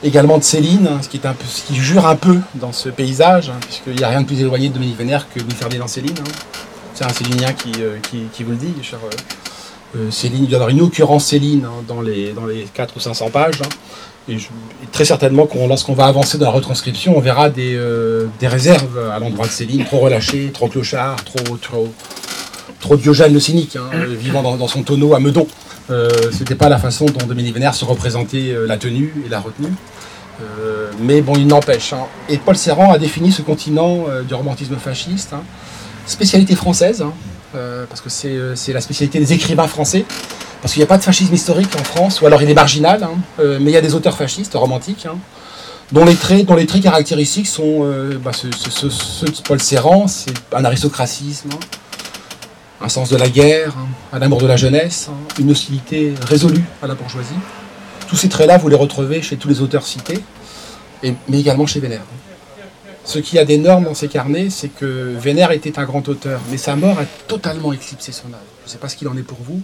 également 0.02 0.36
de 0.36 0.44
Céline, 0.44 0.88
hein, 0.88 0.98
ce 1.00 1.08
qui, 1.08 1.16
est 1.16 1.26
un 1.26 1.32
peu, 1.32 1.44
ce 1.48 1.62
qui 1.62 1.76
jure 1.76 2.06
un 2.06 2.16
peu 2.16 2.38
dans 2.56 2.72
ce 2.72 2.90
paysage, 2.90 3.48
hein, 3.48 3.58
puisqu'il 3.62 3.96
n'y 3.96 4.04
a 4.04 4.08
rien 4.08 4.20
de 4.20 4.26
plus 4.26 4.40
éloigné 4.40 4.68
de 4.68 4.74
Dominique 4.74 4.98
Vénère 4.98 5.26
que 5.32 5.40
Louis-Ferdinand 5.40 5.86
Céline. 5.86 6.14
hein. 6.20 6.30
C'est 6.92 7.04
un 7.04 7.08
Célinien 7.08 7.54
qui, 7.54 7.72
euh, 7.80 7.96
qui, 8.10 8.24
qui 8.30 8.42
vous 8.44 8.50
le 8.50 8.56
dit, 8.58 8.74
cher 8.82 8.98
euh, 9.96 10.10
Céline. 10.10 10.44
Il 10.44 10.50
y 10.50 10.54
aura 10.54 10.70
une 10.70 10.82
occurrence 10.82 11.24
Céline 11.24 11.64
hein, 11.64 11.82
dans, 11.88 12.02
les, 12.02 12.32
dans 12.34 12.44
les 12.44 12.64
4 12.74 12.94
ou 12.94 13.00
500 13.00 13.30
pages. 13.30 13.62
Et, 14.28 14.36
très 14.92 15.04
certainement, 15.04 15.46
qu'on- 15.46 15.68
lorsqu'on 15.68 15.94
va 15.94 16.06
avancer 16.06 16.38
dans 16.38 16.46
la 16.46 16.50
retranscription, 16.52 17.16
on 17.16 17.20
verra 17.20 17.48
des, 17.50 17.74
euh, 17.76 18.26
réserves 18.42 18.98
à 19.12 19.18
l'endroit 19.18 19.46
de 19.46 19.50
Céline, 19.52 19.84
trop 19.84 19.98
relâché, 19.98 20.50
trop 20.52 20.68
clochard, 20.68 21.16
trop, 21.24 21.56
trop, 21.56 21.92
trop 22.80 22.96
Diogène 22.96 23.32
le 23.32 23.40
cynique, 23.40 23.76
hein, 23.76 23.88
euh, 23.94 24.14
vivant 24.18 24.42
dans, 24.42 24.68
son 24.68 24.82
tonneau 24.82 25.14
à 25.14 25.20
Meudon. 25.20 25.46
Euh, 25.90 26.08
C'était 26.32 26.54
pas 26.54 26.68
la 26.68 26.78
façon 26.78 27.06
dont 27.06 27.26
Dominique 27.26 27.54
Vénère 27.54 27.74
se 27.74 27.84
représentait 27.84 28.54
la 28.66 28.76
tenue 28.76 29.14
et 29.26 29.28
la 29.28 29.40
retenue. 29.40 29.72
Mais 31.00 31.20
bon, 31.20 31.32
il 31.36 31.46
n'empêche. 31.48 31.92
hein. 31.92 32.06
Et 32.28 32.36
Paul 32.38 32.56
Serran 32.56 32.92
a 32.92 32.98
défini 32.98 33.32
ce 33.32 33.42
continent 33.42 34.04
du 34.26 34.34
romantisme 34.34 34.76
fasciste, 34.76 35.32
hein. 35.32 35.42
spécialité 36.06 36.54
française, 36.54 37.04
parce 37.52 38.00
que 38.00 38.08
c'est 38.10 38.72
la 38.72 38.80
spécialité 38.80 39.18
des 39.18 39.32
écrivains 39.32 39.66
français, 39.66 40.04
parce 40.60 40.72
qu'il 40.74 40.80
n'y 40.80 40.84
a 40.84 40.88
pas 40.88 40.98
de 40.98 41.02
fascisme 41.02 41.34
historique 41.34 41.74
en 41.78 41.84
France, 41.84 42.20
ou 42.20 42.26
alors 42.26 42.42
il 42.42 42.50
est 42.50 42.54
marginal, 42.54 43.02
hein, 43.02 43.12
euh, 43.40 43.58
mais 43.60 43.70
il 43.70 43.74
y 43.74 43.76
a 43.76 43.80
des 43.80 43.94
auteurs 43.94 44.16
fascistes 44.16 44.54
romantiques, 44.54 45.06
hein, 45.06 45.16
dont, 45.92 46.04
les 46.04 46.14
traits, 46.16 46.46
dont 46.46 46.54
les 46.56 46.66
traits 46.66 46.82
caractéristiques 46.82 47.46
sont 47.46 47.84
ceux, 48.32 48.50
ceux- 48.90 49.26
de 49.26 49.32
Paul 49.46 49.60
Serran, 49.60 50.06
c'est 50.08 50.32
un 50.52 50.64
aristocratisme, 50.64 51.48
hein, 51.52 51.58
un 52.80 52.88
sens 52.88 53.08
de 53.08 53.16
la 53.16 53.28
guerre, 53.28 53.74
un 54.12 54.22
amour 54.22 54.40
de 54.40 54.46
la 54.46 54.56
jeunesse, 54.56 55.08
une 55.38 55.50
hostilité 55.50 56.14
résolue 56.28 56.62
à 56.82 56.86
la 56.86 56.94
bourgeoisie. 56.94 57.34
Tous 58.08 58.16
ces 58.16 58.28
traits-là, 58.28 58.56
vous 58.58 58.68
les 58.68 58.76
retrouvez 58.76 59.20
chez 59.22 59.36
tous 59.36 59.48
les 59.48 59.60
auteurs 59.60 59.84
cités, 59.86 60.20
mais 61.02 61.40
également 61.40 61.66
chez 61.66 61.80
Vénère. 61.80 62.02
Ce 63.04 63.18
qui 63.18 63.38
a 63.38 63.44
d'énorme 63.44 63.84
dans 63.84 63.94
ces 63.94 64.08
carnets, 64.08 64.48
c'est 64.50 64.68
que 64.68 65.14
Vénère 65.18 65.50
était 65.52 65.78
un 65.78 65.84
grand 65.84 66.06
auteur, 66.08 66.40
mais 66.50 66.58
sa 66.58 66.76
mort 66.76 66.98
a 66.98 67.04
totalement 67.26 67.72
éclipsé 67.72 68.12
son 68.12 68.26
œuvre. 68.28 68.36
Je 68.64 68.68
ne 68.68 68.72
sais 68.72 68.78
pas 68.78 68.88
ce 68.88 68.96
qu'il 68.96 69.08
en 69.08 69.16
est 69.16 69.22
pour 69.22 69.38
vous. 69.42 69.60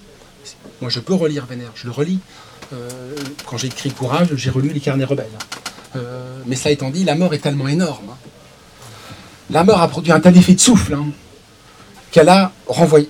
Moi, 0.80 0.90
je 0.90 1.00
peux 1.00 1.14
relire 1.14 1.46
Vénère, 1.46 1.72
je 1.74 1.86
le 1.86 1.92
relis. 1.92 2.18
Euh, 2.72 2.88
quand 3.46 3.56
j'ai 3.56 3.68
écrit 3.68 3.90
Courage, 3.90 4.28
j'ai 4.34 4.50
relu 4.50 4.70
Les 4.70 4.80
Carnets 4.80 5.04
Rebelles. 5.04 5.26
Euh, 5.96 6.38
mais 6.46 6.56
cela 6.56 6.72
étant 6.72 6.90
dit, 6.90 7.04
la 7.04 7.14
mort 7.14 7.34
est 7.34 7.38
tellement 7.38 7.68
énorme. 7.68 8.10
hein. 8.10 8.16
La 9.50 9.62
mort 9.64 9.80
a 9.80 9.88
produit 9.88 10.12
un 10.12 10.20
tel 10.20 10.36
effet 10.36 10.54
de 10.54 10.60
souffle 10.60 10.94
hein, 10.94 11.06
qu'elle 12.10 12.28
a 12.28 12.52
renvoyé, 12.66 13.08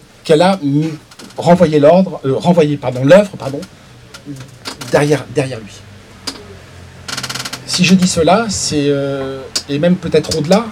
l'ordre, 1.78 2.20
euh, 2.24 2.34
renvoyé 2.36 2.76
pardon 2.76 3.04
l'œuvre, 3.04 3.36
pardon, 3.36 3.60
derrière, 4.90 5.24
derrière 5.34 5.60
lui. 5.60 5.72
Si 7.66 7.84
je 7.84 7.94
dis 7.94 8.08
cela, 8.08 8.46
c'est 8.50 8.92
et 9.68 9.78
même 9.78 9.96
peut-être 9.96 10.36
au-delà, 10.38 10.66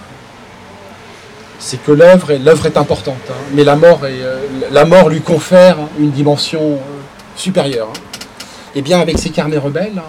c'est 1.63 1.81
que 1.81 1.93
l'œuvre 1.93 2.31
est, 2.31 2.41
est 2.45 2.77
importante, 2.77 3.15
hein, 3.29 3.33
mais 3.53 3.63
la 3.63 3.77
mort, 3.77 4.01
euh, 4.03 4.45
la 4.69 4.83
mort 4.83 5.07
lui 5.07 5.21
confère 5.21 5.77
une 5.97 6.11
dimension 6.11 6.73
euh, 6.73 6.77
supérieure. 7.37 7.87
hein. 7.89 7.99
Et 8.75 8.81
bien 8.81 8.99
avec 8.99 9.17
ces 9.17 9.29
carnets 9.29 9.57
rebelles, 9.57 9.97
hein, 9.97 10.03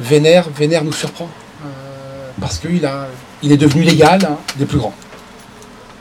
euh, 0.00 0.02
Vénère, 0.56 0.82
nous 0.82 0.92
surprend 0.92 1.28
parce 2.40 2.58
qu'il 2.58 2.88
il 3.42 3.52
est 3.52 3.56
devenu 3.58 3.82
l'égal 3.82 4.24
hein, 4.24 4.38
des 4.56 4.64
plus 4.64 4.78
grands. 4.78 4.94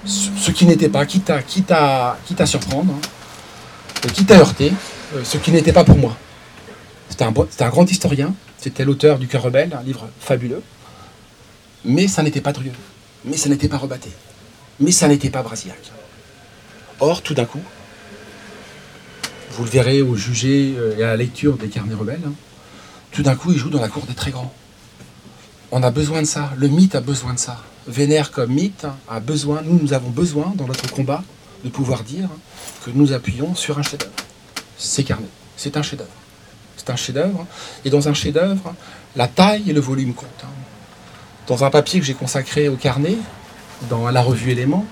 Ce, 0.06 0.50
qui 0.52 0.66
n'était 0.66 0.90
pas, 0.90 1.06
quitte 1.06 1.30
à, 1.30 1.42
quitte 1.44 1.72
à, 1.72 2.18
quitte 2.26 2.40
à 2.40 2.46
surprendre, 2.46 2.94
quitte 4.14 4.32
à 4.32 4.38
heurter, 4.38 4.72
ce 5.24 5.38
qui 5.38 5.52
n'était 5.52 5.74
pas 5.74 5.84
pour 5.84 5.98
moi. 5.98 6.16
C'était 7.10 7.26
un, 7.26 7.34
un 7.60 7.70
grand 7.70 7.92
historien, 7.92 8.34
c'était 8.58 8.86
l'auteur 8.86 9.20
du 9.20 9.28
Cœur 9.28 9.44
rebelle, 9.44 9.78
un 9.78 9.84
livre 9.84 10.08
fabuleux, 10.20 10.64
mais 11.84 12.08
ça 12.08 12.24
n'était 12.24 12.42
pas 12.42 12.54
Drieux, 12.54 12.72
mais 13.26 13.38
ça 13.38 13.50
n'était 13.50 13.68
pas 13.68 13.78
Rebatté, 13.78 14.10
mais 14.80 14.92
ça 14.92 15.08
n'était 15.08 15.30
pas 15.30 15.44
Brasillac. 15.44 15.92
Or, 17.00 17.22
tout 17.22 17.34
d'un 17.34 17.46
coup, 17.46 17.62
vous 19.52 19.64
le 19.64 19.70
verrez 19.70 20.02
au 20.02 20.16
jugé 20.16 20.74
euh, 20.78 20.98
et 20.98 21.04
à 21.04 21.08
la 21.08 21.18
lecture 21.18 21.58
des 21.58 21.68
carnets 21.68 21.96
rebelles, 21.96 22.22
hein, 22.26 22.34
tout 23.12 23.24
d'un 23.24 23.36
coup, 23.36 23.52
il 23.52 23.58
joue 23.58 23.70
dans 23.70 23.82
la 23.82 23.90
cour 23.90 24.06
des 24.06 24.14
très 24.14 24.32
grands. 24.32 24.54
On 25.72 25.84
a 25.84 25.92
besoin 25.92 26.22
de 26.22 26.28
ça, 26.28 26.52
le 26.58 26.68
mythe 26.68 26.96
a 26.96 27.02
besoin 27.02 27.34
de 27.34 27.40
ça. 27.40 27.62
Vénère 27.88 28.32
comme 28.32 28.52
mythe 28.52 28.86
hein, 28.86 28.96
a 29.10 29.20
besoin, 29.20 29.62
nous, 29.64 29.80
nous 29.82 29.94
avons 29.94 30.10
besoin 30.10 30.54
dans 30.56 30.68
notre 30.68 30.90
combat 30.92 31.24
de 31.64 31.70
pouvoir 31.70 32.04
dire 32.04 32.30
que 32.86 32.92
nous 32.92 33.14
appuyons 33.14 33.56
sur 33.56 33.78
un 33.80 33.84
chef-d'œuvre. 33.84 34.14
C'est 34.78 35.04
carnet, 35.04 35.28
c'est 35.58 35.78
un 35.78 35.82
chef-d'œuvre. 35.82 36.12
C'est 36.78 36.90
un 36.90 36.96
chef-d'œuvre. 36.96 37.46
Et 37.86 37.90
dans 37.90 38.08
un 38.08 38.14
chef-d'œuvre, 38.14 38.74
la 39.16 39.28
taille 39.28 39.70
et 39.70 39.74
le 39.74 39.82
volume 39.82 40.14
comptent. 40.14 40.46
Dans 41.52 41.66
un 41.66 41.70
papier 41.70 42.00
que 42.00 42.06
j'ai 42.06 42.14
consacré 42.14 42.70
au 42.70 42.78
carnet, 42.78 43.18
dans 43.90 44.10
la 44.10 44.22
revue 44.22 44.52
Éléments, 44.52 44.86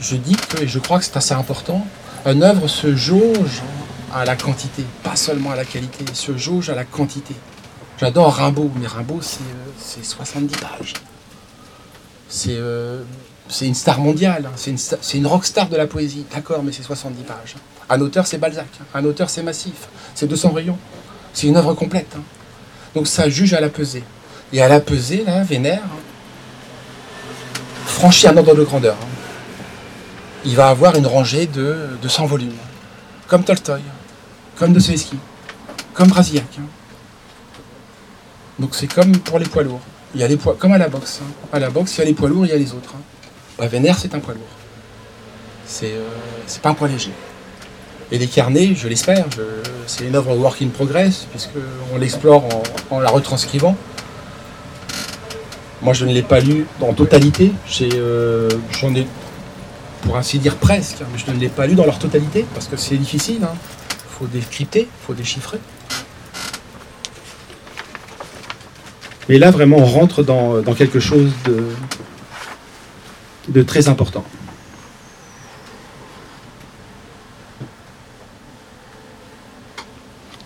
je 0.00 0.16
dis 0.16 0.34
que, 0.34 0.64
et 0.64 0.66
je 0.66 0.80
crois 0.80 0.98
que 0.98 1.04
c'est 1.04 1.16
assez 1.16 1.32
important, 1.32 1.86
une 2.26 2.42
œuvre 2.42 2.66
se 2.66 2.96
jauge 2.96 3.62
à 4.12 4.24
la 4.24 4.34
quantité, 4.34 4.82
pas 5.04 5.14
seulement 5.14 5.52
à 5.52 5.54
la 5.54 5.64
qualité. 5.64 6.04
Se 6.12 6.36
jauge 6.36 6.70
à 6.70 6.74
la 6.74 6.84
quantité. 6.84 7.36
J'adore 8.00 8.34
Rimbaud, 8.34 8.72
mais 8.80 8.88
Rimbaud, 8.88 9.20
c'est 9.22 10.04
70 10.04 10.56
pages. 10.56 10.94
C'est 12.28 12.58
c'est 13.48 13.68
une 13.68 13.74
star 13.74 14.00
mondiale, 14.00 14.46
hein. 14.46 14.52
c'est 14.56 14.72
une, 14.72 15.20
une 15.20 15.26
rockstar 15.28 15.68
de 15.68 15.76
la 15.76 15.86
poésie. 15.86 16.26
D'accord, 16.34 16.64
mais 16.64 16.72
c'est 16.72 16.82
70 16.82 17.22
pages. 17.22 17.54
Un 17.88 18.00
auteur, 18.00 18.26
c'est 18.26 18.38
Balzac. 18.38 18.66
Un 18.92 19.04
auteur, 19.04 19.30
c'est 19.30 19.44
Massif. 19.44 19.86
C'est 20.16 20.26
200 20.26 20.50
rayons. 20.50 20.78
C'est 21.32 21.46
une 21.46 21.56
œuvre 21.56 21.74
complète. 21.74 22.12
Hein. 22.16 22.22
Donc 22.92 23.06
ça 23.06 23.28
juge 23.28 23.54
à 23.54 23.60
la 23.60 23.68
pesée. 23.68 24.02
Et 24.52 24.60
à 24.60 24.68
la 24.68 24.80
pesée, 24.80 25.24
là, 25.24 25.42
Vénère, 25.42 25.82
franchit 27.86 28.28
un 28.28 28.36
ordre 28.36 28.54
de 28.54 28.62
grandeur. 28.62 28.96
Hein. 29.00 29.06
Il 30.44 30.56
va 30.56 30.68
avoir 30.68 30.96
une 30.96 31.06
rangée 31.06 31.46
de, 31.46 31.88
100 32.06 32.26
volumes. 32.26 32.52
Comme 33.28 33.44
Tolstoï, 33.44 33.80
comme 34.56 34.72
Dostoevsky, 34.72 35.16
comme 35.94 36.08
Brasillac. 36.08 36.44
Donc 38.58 38.74
c'est 38.74 38.92
comme 38.92 39.12
pour 39.18 39.38
les 39.38 39.46
poids 39.46 39.62
lourds. 39.62 39.80
Il 40.14 40.20
y 40.20 40.24
a 40.24 40.36
poids, 40.36 40.56
comme 40.58 40.72
à 40.72 40.78
la 40.78 40.88
boxe. 40.88 41.20
À 41.52 41.58
la 41.58 41.70
boxe, 41.70 41.94
il 41.96 41.98
y 42.00 42.02
a 42.02 42.04
les 42.04 42.12
poids 42.12 42.28
lourds, 42.28 42.44
il 42.44 42.50
y 42.50 42.52
a 42.52 42.58
les 42.58 42.72
autres. 42.72 42.94
Vénère, 43.58 43.98
c'est 43.98 44.14
un 44.14 44.18
poids 44.18 44.34
lourd. 44.34 44.42
C'est 45.64 45.92
euh, 45.92 46.58
pas 46.62 46.70
un 46.70 46.74
poids 46.74 46.88
léger. 46.88 47.12
Et 48.10 48.18
les 48.18 48.26
carnets, 48.26 48.74
je 48.74 48.88
l'espère, 48.88 49.24
c'est 49.86 50.04
une 50.04 50.14
œuvre 50.14 50.36
work 50.36 50.60
in 50.60 50.68
progress, 50.68 51.26
puisqu'on 51.30 51.96
l'explore 51.98 52.46
en, 52.90 53.00
la 53.00 53.08
retranscrivant. 53.08 53.74
Moi, 55.82 55.94
je 55.94 56.04
ne 56.04 56.12
l'ai 56.12 56.22
pas 56.22 56.38
lu 56.38 56.66
en 56.80 56.92
totalité. 56.92 57.52
Euh, 57.80 58.48
j'en 58.80 58.94
ai, 58.94 59.04
pour 60.02 60.16
ainsi 60.16 60.38
dire 60.38 60.56
presque, 60.56 60.98
mais 61.12 61.18
je 61.18 61.30
ne 61.32 61.38
l'ai 61.38 61.48
pas 61.48 61.66
lu 61.66 61.74
dans 61.74 61.84
leur 61.84 61.98
totalité, 61.98 62.46
parce 62.54 62.68
que 62.68 62.76
c'est 62.76 62.96
difficile. 62.96 63.38
Il 63.40 63.44
hein. 63.44 63.54
faut 64.08 64.26
décrypter, 64.26 64.82
il 64.82 65.06
faut 65.06 65.14
déchiffrer. 65.14 65.58
Mais 69.28 69.38
là, 69.38 69.50
vraiment, 69.50 69.78
on 69.78 69.84
rentre 69.84 70.22
dans, 70.22 70.60
dans 70.60 70.74
quelque 70.74 71.00
chose 71.00 71.30
de, 71.46 71.64
de 73.48 73.62
très 73.62 73.88
important. 73.88 74.24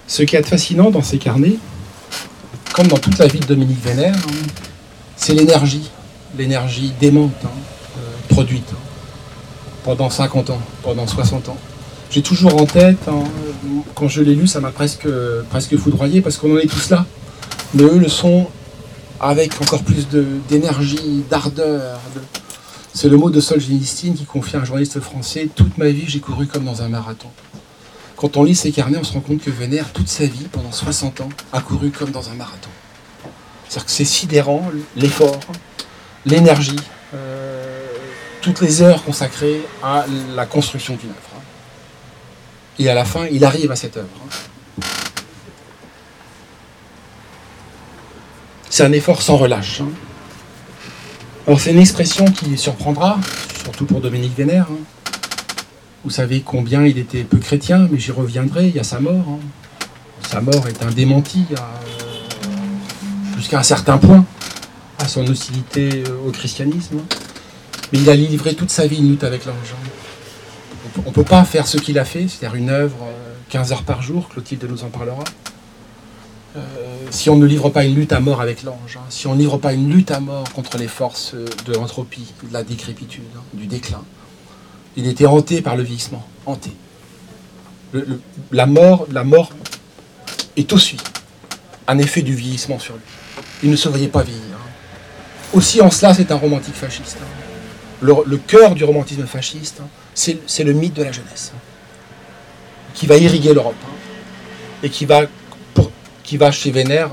Ce 0.06 0.22
qui 0.22 0.36
est 0.36 0.42
fascinant 0.42 0.90
dans 0.90 1.02
ces 1.02 1.18
carnets, 1.18 1.56
comme 2.72 2.86
dans 2.86 2.96
toute 2.96 3.18
la 3.18 3.26
vie 3.26 3.40
de 3.40 3.46
Dominique 3.46 3.82
Vénère, 3.82 4.14
hein, 4.14 4.46
c'est 5.16 5.34
l'énergie, 5.34 5.90
l'énergie 6.36 6.92
démente, 7.00 7.32
hein, 7.44 7.48
euh, 7.98 8.00
produite 8.28 8.68
hein, 8.72 8.78
pendant 9.84 10.10
50 10.10 10.50
ans, 10.50 10.60
pendant 10.82 11.06
60 11.06 11.48
ans. 11.48 11.56
J'ai 12.10 12.22
toujours 12.22 12.60
en 12.60 12.66
tête, 12.66 12.98
quand 13.94 14.08
je 14.08 14.22
l'ai 14.22 14.34
lu, 14.34 14.46
ça 14.46 14.60
m'a 14.60 14.70
presque, 14.70 15.08
presque 15.50 15.76
foudroyé 15.76 16.20
parce 16.20 16.36
qu'on 16.36 16.54
en 16.54 16.58
est 16.58 16.70
tous 16.70 16.90
là. 16.90 17.04
Mais 17.74 17.82
eux 17.82 17.98
le 17.98 18.08
sont 18.08 18.46
avec 19.20 19.60
encore 19.60 19.82
plus 19.82 20.06
d'énergie, 20.48 21.24
d'ardeur, 21.28 21.98
de, 22.14 22.20
c'est 22.96 23.10
le 23.10 23.18
mot 23.18 23.28
de 23.28 23.40
Solzhenitsyn 23.40 24.14
qui 24.14 24.24
confie 24.24 24.56
à 24.56 24.60
un 24.60 24.64
journaliste 24.64 25.00
français 25.00 25.50
Toute 25.54 25.76
ma 25.76 25.90
vie, 25.90 26.04
j'ai 26.06 26.20
couru 26.20 26.46
comme 26.46 26.64
dans 26.64 26.80
un 26.80 26.88
marathon. 26.88 27.28
Quand 28.16 28.38
on 28.38 28.44
lit 28.44 28.54
ses 28.54 28.72
carnets, 28.72 28.96
on 28.98 29.04
se 29.04 29.12
rend 29.12 29.20
compte 29.20 29.42
que 29.42 29.50
Vénère, 29.50 29.92
toute 29.92 30.08
sa 30.08 30.24
vie, 30.24 30.46
pendant 30.50 30.72
60 30.72 31.20
ans, 31.20 31.28
a 31.52 31.60
couru 31.60 31.90
comme 31.90 32.10
dans 32.10 32.30
un 32.30 32.34
marathon. 32.34 32.70
C'est-à-dire 33.68 33.86
que 33.86 33.90
c'est 33.90 34.04
sidérant, 34.04 34.70
l'effort, 34.96 35.40
l'énergie, 36.24 36.76
euh, 37.14 37.86
toutes 38.40 38.60
les 38.60 38.82
heures 38.82 39.02
consacrées 39.04 39.60
à 39.82 40.04
la 40.34 40.46
construction 40.46 40.96
d'une 40.96 41.10
œuvre. 41.10 41.42
Et 42.78 42.88
à 42.88 42.94
la 42.94 43.04
fin, 43.04 43.26
il 43.26 43.44
arrive 43.44 43.72
à 43.72 43.76
cette 43.76 43.96
œuvre. 43.96 44.08
C'est 48.68 48.84
un 48.84 48.92
effort 48.92 49.22
sans 49.22 49.36
relâche. 49.36 49.80
Hein. 49.80 49.88
Alors 51.46 51.60
c'est 51.60 51.70
une 51.70 51.80
expression 51.80 52.26
qui 52.26 52.58
surprendra, 52.58 53.18
surtout 53.62 53.86
pour 53.86 54.00
Dominique 54.00 54.36
Vénère. 54.36 54.66
Hein. 54.70 54.78
Vous 56.04 56.10
savez 56.10 56.42
combien 56.42 56.84
il 56.84 56.98
était 56.98 57.24
peu 57.24 57.38
chrétien, 57.38 57.88
mais 57.90 57.98
j'y 57.98 58.12
reviendrai, 58.12 58.68
il 58.68 58.76
y 58.76 58.78
a 58.78 58.84
sa 58.84 59.00
mort. 59.00 59.24
Hein. 59.28 59.38
Sa 60.28 60.40
mort 60.40 60.68
est 60.68 60.82
un 60.82 60.90
démenti 60.90 61.46
jusqu'à 63.36 63.58
un 63.58 63.62
certain 63.62 63.98
point 63.98 64.24
à 64.98 65.08
son 65.08 65.26
hostilité 65.26 66.04
euh, 66.08 66.28
au 66.28 66.30
christianisme. 66.30 67.00
Mais 67.92 68.00
il 68.00 68.10
a 68.10 68.16
livré 68.16 68.54
toute 68.54 68.70
sa 68.70 68.86
vie 68.86 68.96
une 68.96 69.10
lutte 69.10 69.24
avec 69.24 69.44
l'ange. 69.44 69.74
On 71.04 71.10
ne 71.10 71.14
peut 71.14 71.24
pas 71.24 71.44
faire 71.44 71.66
ce 71.66 71.76
qu'il 71.76 71.98
a 71.98 72.04
fait, 72.04 72.26
c'est-à-dire 72.28 72.56
une 72.56 72.70
œuvre 72.70 72.96
15 73.50 73.70
euh, 73.70 73.74
heures 73.74 73.82
par 73.82 74.02
jour, 74.02 74.28
Clotilde 74.28 74.66
nous 74.68 74.82
en 74.82 74.88
parlera. 74.88 75.24
Euh, 76.56 76.60
si 77.10 77.28
on 77.28 77.36
ne 77.36 77.44
livre 77.44 77.68
pas 77.68 77.84
une 77.84 77.94
lutte 77.94 78.12
à 78.12 78.20
mort 78.20 78.40
avec 78.40 78.62
l'ange, 78.62 78.96
hein, 78.96 79.04
si 79.10 79.26
on 79.26 79.34
ne 79.34 79.38
livre 79.38 79.58
pas 79.58 79.74
une 79.74 79.90
lutte 79.90 80.10
à 80.10 80.20
mort 80.20 80.50
contre 80.54 80.78
les 80.78 80.88
forces 80.88 81.34
de 81.34 81.72
l'entropie, 81.74 82.32
de 82.48 82.52
la 82.52 82.64
décrépitude, 82.64 83.24
hein, 83.36 83.42
du 83.52 83.66
déclin, 83.66 84.02
il 84.96 85.06
était 85.06 85.26
hanté 85.26 85.60
par 85.60 85.76
le 85.76 85.82
vieillissement, 85.82 86.26
hanté. 86.46 86.70
la, 88.52 88.66
mort, 88.66 89.06
la 89.12 89.22
mort 89.22 89.50
est 90.56 90.72
aussi 90.72 90.96
un 91.86 91.98
effet 91.98 92.22
du 92.22 92.34
vieillissement 92.34 92.78
sur 92.78 92.94
lui. 92.94 93.02
Il 93.62 93.70
ne 93.70 93.76
se 93.76 93.88
voyait 93.88 94.08
pas 94.08 94.22
vieillir. 94.22 94.42
Hein. 94.54 94.70
Aussi 95.52 95.80
en 95.80 95.90
cela, 95.90 96.14
c'est 96.14 96.30
un 96.30 96.36
romantique 96.36 96.74
fasciste. 96.74 97.18
Le, 98.02 98.36
cœur 98.36 98.74
du 98.74 98.84
romantisme 98.84 99.26
fasciste, 99.26 99.80
c'est 100.14 100.64
le 100.64 100.72
mythe 100.72 100.94
de 100.94 101.02
la 101.02 101.12
jeunesse, 101.12 101.52
qui 102.94 103.06
va 103.06 103.16
irriguer 103.16 103.54
l'Europe 103.54 103.74
et 104.82 104.90
qui 104.90 105.06
va 105.06 105.22
qui 106.22 106.36
va 106.36 106.50
chez 106.50 106.72
Vénère 106.72 107.10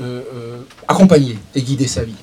euh, 0.00 0.22
euh, 0.34 0.62
accompagner 0.86 1.38
et 1.54 1.62
guider 1.62 1.88
sa 1.88 2.04
vie. 2.04 2.14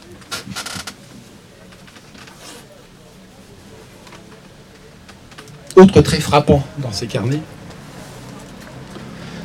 Autre 5.75 5.99
trait 6.01 6.21
frappant 6.21 6.63
dans 6.77 6.93
ces 6.93 7.07
carnets, 7.07 7.41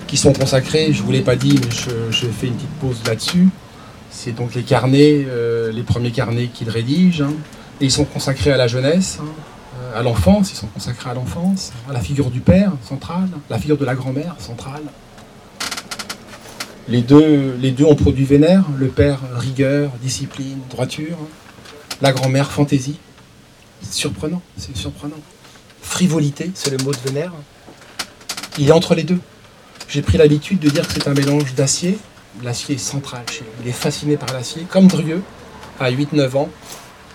qui 0.06 0.16
sont 0.16 0.32
consacrés, 0.32 0.92
je 0.92 1.00
ne 1.00 1.06
vous 1.06 1.12
l'ai 1.12 1.22
pas 1.22 1.34
dit, 1.34 1.58
mais 1.60 1.70
je, 2.12 2.26
fais 2.28 2.46
une 2.46 2.54
petite 2.54 2.70
pause 2.80 3.00
là-dessus. 3.04 3.48
C'est 4.10 4.32
donc 4.32 4.54
les 4.54 4.62
carnets, 4.62 5.24
euh, 5.28 5.72
les 5.72 5.82
premiers 5.82 6.10
carnets 6.10 6.48
qu'il 6.48 6.68
rédige, 6.68 7.22
hein. 7.22 7.32
ils 7.80 7.90
sont 7.90 8.04
consacrés 8.04 8.50
à 8.50 8.56
la 8.56 8.66
jeunesse, 8.66 9.18
hein, 9.20 9.28
à 9.94 10.02
l'enfance, 10.02 10.52
ils 10.52 10.56
sont 10.56 10.66
consacrés 10.66 11.10
à 11.10 11.14
l'enfance, 11.14 11.72
à 11.88 11.92
la 11.92 12.00
figure 12.00 12.30
du 12.30 12.40
père 12.40 12.72
central, 12.82 13.28
la 13.48 13.58
figure 13.58 13.78
de 13.78 13.84
la 13.84 13.94
grand-mère 13.94 14.34
centrale, 14.38 14.82
les 16.90 17.02
deux, 17.02 17.56
les 17.60 17.70
deux 17.70 17.84
ont 17.84 17.94
produit 17.94 18.24
Vénère, 18.24 18.64
le 18.76 18.88
père 18.88 19.20
rigueur, 19.36 19.92
discipline, 20.02 20.58
droiture, 20.68 21.16
la 22.02 22.10
grand-mère 22.12 22.50
fantaisie. 22.50 22.98
C'est 23.80 23.92
surprenant, 23.92 24.42
c'est 24.56 24.76
surprenant. 24.76 25.14
Frivolité, 25.82 26.50
c'est 26.54 26.70
le 26.70 26.78
mot 26.84 26.90
de 26.90 26.98
Vénère. 26.98 27.32
Il 28.58 28.68
est 28.68 28.72
entre 28.72 28.96
les 28.96 29.04
deux. 29.04 29.20
J'ai 29.88 30.02
pris 30.02 30.18
l'habitude 30.18 30.58
de 30.58 30.68
dire 30.68 30.86
que 30.86 30.92
c'est 30.92 31.06
un 31.06 31.14
mélange 31.14 31.54
d'acier. 31.54 31.96
L'acier 32.42 32.76
est 32.76 32.78
central 32.78 33.22
chez 33.30 33.40
lui. 33.40 33.50
Il 33.62 33.68
est 33.68 33.72
fasciné 33.72 34.16
par 34.16 34.32
l'acier, 34.32 34.62
comme 34.68 34.86
Drieux, 34.86 35.22
à 35.78 35.90
8-9 35.90 36.36
ans, 36.36 36.48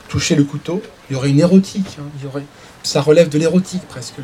toucher 0.10 0.36
le 0.36 0.43
couteau. 0.43 0.82
Il 1.10 1.13
y 1.13 1.15
aurait 1.15 1.30
une 1.30 1.39
érotique. 1.39 1.97
Hein. 1.99 2.41
Ça 2.84 3.01
relève 3.01 3.30
de 3.30 3.38
l'érotique 3.38 3.84
presque, 3.88 4.15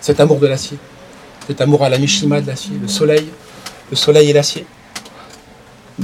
cet 0.00 0.20
amour 0.20 0.38
de 0.38 0.46
l'acier. 0.46 0.78
Cet 1.46 1.60
amour 1.60 1.82
à 1.82 1.88
la 1.88 1.98
Mishima 1.98 2.40
de 2.40 2.46
l'acier, 2.46 2.76
le 2.80 2.86
soleil, 2.86 3.26
le 3.90 3.96
soleil 3.96 4.30
et 4.30 4.32
l'acier. 4.32 4.66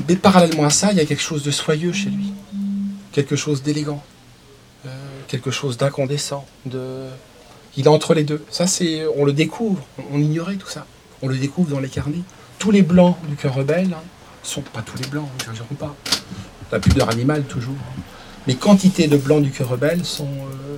Mais 0.08 0.16
parallèlement 0.16 0.64
à 0.64 0.70
ça, 0.70 0.90
il 0.92 0.98
y 0.98 1.00
a 1.00 1.04
quelque 1.04 1.22
chose 1.22 1.42
de 1.42 1.50
soyeux 1.50 1.92
chez 1.92 2.10
lui, 2.10 2.32
quelque 3.12 3.36
chose 3.36 3.62
d'élégant, 3.62 4.02
euh, 4.84 4.88
quelque 5.28 5.50
chose 5.50 5.76
d'incandescent. 5.76 6.44
De... 6.66 7.06
Il 7.76 7.84
est 7.84 7.88
entre 7.88 8.14
les 8.14 8.24
deux. 8.24 8.44
Ça, 8.50 8.66
c'est, 8.66 9.04
on 9.16 9.24
le 9.24 9.32
découvre. 9.32 9.82
On, 10.12 10.18
ignorait 10.18 10.56
tout 10.56 10.68
ça. 10.68 10.86
On 11.22 11.28
le 11.28 11.36
découvre 11.36 11.70
dans 11.70 11.80
les 11.80 11.88
carnets. 11.88 12.22
Tous 12.58 12.70
les 12.70 12.82
blancs 12.82 13.16
du 13.28 13.36
cœur 13.36 13.54
rebelle 13.54 13.92
hein, 13.92 14.02
sont 14.42 14.62
pas 14.62 14.82
tous 14.82 14.96
les 14.98 15.08
blancs, 15.08 15.28
n'exagérons 15.38 15.74
pas. 15.74 15.94
La 16.72 16.80
pudeur 16.80 17.10
animale 17.10 17.44
toujours. 17.44 17.74
Hein. 17.74 18.00
Mais 18.46 18.54
quantité 18.54 19.08
de 19.08 19.16
blancs 19.16 19.42
du 19.42 19.50
cœur 19.50 19.68
rebelle 19.68 20.04
sont, 20.04 20.24
euh, 20.24 20.76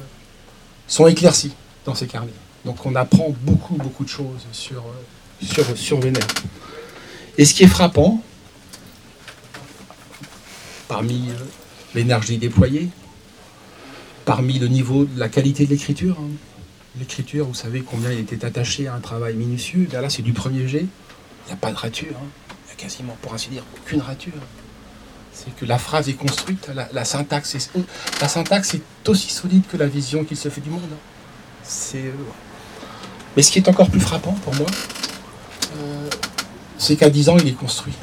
sont 0.86 1.06
éclaircies 1.06 1.52
dans 1.84 1.94
ces 1.94 2.06
carnets. 2.06 2.32
Donc 2.64 2.84
on 2.86 2.94
apprend 2.94 3.34
beaucoup, 3.42 3.76
beaucoup 3.76 4.04
de 4.04 4.08
choses 4.08 4.46
sur, 4.52 4.84
euh, 4.84 5.96
Vénère. 6.00 6.26
Et 7.36 7.44
ce 7.44 7.54
qui 7.54 7.62
est 7.62 7.68
frappant, 7.68 8.22
parmi 10.88 11.28
euh, 11.30 11.34
l'énergie 11.94 12.38
déployée, 12.38 12.88
parmi 14.24 14.58
le 14.58 14.68
niveau 14.68 15.04
de 15.04 15.18
la 15.18 15.28
qualité 15.28 15.64
de 15.64 15.70
l'écriture, 15.70 16.18
hein. 16.20 16.28
l'écriture, 16.98 17.46
vous 17.46 17.54
savez 17.54 17.82
combien 17.82 18.10
il 18.10 18.18
était 18.18 18.44
attaché 18.44 18.88
à 18.88 18.94
un 18.94 19.00
travail 19.00 19.34
minutieux, 19.36 19.86
là 19.92 20.10
c'est 20.10 20.22
du 20.22 20.32
premier 20.32 20.66
jet, 20.66 20.86
n'y 21.48 21.54
a 21.54 21.56
pas 21.56 21.70
de 21.70 21.76
rature, 21.76 22.14
hein. 22.14 22.26
il 22.48 22.66
n'y 22.66 22.72
a 22.72 22.74
quasiment, 22.76 23.16
pour 23.22 23.34
ainsi 23.34 23.48
dire, 23.48 23.62
aucune 23.76 24.00
rature. 24.00 24.32
C'est 25.32 25.54
que 25.54 25.64
la 25.64 25.78
phrase 25.78 26.08
est 26.08 26.14
construite, 26.14 26.68
la, 26.74 27.04
syntaxe 27.04 27.54
est, 27.54 27.70
la 28.20 28.28
syntaxe 28.28 28.74
est 28.74 29.08
aussi 29.08 29.30
solide 29.30 29.62
que 29.70 29.76
la 29.76 29.86
vision 29.86 30.24
qu'il 30.24 30.36
se 30.36 30.48
fait 30.48 30.60
du 30.60 30.70
monde. 30.70 30.82
Hein. 30.92 30.96
C'est, 31.62 31.98
euh, 31.98 32.12
Mais 33.36 33.42
ce 33.42 33.52
qui 33.52 33.58
est 33.58 33.68
encore 33.68 33.88
plus 33.88 34.00
frappant 34.00 34.32
pour 34.32 34.54
moi, 34.56 34.66
euh, 35.76 36.10
c'est 36.76 36.96
qu'à 36.96 37.08
10 37.08 37.28
ans, 37.28 37.36
il 37.38 37.48
est 37.48 37.52
construit. 37.52 37.94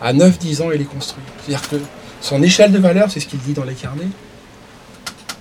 À 0.00 0.12
9-10 0.12 0.62
ans, 0.62 0.70
il 0.72 0.80
est 0.80 0.84
construit. 0.84 1.22
C'est-à-dire 1.38 1.68
que 1.68 1.76
son 2.20 2.42
échelle 2.42 2.72
de 2.72 2.78
valeur, 2.78 3.10
c'est 3.10 3.20
ce 3.20 3.26
qu'il 3.26 3.38
dit 3.38 3.52
dans 3.52 3.64
les 3.64 3.74
carnets, 3.74 4.08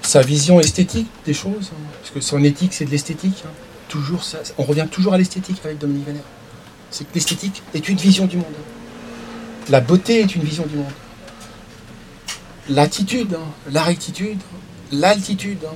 sa 0.02 0.22
vision 0.22 0.60
esthétique 0.60 1.08
des 1.26 1.34
choses, 1.34 1.72
hein, 1.72 1.88
parce 2.00 2.12
que 2.12 2.22
son 2.22 2.44
éthique, 2.44 2.74
c'est 2.74 2.86
de 2.86 2.92
l'esthétique. 2.92 3.44
Toujours, 3.88 4.22
on 4.58 4.64
revient 4.64 4.88
toujours 4.92 5.14
à 5.14 5.18
l'esthétique 5.18 5.62
avec 5.64 5.80
Dominique 5.80 6.06
Vénère. 6.06 6.24
C'est 6.94 7.06
que 7.06 7.16
l'esthétique 7.16 7.64
est 7.74 7.90
une 7.90 7.98
vision 7.98 8.28
du 8.28 8.38
monde. 8.38 8.46
La 9.70 9.82
beauté 9.82 10.22
est 10.22 10.36
une 10.36 10.44
vision 10.44 10.64
du 10.68 10.76
monde. 10.76 10.92
L'attitude, 12.70 13.34
hein, 13.34 13.48
la 13.72 13.82
rectitude, 13.82 14.38
l'altitude, 14.92 15.58
hein, 15.66 15.76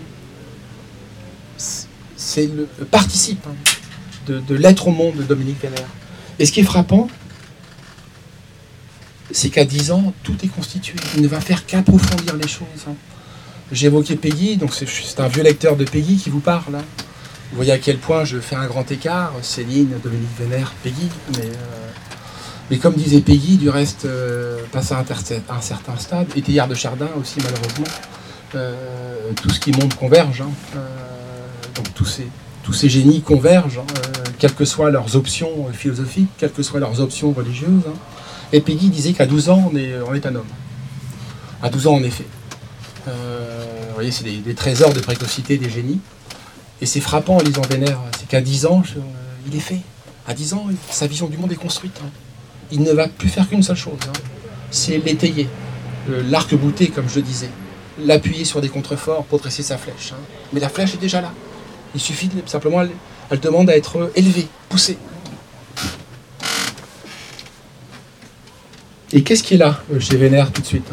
c'est- 1.58 2.46
le, 2.46 2.68
participe 2.86 3.44
hein, 3.48 3.56
de, 4.28 4.54
l'être 4.54 4.90
au 4.90 4.92
monde 4.92 5.16
de 5.16 5.24
Dominique 5.24 5.60
Vénère. 5.60 5.88
Et 6.38 6.46
ce 6.46 6.52
qui 6.52 6.60
est 6.60 6.64
frappant, 6.64 7.08
c'est 9.32 9.50
qu'à 9.50 9.66
10 9.66 9.90
ans, 9.90 10.14
tout 10.22 10.38
est 10.44 10.50
constitué. 10.50 11.00
Il 11.16 11.24
ne 11.24 11.28
va 11.28 11.42
faire 11.42 11.66
qu'approfondir 11.66 12.36
les 12.36 12.48
choses. 12.48 12.86
J'évoquais 13.72 14.18
Peggy, 14.18 14.56
donc 14.58 14.72
c'est 14.76 14.88
c'est 14.88 15.20
un 15.20 15.28
vieux 15.28 15.42
lecteur 15.42 15.76
de 15.78 15.84
Peggy 15.84 16.18
qui 16.18 16.30
vous 16.30 16.42
parle. 16.42 16.78
Vous 17.52 17.56
voyez 17.56 17.72
à 17.72 17.78
quel 17.78 17.98
point 17.98 18.26
je 18.26 18.40
fais 18.40 18.56
un 18.56 18.68
grand 18.68 18.90
écart. 18.92 19.32
Céline, 19.42 19.90
Dominique 20.04 20.38
Vénère, 20.38 20.74
Peggy. 20.84 21.10
Mais, 21.38 21.46
euh, 21.46 22.78
comme 22.78 22.94
disait 22.96 23.22
Peggy, 23.22 23.56
du 23.58 23.70
reste, 23.70 24.06
euh, 24.06 24.60
à 24.74 24.80
un, 24.80 25.62
certain 25.62 25.98
stade, 25.98 26.28
et 26.36 26.42
Théillard 26.42 26.68
de 26.68 26.76
Chardin 26.76 27.08
aussi, 27.20 27.38
malheureusement, 27.42 27.88
euh, 28.56 29.32
tout 29.42 29.50
ce 29.50 29.60
qui 29.62 29.72
monte 29.72 29.96
converge. 29.96 30.42
hein. 30.42 30.50
Euh, 30.76 30.80
donc 31.76 31.94
tous 31.94 32.74
ces, 32.74 32.90
génies 32.90 33.22
convergent, 33.22 33.80
hein, 33.80 34.24
quelles 34.40 34.54
que 34.56 34.66
soient 34.66 34.92
leurs 34.92 35.16
options 35.16 35.68
philosophiques, 35.72 36.30
quelles 36.38 36.52
que 36.52 36.64
soient 36.64 36.82
leurs 36.82 37.00
options 37.00 37.32
religieuses. 37.32 37.84
hein. 37.88 37.94
Et 38.52 38.60
Peggy 38.60 38.90
disait 38.90 39.14
qu'à 39.14 39.26
12 39.26 39.50
ans, 39.50 39.72
on 39.72 39.78
est, 39.78 40.26
un 40.26 40.36
homme. 40.36 40.46
À 41.64 41.70
12 41.70 41.88
ans, 41.88 41.96
en 41.96 42.04
effet. 42.04 42.26
Vous 43.06 43.94
voyez, 43.94 44.12
c'est 44.12 44.26
des 44.26 44.54
trésors 44.54 44.94
de 44.94 45.00
précocité 45.00 45.58
des 45.58 45.70
génies. 45.70 46.00
Et 46.82 46.86
c'est 46.86 47.00
frappant 47.00 47.38
en 47.38 47.42
lisant 47.42 47.62
Vénère, 47.70 48.00
c'est 48.20 48.28
qu'à 48.28 48.42
10 48.42 48.66
ans, 48.68 48.84
euh, 48.96 49.00
il 49.48 49.56
est 49.56 49.60
fait. 49.62 49.80
À 50.28 50.34
10 50.34 50.54
ans, 50.54 50.66
sa 50.92 51.08
vision 51.08 51.28
du 51.28 51.38
monde 51.38 51.52
est 51.52 51.56
construite. 51.56 52.00
hein. 52.04 52.10
Il 52.72 52.82
ne 52.84 52.92
va 52.92 53.08
plus 53.08 53.30
faire 53.30 53.48
qu'une 53.48 53.64
seule 53.64 53.78
chose, 53.78 53.98
hein. 54.08 54.14
c'est 54.72 54.98
l'étayer, 54.98 55.48
Le- 56.08 56.22
l'arc-bouté, 56.22 56.88
comme 56.90 57.08
je 57.10 57.20
disais, 57.22 57.50
l'appuyer 58.00 58.44
sur 58.46 58.62
des 58.62 58.70
contreforts 58.70 59.24
pour 59.26 59.40
dresser 59.40 59.64
sa 59.64 59.78
flèche. 59.78 60.12
hein. 60.14 60.18
Mais 60.54 60.60
la 60.60 60.70
flèche 60.70 60.94
est 60.94 60.98
déjà 61.02 61.22
là. 61.22 61.32
Il 61.96 62.02
suffit 62.02 62.30
simplement, 62.46 62.82
elle, 63.32 63.40
demande 63.40 63.70
à 63.70 63.78
être 63.78 64.12
élevée, 64.16 64.48
poussée. 64.70 64.98
Et 69.14 69.24
qu'est-ce 69.24 69.42
qui 69.44 69.54
est 69.54 69.58
là 69.58 69.80
euh, 69.94 70.00
chez 70.00 70.18
Vénère 70.18 70.52
tout 70.52 70.62
de 70.62 70.68
suite 70.68 70.88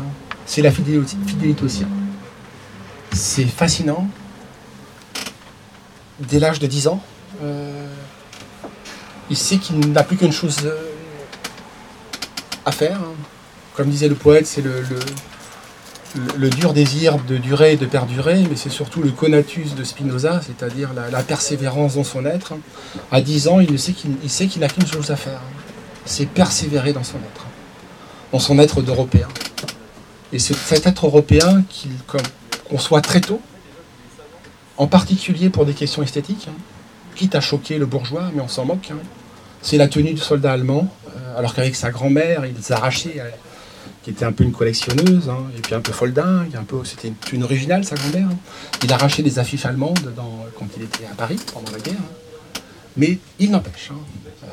C'est 0.46 0.62
la 0.62 0.70
fidélité, 0.70 1.16
fidélité 1.26 1.64
au. 1.64 1.68
C'est 3.12 3.44
fascinant. 3.44 4.08
Dès 6.20 6.38
l'âge 6.38 6.58
de 6.58 6.66
10 6.66 6.88
ans, 6.88 7.02
euh, 7.42 7.86
il 9.30 9.36
sait 9.36 9.58
qu'il 9.58 9.78
n'a 9.92 10.02
plus 10.02 10.16
qu'une 10.16 10.32
chose 10.32 10.58
euh, 10.64 10.90
à 12.64 12.72
faire. 12.72 13.00
hein. 13.00 13.14
Comme 13.74 13.88
disait 13.88 14.08
le 14.08 14.14
poète, 14.14 14.46
c'est 14.46 14.62
le, 14.62 16.50
dur 16.50 16.72
désir 16.72 17.18
de 17.18 17.36
durer 17.38 17.72
et 17.72 17.76
de 17.76 17.86
perdurer, 17.86 18.44
mais 18.48 18.54
c'est 18.54 18.70
surtout 18.70 19.02
le 19.02 19.10
conatus 19.10 19.74
de 19.74 19.82
Spinoza, 19.82 20.40
c'est-à-dire 20.46 20.90
la, 20.94 21.22
persévérance 21.24 21.96
dans 21.96 22.04
son 22.04 22.24
être. 22.24 22.52
À 23.10 23.20
10 23.20 23.48
ans, 23.48 23.58
il, 23.58 23.78
sait 23.80 23.92
qu'il 23.92 24.60
n'a 24.60 24.68
qu'une 24.68 24.86
chose 24.86 25.10
à 25.10 25.16
faire. 25.16 25.40
C'est 26.04 26.26
persévérer 26.26 26.92
dans 26.92 27.02
son 27.02 27.18
être 27.18 27.46
dans 28.34 28.40
son 28.40 28.58
être 28.58 28.82
d'Européen. 28.82 29.28
Et 30.32 30.40
c'est 30.40 30.56
cet 30.56 30.88
être 30.88 31.06
européen 31.06 31.62
qu'il 31.68 31.92
conçoit 32.68 33.00
très 33.00 33.20
tôt, 33.20 33.40
en 34.76 34.86
particulier 34.86 35.50
pour 35.50 35.66
des 35.66 35.74
questions 35.74 36.02
esthétiques, 36.02 36.48
hein, 36.48 36.54
quitte 37.14 37.34
à 37.34 37.40
choquer 37.40 37.78
le 37.78 37.86
bourgeois, 37.86 38.30
mais 38.34 38.40
on 38.40 38.48
s'en 38.48 38.64
moque. 38.64 38.90
hein. 38.90 38.96
C'est 39.62 39.78
la 39.78 39.88
tenue 39.88 40.12
du 40.12 40.20
soldat 40.20 40.52
allemand, 40.52 40.92
euh, 41.08 41.38
alors 41.38 41.54
qu'avec 41.54 41.74
sa 41.74 41.90
grand-mère, 41.90 42.44
il 42.44 42.54
les 42.54 42.72
arrachait, 42.72 43.14
euh, 43.18 43.30
qui 44.02 44.10
était 44.10 44.24
un 44.24 44.32
peu 44.32 44.44
une 44.44 44.52
collectionneuse, 44.52 45.28
hein, 45.28 45.44
et 45.56 45.60
puis 45.60 45.74
un 45.74 45.80
peu 45.80 45.92
folle 45.92 46.12
dingue, 46.12 46.54
un 46.56 46.64
peu, 46.64 46.84
c'était 46.84 47.12
une, 47.32 47.42
originale 47.42 47.84
sa 47.84 47.96
grand-mère. 47.96 48.28
Il 48.82 48.92
arrachait 48.92 49.22
des 49.22 49.38
affiches 49.38 49.64
allemandes 49.64 50.12
quand 50.58 50.66
il 50.76 50.82
était 50.82 51.06
à 51.06 51.14
Paris 51.14 51.38
pendant 51.52 51.72
la 51.72 51.78
guerre. 51.78 51.94
Mais 52.96 53.18
il 53.38 53.50
n'empêche, 53.50 53.90
euh, 53.90 54.46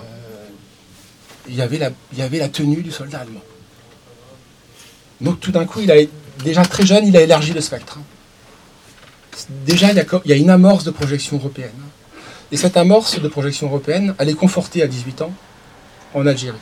il, 1.50 1.56
y 1.56 1.62
avait 1.62 1.78
la, 1.78 1.92
il 2.14 2.20
y 2.20 2.22
avait 2.22 2.40
la 2.40 2.48
tenue 2.50 2.82
du 2.82 2.92
soldat 2.92 3.20
allemand. 3.20 3.42
Donc 5.20 5.40
tout 5.40 5.52
d'un 5.52 5.66
coup, 5.66 5.82
il 5.82 5.92
a, 5.92 5.96
déjà 6.44 6.64
très 6.64 6.86
jeune, 6.86 7.06
il 7.06 7.16
a 7.18 7.22
élargi 7.22 7.54
le 7.54 7.62
spectre. 7.62 8.00
Déjà, 9.66 9.92
il 9.92 10.06
y, 10.26 10.34
a, 10.34 10.36
une 10.36 10.50
amorce 10.50 10.84
de 10.84 10.92
projection 10.92 11.38
européenne. 11.38 11.72
Et 12.52 12.58
cette 12.58 12.76
amorce 12.78 13.20
de 13.20 13.28
projection 13.28 13.68
européenne, 13.68 14.14
elle 14.18 14.30
est 14.30 14.34
confortée 14.34 14.82
à 14.84 14.88
18 14.88 15.22
ans 15.22 15.32
en 16.14 16.26
Algérie. 16.28 16.58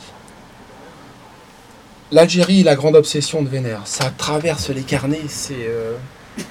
L'Algérie, 2.12 2.64
la 2.64 2.76
grande 2.76 2.96
obsession 2.96 3.42
de 3.42 3.50
Vénère, 3.50 3.82
ça 3.86 4.12
traverse 4.18 4.70
les 4.70 4.82
carnets, 4.82 5.22
c'est 5.28 5.54
euh, 5.68 5.96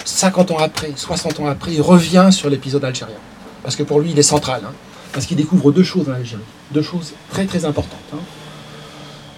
50 0.05 0.51
ans 0.51 0.57
après, 0.57 0.91
60 0.95 1.39
ans 1.41 1.47
après, 1.47 1.73
il 1.73 1.81
revient 1.81 2.29
sur 2.31 2.49
l'épisode 2.49 2.83
algérien. 2.85 3.17
Parce 3.63 3.75
que 3.75 3.83
pour 3.83 3.99
lui, 3.99 4.11
il 4.11 4.19
est 4.19 4.23
central. 4.23 4.61
hein. 4.65 4.73
parce 5.11 5.25
qu'il 5.25 5.37
découvre 5.37 5.71
deux 5.71 5.83
choses 5.83 6.07
en 6.09 6.13
Algérie. 6.13 6.43
Deux 6.71 6.81
choses 6.81 7.13
très 7.29 7.45
très 7.45 7.65
importantes. 7.65 7.99
hein. 8.13 8.19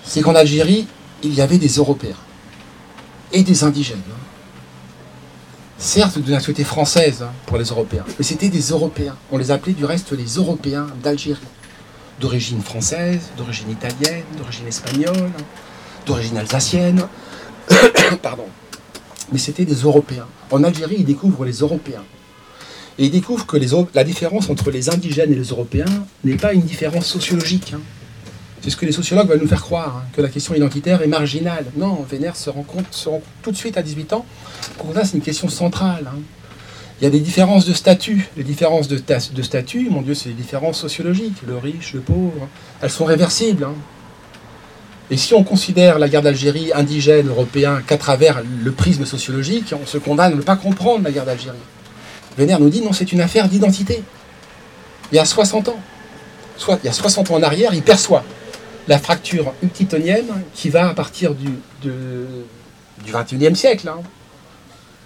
C'est 0.04 0.22
qu'en 0.22 0.36
Algérie, 0.36 0.88
il 1.24 1.34
y 1.34 1.42
avait 1.42 1.58
des 1.58 1.70
Européens 1.78 2.16
et 3.34 3.44
des 3.44 3.64
indigènes. 3.64 4.02
hein. 4.12 4.16
Certes, 5.84 6.20
de 6.20 6.32
nationalité 6.32 6.64
française 6.64 7.24
hein, 7.24 7.32
pour 7.48 7.58
les 7.58 7.66
Européens, 7.66 8.06
mais 8.20 8.24
c'était 8.24 8.50
des 8.50 8.62
Européens. 8.70 9.18
On 9.32 9.40
les 9.40 9.50
appelait 9.50 9.74
du 9.74 9.84
reste 9.84 10.12
les 10.12 10.36
Européens 10.36 10.86
d'Algérie. 11.02 11.42
D'origine 12.20 12.62
française, 12.62 13.32
d'origine 13.36 13.72
italienne, 13.72 14.24
d'origine 14.38 14.68
espagnole, 14.68 15.32
d'origine 16.06 16.38
alsacienne. 16.38 17.08
Pardon. 18.22 18.46
Mais 19.32 19.40
c'était 19.40 19.66
des 19.66 19.74
Européens. 19.74 20.28
En 20.52 20.64
Algérie, 20.64 20.98
ils 21.00 21.06
découvrent 21.06 21.46
les 21.46 21.58
Européens. 21.62 22.04
Et 23.00 23.06
ils 23.06 23.12
découvrent 23.12 23.48
que 23.48 23.58
la 23.96 24.04
différence 24.04 24.52
entre 24.52 24.70
les 24.70 24.92
indigènes 24.92 25.32
et 25.32 25.36
les 25.36 25.48
Européens 25.48 26.06
n'est 26.24 26.38
pas 26.38 26.54
une 26.54 26.62
différence 26.62 27.08
sociologique. 27.08 27.74
hein. 27.74 27.82
C'est 28.62 28.70
ce 28.70 28.78
que 28.78 28.86
les 28.86 28.92
sociologues 28.92 29.28
veulent 29.28 29.42
nous 29.42 29.48
faire 29.48 29.62
croire, 29.64 29.98
hein, 29.98 30.10
que 30.16 30.22
la 30.22 30.30
question 30.30 30.54
identitaire 30.54 31.02
est 31.02 31.08
marginale. 31.08 31.66
Non, 31.76 32.06
Vénère 32.10 32.36
se 32.36 32.50
rend 32.50 32.62
compte, 32.64 32.86
se 32.92 33.10
rend 33.10 33.16
compte 33.16 33.24
tout 33.42 33.52
de 33.52 33.58
suite 33.58 33.76
à 33.78 33.82
18 33.82 34.14
ans 34.14 34.26
que 34.78 34.96
là, 34.96 35.04
c'est 35.04 35.16
une 35.18 35.24
question 35.24 35.50
centrale. 35.50 36.06
hein. 36.08 36.20
Il 37.00 37.06
y 37.06 37.08
a 37.08 37.10
des 37.10 37.20
différences 37.20 37.66
de 37.66 37.74
statut. 37.74 38.30
Les 38.38 38.44
différences 38.44 38.88
de 38.88 39.42
statut, 39.42 39.90
mon 39.90 40.04
Dieu, 40.04 40.14
c'est 40.14 40.30
des 40.30 40.36
différences 40.36 40.80
sociologiques. 40.80 41.38
Le 41.48 41.58
riche, 41.58 41.94
le 41.94 42.02
pauvre, 42.02 42.48
elles 42.82 42.92
sont 42.92 43.06
réversibles. 43.06 43.64
hein. 43.64 43.74
Et 45.10 45.18
si 45.18 45.34
on 45.34 45.44
considère 45.44 45.98
la 45.98 46.08
guerre 46.08 46.22
d'Algérie 46.22 46.72
indigène, 46.74 47.28
européen, 47.30 47.82
qu'à 47.86 47.98
travers 47.98 48.44
le 48.64 48.72
prisme 48.72 49.06
sociologique, 49.06 49.74
on 49.82 49.88
se 49.88 49.98
condamne 49.98 50.34
à 50.34 50.36
ne 50.36 50.42
pas 50.42 50.56
comprendre 50.56 51.04
la 51.04 51.12
guerre 51.12 51.26
d'Algérie. 51.26 51.58
Vénère 52.38 52.60
nous 52.60 52.70
dit 52.70 52.82
non, 52.82 52.94
c'est 52.94 53.12
une 53.12 53.22
affaire 53.22 53.50
d'identité. 53.50 54.04
Il 55.12 55.16
y 55.16 55.20
a 55.20 55.26
60 55.26 55.70
ans, 55.70 55.80
soit 56.56 56.80
il 56.84 56.86
y 56.86 56.90
a 56.90 56.94
60 56.94 57.32
ans 57.32 57.36
en 57.36 57.44
arrière, 57.44 57.74
il 57.74 57.82
perçoit 57.82 58.24
la 58.92 59.00
fracture 59.00 59.54
ultitonienne 59.64 60.44
qui 60.54 60.70
va, 60.70 60.90
à 60.90 60.94
partir 60.94 61.34
du, 61.34 61.48
du 61.82 63.10
21e 63.10 63.56
siècle, 63.56 63.88
hein, 63.88 64.02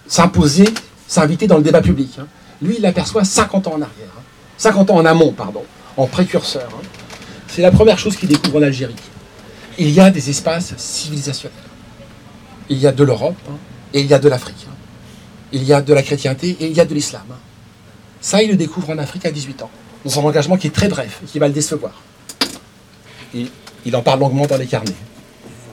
s'imposer, 0.07 0.67
s'inviter 1.07 1.45
dans 1.45 1.57
le 1.57 1.63
débat 1.63 1.81
public. 1.81 2.17
hein. 2.19 2.25
Lui, 2.63 2.77
il 2.77 2.81
l'aperçoit 2.81 3.23
50 3.23 3.67
ans 3.67 3.73
en 3.73 3.81
arrière, 3.83 4.09
hein. 4.17 4.21
50 4.57 4.89
ans 4.89 4.95
en 4.95 5.05
amont, 5.05 5.33
pardon, 5.33 5.63
en 5.97 6.07
précurseur. 6.07 6.67
hein. 6.73 6.81
C'est 7.47 7.61
la 7.61 7.69
première 7.69 7.99
chose 7.99 8.15
qu'il 8.17 8.27
découvre 8.27 8.57
en 8.57 8.63
Algérie. 8.63 8.95
Il 9.77 9.91
y 9.91 9.99
a 9.99 10.09
des 10.09 10.31
espaces 10.31 10.73
civilisationnels. 10.77 11.55
Il 12.69 12.79
y 12.79 12.87
a 12.87 12.91
de 12.91 13.03
l'Europe 13.03 13.37
hein, 13.47 13.57
et 13.93 14.01
il 14.01 14.07
y 14.07 14.15
a 14.15 14.19
de 14.19 14.27
l'Afrique. 14.27 14.65
hein. 14.67 14.73
Il 15.51 15.63
y 15.63 15.73
a 15.73 15.81
de 15.83 15.93
la 15.93 16.01
chrétienté 16.01 16.57
et 16.59 16.65
il 16.65 16.73
y 16.75 16.79
a 16.79 16.85
de 16.85 16.93
l'islam. 16.95 17.21
hein. 17.31 17.37
Ça, 18.19 18.41
il 18.41 18.49
le 18.49 18.55
découvre 18.55 18.89
en 18.89 18.97
Afrique 18.97 19.27
à 19.27 19.31
18 19.31 19.61
ans, 19.61 19.69
dans 20.03 20.19
un 20.19 20.23
engagement 20.23 20.57
qui 20.57 20.65
est 20.65 20.75
très 20.75 20.87
bref 20.87 21.19
et 21.23 21.27
qui 21.27 21.37
va 21.37 21.47
le 21.47 21.53
décevoir. 21.53 22.01
Il 23.85 23.95
en 23.95 24.01
parle 24.01 24.19
longuement 24.19 24.45
dans 24.47 24.57
les 24.57 24.65
carnets. 24.67 24.93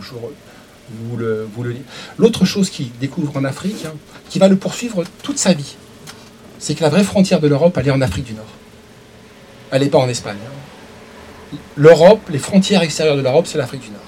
Vous, 0.01 1.17
le, 1.17 1.49
vous. 1.55 1.65
L'autre 2.19 2.45
chose 2.45 2.69
qu'il 2.69 2.93
découvre 2.99 3.37
en 3.37 3.45
Afrique, 3.45 3.85
hein, 3.87 3.95
qui 4.29 4.39
va 4.39 4.49
le 4.49 4.57
poursuivre 4.57 5.05
toute 5.23 5.39
sa 5.39 5.53
vie, 5.55 5.77
c'est 6.59 6.75
que 6.75 6.83
la 6.83 6.91
vraie 6.91 7.05
frontière 7.05 7.41
de 7.41 7.49
l'Europe, 7.49 7.77
elle 7.79 7.89
est 7.89 7.93
en 7.93 8.01
Afrique 8.03 8.25
du 8.25 8.35
Nord. 8.35 8.45
Elle 9.71 9.83
n'est 9.83 9.89
pas 9.89 9.99
en 9.99 10.09
Espagne. 10.09 10.37
hein. 10.45 11.57
L'Europe, 11.77 12.21
les 12.31 12.39
frontières 12.39 12.83
extérieures 12.83 13.17
de 13.17 13.23
l'Europe, 13.23 13.47
c'est 13.47 13.59
l'Afrique 13.59 13.83
du 13.83 13.91
Nord. 13.91 14.01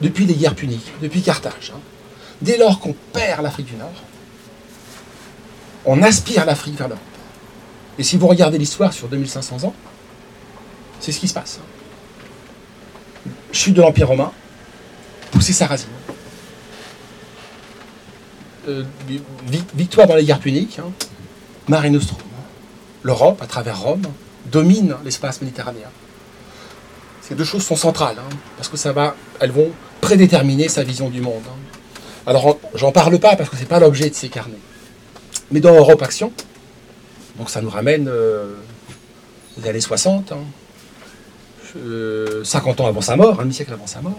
Depuis 0.00 0.26
les 0.26 0.34
guerres 0.34 0.54
puniques, 0.54 0.92
depuis 1.00 1.22
Carthage. 1.22 1.72
hein. 1.74 1.80
Dès 2.42 2.58
lors 2.58 2.80
qu'on 2.80 2.94
perd 3.12 3.42
l'Afrique 3.42 3.66
du 3.66 3.76
Nord, 3.76 3.92
on 5.86 6.02
aspire 6.02 6.44
l'Afrique 6.44 6.76
vers 6.76 6.88
l'Europe. 6.88 7.02
Et 7.98 8.02
si 8.02 8.16
vous 8.16 8.26
regardez 8.28 8.58
l'histoire 8.58 8.92
sur 8.92 9.08
2500 9.08 9.64
ans, 9.64 9.74
c'est 11.00 11.12
ce 11.12 11.20
qui 11.20 11.28
se 11.28 11.34
passe. 11.34 11.60
Chute 13.52 13.74
de 13.74 13.82
l'Empire 13.82 14.08
romain, 14.08 14.32
pousser 15.32 15.52
Sarrasine. 15.52 15.88
Euh, 18.68 18.84
victoire 19.74 20.06
dans 20.06 20.14
les 20.14 20.24
guerres 20.24 20.40
puniques, 20.40 20.78
hein, 20.78 20.92
Mare 21.68 21.90
Nostrum. 21.90 22.20
L'Europe, 23.02 23.40
à 23.42 23.46
travers 23.46 23.80
Rome, 23.80 24.02
domine 24.46 24.96
l'espace 25.04 25.40
méditerranéen. 25.40 25.88
Ces 27.22 27.34
deux 27.34 27.44
choses 27.44 27.64
sont 27.64 27.76
centrales, 27.76 28.16
hein, 28.18 28.36
parce 28.56 28.68
que 28.68 28.76
ça 28.76 29.14
elles 29.40 29.52
vont 29.52 29.70
prédéterminer 30.00 30.68
sa 30.68 30.82
vision 30.82 31.08
du 31.08 31.20
monde. 31.20 31.42
Hein. 31.46 31.70
Alors, 32.26 32.58
j'en 32.74 32.92
parle 32.92 33.18
pas 33.18 33.36
parce 33.36 33.48
que 33.48 33.56
ce 33.56 33.62
n'est 33.62 33.68
pas 33.68 33.80
l'objet 33.80 34.10
de 34.10 34.14
ces 34.14 34.28
carnets. 34.28 34.58
Mais 35.50 35.60
dans 35.60 35.74
Europe 35.74 36.02
Action, 36.02 36.32
donc 37.38 37.50
ça 37.50 37.62
nous 37.62 37.70
ramène 37.70 38.08
euh, 38.08 38.54
aux 39.58 39.66
années 39.66 39.80
60, 39.80 40.32
50 42.44 42.80
euh, 42.80 42.82
ans 42.82 42.86
avant 42.86 43.00
sa 43.00 43.16
mort, 43.16 43.40
un 43.40 43.44
demi-siècle 43.44 43.72
avant 43.72 43.86
sa 43.86 44.00
mort. 44.00 44.18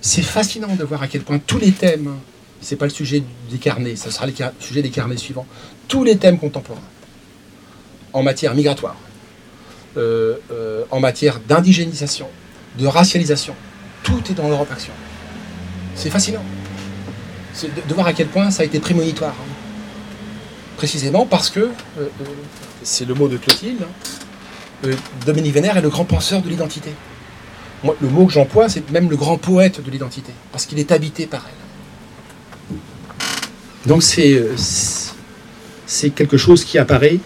C'est 0.00 0.22
fascinant 0.22 0.74
de 0.76 0.84
voir 0.84 1.02
à 1.02 1.08
quel 1.08 1.22
point 1.22 1.38
tous 1.38 1.58
les 1.58 1.72
thèmes 1.72 2.14
c'est 2.64 2.76
pas 2.76 2.86
le 2.86 2.90
sujet 2.90 3.22
des 3.50 3.58
carnets, 3.58 3.94
ça 3.94 4.10
sera 4.10 4.26
le 4.26 4.32
sujet 4.58 4.82
des 4.82 4.90
carnets 4.90 5.16
suivants. 5.16 5.46
Tous 5.86 6.02
les 6.02 6.16
thèmes 6.16 6.38
contemporains, 6.38 6.80
en 8.12 8.22
matière 8.22 8.54
migratoire, 8.54 8.96
euh, 9.96 10.36
euh, 10.50 10.84
en 10.90 10.98
matière 10.98 11.40
d'indigénisation, 11.40 12.26
de 12.78 12.86
racialisation, 12.86 13.54
tout 14.02 14.22
est 14.30 14.34
dans 14.34 14.48
l'Europe 14.48 14.70
Action. 14.72 14.92
C'est 15.94 16.10
fascinant. 16.10 16.42
de, 17.62 17.94
voir 17.94 18.06
à 18.06 18.12
quel 18.12 18.28
point 18.28 18.50
ça 18.50 18.62
a 18.62 18.66
été 18.66 18.80
prémonitoire. 18.80 19.34
Hein. 19.38 19.52
Précisément 20.76 21.26
parce 21.26 21.50
que, 21.50 21.70
c'est 22.82 23.04
le 23.04 23.14
mot 23.14 23.28
de 23.28 23.36
Clotilde, 23.36 23.86
hein, 24.84 24.90
Dominique 25.26 25.54
Vénère 25.54 25.76
est 25.76 25.82
le 25.82 25.90
grand 25.90 26.04
penseur 26.04 26.42
de 26.42 26.48
l'identité. 26.48 26.90
le 27.84 28.08
mot 28.08 28.26
que 28.26 28.32
j'emploie, 28.32 28.68
c'est 28.68 28.90
même 28.90 29.10
le 29.10 29.16
grand 29.16 29.36
poète 29.36 29.82
de 29.82 29.90
l'identité, 29.90 30.32
parce 30.52 30.66
qu'il 30.66 30.78
est 30.78 30.92
habité 30.92 31.26
par 31.26 31.44
elle. 31.46 31.64
Donc 33.86 34.02
euh, 34.18 34.54
c'est 35.86 36.10
quelque 36.10 36.36
chose 36.38 36.64
qui 36.64 36.78
apparaît 36.78 37.18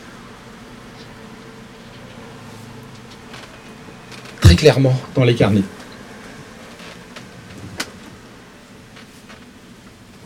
très 4.40 4.56
clairement 4.56 4.98
dans 5.14 5.24
les 5.24 5.34
carnets. 5.34 5.62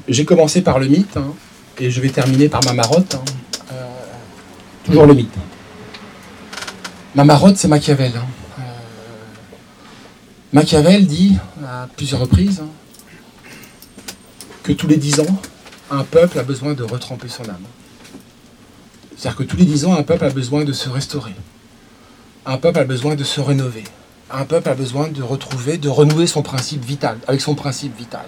J'ai 0.08 0.24
commencé 0.24 0.62
par 0.62 0.78
le 0.78 0.88
mythe 0.88 1.16
hein, 1.16 1.34
et 1.78 1.90
je 1.90 2.00
vais 2.00 2.08
terminer 2.08 2.48
par 2.48 2.64
ma 2.64 2.72
marotte. 2.72 3.14
Hein. 3.14 3.24
Euh, 3.72 3.86
toujours 4.84 5.06
le 5.06 5.14
mythe. 5.14 5.34
Ma 7.14 7.24
marotte, 7.24 7.58
c'est 7.58 7.68
Machiavel. 7.68 8.12
Hein. 8.16 8.24
Euh, 8.58 8.62
Machiavel 10.54 11.06
dit 11.06 11.36
à 11.62 11.86
plusieurs 11.94 12.20
reprises 12.20 12.62
que 14.62 14.72
tous 14.72 14.86
les 14.86 14.96
dix 14.96 15.20
ans, 15.20 15.42
un 15.90 16.04
peuple 16.04 16.38
a 16.38 16.42
besoin 16.42 16.72
de 16.72 16.82
retremper 16.82 17.28
son 17.28 17.44
âme. 17.44 17.66
C'est-à-dire 19.14 19.36
que 19.36 19.42
tous 19.42 19.56
les 19.56 19.66
dix 19.66 19.84
ans, 19.84 19.94
un 19.94 20.02
peuple 20.02 20.24
a 20.24 20.30
besoin 20.30 20.64
de 20.64 20.72
se 20.72 20.88
restaurer. 20.88 21.34
Un 22.46 22.56
peuple 22.56 22.78
a 22.78 22.84
besoin 22.84 23.14
de 23.14 23.24
se 23.24 23.42
rénover. 23.42 23.84
Un 24.30 24.46
peuple 24.46 24.70
a 24.70 24.74
besoin 24.74 25.08
de 25.08 25.22
retrouver, 25.22 25.76
de 25.76 25.90
renouer 25.90 26.26
son 26.26 26.42
principe 26.42 26.82
vital, 26.82 27.18
avec 27.28 27.42
son 27.42 27.54
principe 27.54 27.94
vital. 27.96 28.24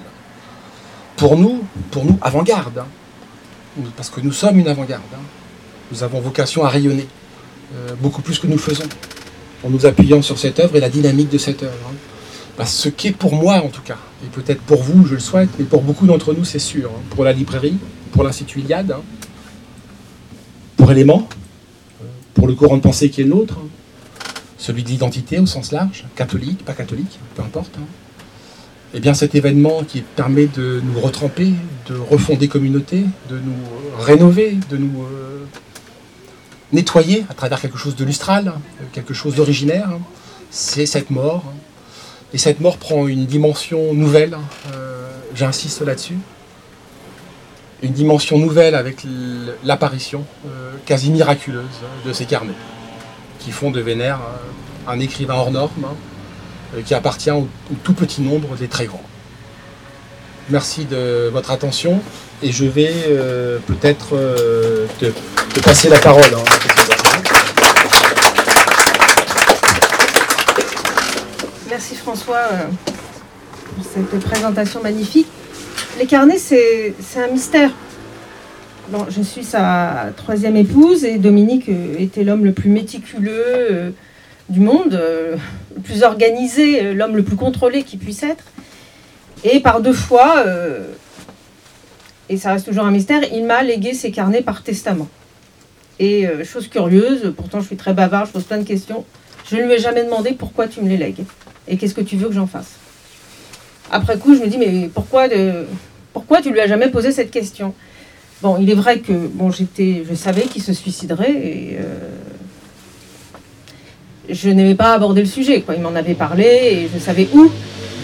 Pour 1.16 1.38
nous, 1.38 1.64
pour 1.90 2.04
nous, 2.04 2.18
avant-garde, 2.20 2.78
hein. 2.78 3.82
parce 3.96 4.10
que 4.10 4.20
nous 4.20 4.32
sommes 4.32 4.58
une 4.58 4.68
avant-garde. 4.68 5.02
Hein. 5.14 5.22
nous 5.90 6.02
avons 6.02 6.20
vocation 6.20 6.64
à 6.64 6.68
rayonner, 6.68 7.08
beaucoup 8.00 8.22
plus 8.22 8.38
que 8.38 8.46
nous 8.46 8.58
faisons, 8.58 8.88
en 9.64 9.70
nous 9.70 9.86
appuyant 9.86 10.22
sur 10.22 10.38
cette 10.38 10.60
œuvre 10.60 10.76
et 10.76 10.80
la 10.80 10.90
dynamique 10.90 11.30
de 11.30 11.38
cette 11.38 11.62
œuvre. 11.62 11.72
Hein. 11.88 11.94
Bah, 12.56 12.66
ce 12.66 12.88
qu'est 12.88 13.12
pour 13.12 13.34
moi 13.34 13.56
en 13.56 13.68
tout 13.68 13.82
cas, 13.82 13.98
et 14.24 14.28
peut-être 14.28 14.60
pour 14.60 14.82
vous, 14.82 15.06
je 15.06 15.14
le 15.14 15.20
souhaite, 15.20 15.50
mais 15.58 15.64
pour 15.64 15.82
beaucoup 15.82 16.06
d'entre 16.06 16.32
nous, 16.34 16.44
c'est 16.44 16.58
sûr, 16.58 16.90
hein. 16.90 17.02
pour 17.10 17.24
la 17.24 17.32
librairie, 17.32 17.76
pour 18.12 18.22
l'Institut 18.22 18.60
Iliade, 18.60 18.92
hein. 18.92 19.02
pour 20.76 20.90
Élément, 20.92 21.28
pour 22.34 22.46
le 22.46 22.54
courant 22.54 22.76
de 22.76 22.82
pensée 22.82 23.10
qui 23.10 23.22
est 23.22 23.24
le 23.24 23.30
nôtre, 23.30 23.58
celui 24.58 24.82
de 24.82 24.88
l'identité 24.88 25.38
au 25.38 25.46
sens 25.46 25.72
large, 25.72 26.04
catholique, 26.14 26.64
pas 26.64 26.72
catholique, 26.74 27.18
peu 27.34 27.42
importe. 27.42 27.78
Eh 28.94 29.00
bien 29.00 29.12
cet 29.12 29.34
événement 29.34 29.82
qui 29.82 30.02
permet 30.02 30.46
de 30.46 30.80
nous 30.84 31.00
retremper, 31.00 31.52
de 31.88 31.96
refonder 31.96 32.46
communauté, 32.46 33.04
de 33.28 33.36
nous 33.36 33.56
rénover, 33.98 34.56
de 34.70 34.76
nous 34.76 35.02
euh, 35.02 35.44
nettoyer 36.74 37.24
à 37.30 37.34
travers 37.34 37.60
quelque 37.60 37.78
chose 37.78 37.96
de 37.96 38.04
lustral, 38.04 38.52
quelque 38.92 39.14
chose 39.14 39.36
d'originaire, 39.36 39.88
c'est 40.50 40.86
cette 40.86 41.10
mort 41.10 41.44
et 42.34 42.38
cette 42.38 42.60
mort 42.60 42.78
prend 42.78 43.06
une 43.06 43.26
dimension 43.26 43.94
nouvelle, 43.94 44.36
euh, 44.74 45.08
j'insiste 45.36 45.82
là-dessus. 45.82 46.18
Une 47.80 47.92
dimension 47.92 48.38
nouvelle 48.38 48.74
avec 48.74 49.06
l'apparition 49.62 50.24
euh, 50.46 50.72
quasi 50.84 51.10
miraculeuse 51.10 51.64
de 52.04 52.12
ces 52.12 52.24
carnets, 52.24 52.56
qui 53.38 53.52
font 53.52 53.70
de 53.70 53.80
Vénère 53.80 54.18
euh, 54.18 54.90
un 54.92 54.98
écrivain 54.98 55.34
hors 55.34 55.52
norme, 55.52 55.84
hein, 55.84 56.80
qui 56.84 56.92
appartient 56.94 57.30
au, 57.30 57.46
tout 57.84 57.94
petit 57.94 58.20
nombre 58.20 58.56
des 58.56 58.66
très 58.66 58.86
grands. 58.86 59.04
Merci 60.50 60.86
de 60.86 61.30
votre 61.32 61.52
attention 61.52 62.00
et 62.42 62.50
je 62.50 62.64
vais 62.64 62.92
peut-être 63.66 64.10
te, 64.98 65.06
passer 65.60 65.88
la 65.88 65.98
parole. 65.98 66.24
Hein, 66.24 66.44
Merci 71.68 71.96
François 71.96 72.36
euh, 72.52 72.66
pour 73.74 73.84
cette 73.84 74.20
présentation 74.20 74.82
magnifique. 74.82 75.26
Les 75.98 76.06
carnets, 76.06 76.38
c'est 76.38 76.94
un 77.16 77.28
mystère. 77.28 77.70
Je 79.08 79.22
suis 79.22 79.44
sa 79.44 80.12
troisième 80.16 80.56
épouse 80.56 81.04
et 81.04 81.18
Dominique 81.18 81.68
euh, 81.68 81.96
était 81.98 82.22
l'homme 82.22 82.44
le 82.44 82.52
plus 82.52 82.70
méticuleux 82.70 83.44
euh, 83.46 83.90
du 84.48 84.60
monde, 84.60 84.92
le 85.74 85.80
plus 85.82 86.02
organisé, 86.02 86.92
l'homme 86.94 87.16
le 87.16 87.22
plus 87.22 87.36
contrôlé 87.36 87.82
qui 87.82 87.96
puisse 87.96 88.22
être. 88.22 88.44
Et 89.42 89.60
par 89.60 89.80
deux 89.80 89.92
fois, 89.92 90.44
et 92.28 92.36
ça 92.36 92.52
reste 92.52 92.66
toujours 92.66 92.84
un 92.84 92.90
mystère, 92.90 93.22
il 93.32 93.44
m'a 93.44 93.62
légué 93.62 93.94
ses 93.94 94.10
carnets 94.10 94.42
par 94.42 94.62
testament. 94.62 95.08
Et 96.00 96.26
chose 96.44 96.66
curieuse, 96.68 97.32
pourtant 97.36 97.60
je 97.60 97.66
suis 97.66 97.76
très 97.76 97.92
bavard, 97.92 98.26
je 98.26 98.32
pose 98.32 98.42
plein 98.42 98.58
de 98.58 98.64
questions, 98.64 99.04
je 99.48 99.56
ne 99.56 99.62
lui 99.62 99.74
ai 99.74 99.78
jamais 99.78 100.04
demandé 100.04 100.32
pourquoi 100.32 100.66
tu 100.66 100.80
me 100.80 100.88
les 100.88 100.96
lègues 100.96 101.24
et 101.68 101.76
qu'est-ce 101.76 101.94
que 101.94 102.00
tu 102.00 102.16
veux 102.16 102.28
que 102.28 102.34
j'en 102.34 102.46
fasse 102.46 102.72
Après 103.90 104.18
coup, 104.18 104.34
je 104.34 104.40
me 104.40 104.48
dis, 104.48 104.58
mais 104.58 104.90
pourquoi, 104.92 105.28
de, 105.28 105.66
pourquoi 106.12 106.42
tu 106.42 106.50
lui 106.50 106.60
as 106.60 106.66
jamais 106.66 106.88
posé 106.88 107.12
cette 107.12 107.30
question? 107.30 107.74
Bon, 108.42 108.58
il 108.60 108.70
est 108.70 108.74
vrai 108.74 108.98
que 108.98 109.12
bon, 109.12 109.50
j'étais, 109.50 110.04
je 110.08 110.14
savais 110.14 110.42
qu'il 110.42 110.62
se 110.62 110.72
suiciderait 110.72 111.32
et 111.32 111.78
euh, 111.80 112.08
je 114.28 114.50
n'aimais 114.50 114.74
pas 114.74 114.92
aborder 114.92 115.22
le 115.22 115.26
sujet. 115.26 115.62
Quoi. 115.62 115.74
Il 115.76 115.82
m'en 115.82 115.94
avait 115.94 116.14
parlé 116.14 116.44
et 116.44 116.90
je 116.92 116.98
savais 116.98 117.28
où. 117.32 117.50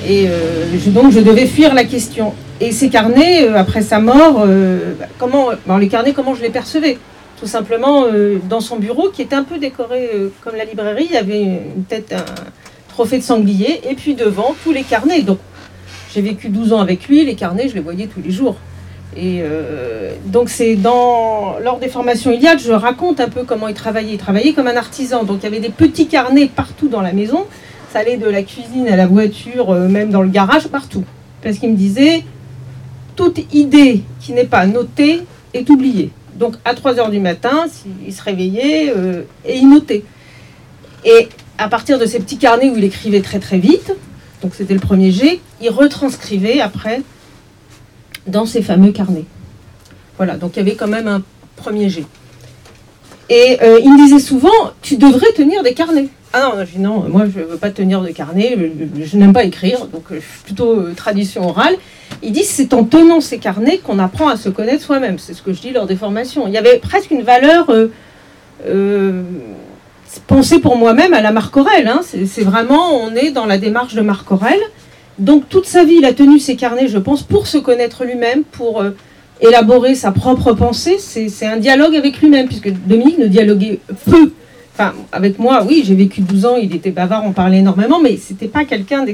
Et 0.09 0.27
euh, 0.29 0.65
donc, 0.87 1.13
je 1.13 1.21
devais 1.21 1.47
fuir 1.47 1.75
la 1.75 1.85
question. 1.85 2.33
Et 2.61 2.73
ces 2.73 2.89
carnets, 2.89 3.45
euh, 3.45 3.57
après 3.57 3.83
sa 3.83 3.99
mort, 3.99 4.47
bah, 4.47 5.07
comment, 5.19 5.51
les 5.79 5.89
carnets, 5.89 6.13
comment 6.13 6.35
je 6.35 6.43
les 6.43 6.51
percevais? 6.51 6.97
Tout 7.41 7.47
simplement 7.47 8.05
dans 8.49 8.61
son 8.61 8.77
bureau 8.77 9.09
qui 9.09 9.23
était 9.23 9.35
un 9.35 9.45
peu 9.45 9.59
décoré 9.59 10.11
comme 10.43 10.55
la 10.55 10.67
librairie. 10.67 11.07
Il 11.09 11.15
y 11.15 11.17
avait 11.17 11.43
une 11.43 11.85
tête, 11.89 12.13
un, 12.13 12.25
trophée 12.91 13.19
de 13.19 13.23
sanglier, 13.23 13.81
et 13.89 13.95
puis 13.95 14.15
devant, 14.15 14.55
tous 14.63 14.73
les 14.73 14.83
carnets. 14.83 15.23
Donc, 15.23 15.39
j'ai 16.13 16.21
vécu 16.21 16.51
12 16.51 16.75
ans 16.75 16.81
avec 16.81 17.09
lui, 17.09 17.25
les 17.25 17.35
carnets, 17.35 17.69
je 17.69 17.75
les 17.75 17.81
voyais 17.81 18.07
tous 18.07 18.21
les 18.23 18.31
jours. 18.31 18.57
Et 19.17 19.41
euh, 19.43 20.13
donc, 20.27 20.51
c'est 20.51 20.77
dans, 20.77 21.59
lors 21.61 21.79
des 21.79 21.89
formations 21.89 22.31
Iliade, 22.31 22.61
je 22.61 22.73
raconte 22.73 23.21
un 23.21 23.29
peu 23.29 23.45
comment 23.45 23.69
il 23.69 23.75
travaillait. 23.75 24.13
Il 24.13 24.19
travaillait 24.19 24.53
comme 24.53 24.67
un 24.67 24.77
artisan. 24.77 25.25
Donc, 25.25 25.39
il 25.41 25.45
y 25.45 25.47
avait 25.47 25.61
des 25.61 25.71
petits 25.71 26.09
carnets 26.09 26.51
partout 26.55 26.89
dans 26.89 27.01
la 27.01 27.13
maison. 27.13 27.47
Ça 27.93 28.01
allait 28.01 28.19
de 28.19 28.29
la 28.29 28.43
cuisine 28.43 28.87
à 28.89 28.97
la 28.97 29.07
voiture, 29.07 29.71
euh, 29.71 29.89
même 29.89 30.11
dans 30.11 30.23
le 30.23 30.29
garage, 30.29 30.69
partout. 30.69 31.05
Parce 31.43 31.59
qu'il 31.59 31.71
me 31.71 31.77
disait, 31.77 32.23
toute 33.17 33.41
idée 33.55 34.03
qui 34.21 34.33
n'est 34.33 34.45
pas 34.45 34.67
notée 34.67 35.23
est 35.55 35.69
oubliée. 35.71 36.11
Donc, 36.41 36.55
à 36.65 36.75
3 36.75 36.99
heures 36.99 37.11
du 37.11 37.21
matin, 37.21 37.67
il 38.07 38.15
se 38.15 38.23
réveillait 38.23 38.93
euh, 38.97 39.25
et 39.45 39.59
il 39.59 39.69
notait. 39.69 40.05
Et 41.05 41.29
à 41.59 41.69
partir 41.69 41.99
de 41.99 42.07
ces 42.07 42.19
petits 42.19 42.39
carnets 42.39 42.71
où 42.71 42.79
il 42.79 42.85
écrivait 42.85 43.21
très 43.21 43.39
très 43.39 43.59
vite, 43.59 43.93
donc 44.41 44.55
c'était 44.55 44.73
le 44.73 44.81
premier 44.81 45.13
G, 45.13 45.39
il 45.61 45.69
retranscrivait 45.69 46.61
après 46.61 47.03
dans 48.27 48.47
ces 48.47 48.63
fameux 48.63 48.91
carnets. 48.91 49.27
Voilà, 50.17 50.39
donc 50.39 50.53
il 50.57 50.61
y 50.61 50.63
avait 50.63 50.77
quand 50.77 50.89
même 50.89 51.09
un 51.09 51.23
premier 51.57 51.91
G. 51.91 52.07
Et 53.29 53.59
euh, 53.63 53.79
il 53.85 53.93
me 53.93 53.99
disait 53.99 54.19
souvent, 54.19 54.73
tu 54.81 54.97
devrais 54.97 55.33
tenir 55.33 55.63
des 55.63 55.75
carnets. 55.75 56.09
Ah 56.33 56.55
non, 56.57 56.65
non, 56.79 57.09
moi 57.11 57.27
je 57.33 57.41
ne 57.41 57.45
veux 57.45 57.57
pas 57.59 57.71
tenir 57.71 58.01
de 58.01 58.09
carnet, 58.09 58.57
je, 58.99 59.17
n'aime 59.19 59.35
pas 59.35 59.45
écrire, 59.45 59.87
donc 59.89 60.05
euh, 60.11 60.15
je 60.15 60.21
suis 60.21 60.45
plutôt 60.45 60.91
tradition 60.95 61.47
orale. 61.47 61.77
Il 62.23 62.33
dit, 62.33 62.45
c'est 62.45 62.75
en 62.75 62.85
tenant 62.85 63.21
ces 63.21 63.39
carnets 63.39 63.79
qu'on 63.79 63.99
apprend 63.99 64.29
à 64.29 64.37
se 64.37 64.49
connaître 64.49 64.83
soi-même. 64.83 65.19
C'est 65.19 65.35
ce 65.35 65.43
que 65.43 65.53
je 65.53 65.61
dis 65.61 65.71
lors 65.71 65.87
des 65.87 65.97
formations. 65.97 66.47
Il 66.47 66.53
y 66.53 66.59
avait 66.59 66.79
presque 66.79 67.11
une 67.11 67.23
valeur 67.23 67.71
penser 70.27 70.59
pour 70.59 70.77
moi-même 70.77 71.15
à 71.15 71.23
la 71.23 71.33
Marc 71.33 71.57
Aurel. 71.57 71.87
Hein. 71.87 72.01
C'est 72.03 72.43
vraiment, 72.43 72.95
on 72.95 73.15
est 73.15 73.31
dans 73.31 73.47
la 73.47 73.59
démarche 73.59 73.95
de 73.95 74.01
Marc 74.01 74.31
Aurel. 74.31 74.59
Donc 75.19 75.49
toute 75.49 75.67
sa 75.67 75.85
vie, 75.85 75.97
il 75.99 76.05
a 76.05 76.13
tenu 76.13 76.39
ses 76.39 76.57
carnets, 76.57 76.89
je 76.89 76.99
pense, 76.99 77.23
pour 77.23 77.47
se 77.47 77.59
connaître 77.59 78.05
lui-même, 78.05 78.43
pour 78.45 78.83
élaborer 79.41 79.95
sa 79.95 80.13
propre 80.13 80.53
pensée. 80.53 80.97
C'est 80.99 81.47
un 81.47 81.57
dialogue 81.57 81.95
avec 81.95 82.21
lui-même, 82.21 82.47
puisque 82.47 82.71
Dominique 82.71 83.19
ne 83.19 83.27
dialoguait 83.27 83.81
peu. 84.07 84.33
Enfin, 84.75 84.95
avec 85.13 85.39
moi, 85.39 85.65
oui, 85.69 85.83
j'ai 85.85 85.95
vécu 85.95 86.23
12 86.23 86.47
ans, 86.47 86.57
il 86.57 86.75
était 86.75 86.91
bavard, 86.91 87.25
on 87.27 87.33
parlait 87.33 87.59
énormément, 87.59 88.01
mais 88.01 88.17
c'était 88.17 88.49
pas 88.49 88.65
quelqu'un 88.65 89.05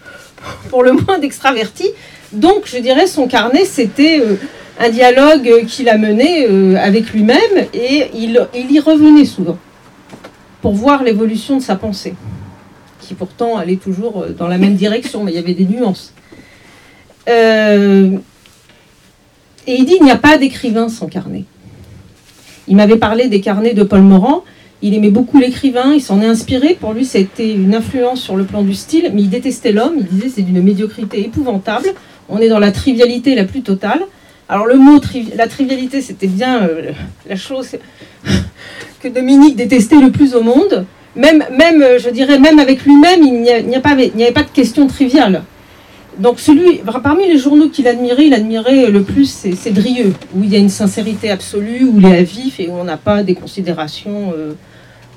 pour 0.70 0.82
le 0.82 0.92
moins 0.92 1.18
d'extraverti. 1.18 1.90
Donc, 2.32 2.66
je 2.66 2.78
dirais, 2.78 3.06
son 3.06 3.28
carnet, 3.28 3.64
c'était 3.64 4.20
euh, 4.20 4.36
un 4.80 4.88
dialogue 4.88 5.64
qu'il 5.66 5.88
a 5.88 5.96
mené 5.96 6.46
euh, 6.48 6.76
avec 6.76 7.12
lui-même 7.12 7.66
et 7.72 8.10
il, 8.14 8.40
y 8.70 8.80
revenait 8.80 9.24
souvent 9.24 9.58
pour 10.60 10.74
voir 10.74 11.04
l'évolution 11.04 11.58
de 11.58 11.62
sa 11.62 11.76
pensée, 11.76 12.14
qui 13.00 13.14
pourtant 13.14 13.56
allait 13.56 13.76
toujours 13.76 14.22
euh, 14.22 14.30
dans 14.30 14.48
la 14.48 14.58
même 14.58 14.74
direction, 14.74 15.22
mais 15.22 15.32
il 15.32 15.36
y 15.36 15.38
avait 15.38 15.54
des 15.54 15.66
nuances. 15.66 16.12
Et 17.28 17.32
il 19.78 19.84
dit 19.84 19.96
il 19.98 20.04
n'y 20.04 20.12
a 20.12 20.16
pas 20.16 20.38
d'écrivain 20.38 20.88
sans 20.88 21.06
carnet. 21.06 21.44
Il 22.68 22.76
m'avait 22.76 22.98
parlé 22.98 23.28
des 23.28 23.40
carnets 23.40 23.74
de 23.74 23.82
Paul 23.82 24.02
Morand. 24.02 24.44
Il 24.82 24.94
aimait 24.94 25.10
beaucoup 25.10 25.38
l'écrivain, 25.38 25.94
il 25.94 26.00
s'en 26.00 26.20
est 26.20 26.26
inspiré. 26.26 26.74
Pour 26.74 26.92
lui, 26.92 27.04
c'était 27.04 27.52
une 27.52 27.74
influence 27.74 28.20
sur 28.20 28.36
le 28.36 28.44
plan 28.44 28.62
du 28.62 28.74
style, 28.74 29.10
mais 29.12 29.22
il 29.22 29.30
détestait 29.30 29.72
l'homme. 29.72 29.96
Il 29.98 30.06
disait 30.06 30.28
c'est 30.28 30.42
d'une 30.42 30.62
médiocrité 30.62 31.24
épouvantable. 31.24 31.88
On 32.28 32.38
est 32.38 32.48
dans 32.48 32.58
la 32.58 32.72
trivialité 32.72 33.34
la 33.34 33.44
plus 33.44 33.62
totale. 33.62 34.00
Alors 34.48 34.66
le 34.66 34.76
mot 34.76 35.00
la 35.34 35.48
trivialité, 35.48 36.00
c'était 36.00 36.26
bien 36.26 36.62
euh, 36.62 36.92
la 37.28 37.36
chose 37.36 37.76
que 39.00 39.08
Dominique 39.08 39.56
détestait 39.56 40.00
le 40.00 40.10
plus 40.10 40.34
au 40.34 40.42
monde. 40.42 40.86
Même, 41.16 41.42
euh, 41.82 41.98
je 41.98 42.10
dirais, 42.10 42.38
même 42.38 42.58
avec 42.58 42.84
lui-même, 42.84 43.22
il 43.22 43.40
n'y 43.40 43.74
avait 43.74 44.32
pas 44.32 44.42
de 44.42 44.50
question 44.50 44.86
triviale 44.86 45.42
donc 46.18 46.40
celui, 46.40 46.80
parmi 47.02 47.28
les 47.28 47.38
journaux 47.38 47.68
qu'il 47.68 47.86
admirait, 47.88 48.26
il 48.26 48.34
admirait 48.34 48.90
le 48.90 49.02
plus, 49.02 49.48
c'est 49.54 49.70
Drieux, 49.70 50.14
où 50.34 50.42
il 50.42 50.50
y 50.50 50.56
a 50.56 50.58
une 50.58 50.70
sincérité 50.70 51.30
absolue, 51.30 51.84
où 51.84 51.98
il 51.98 52.06
est 52.06 52.18
à 52.18 52.22
vif 52.22 52.58
et 52.58 52.68
où 52.68 52.72
on 52.72 52.84
n'a 52.84 52.96
pas 52.96 53.22
des 53.22 53.34
considérations 53.34 54.32
euh, 54.36 54.52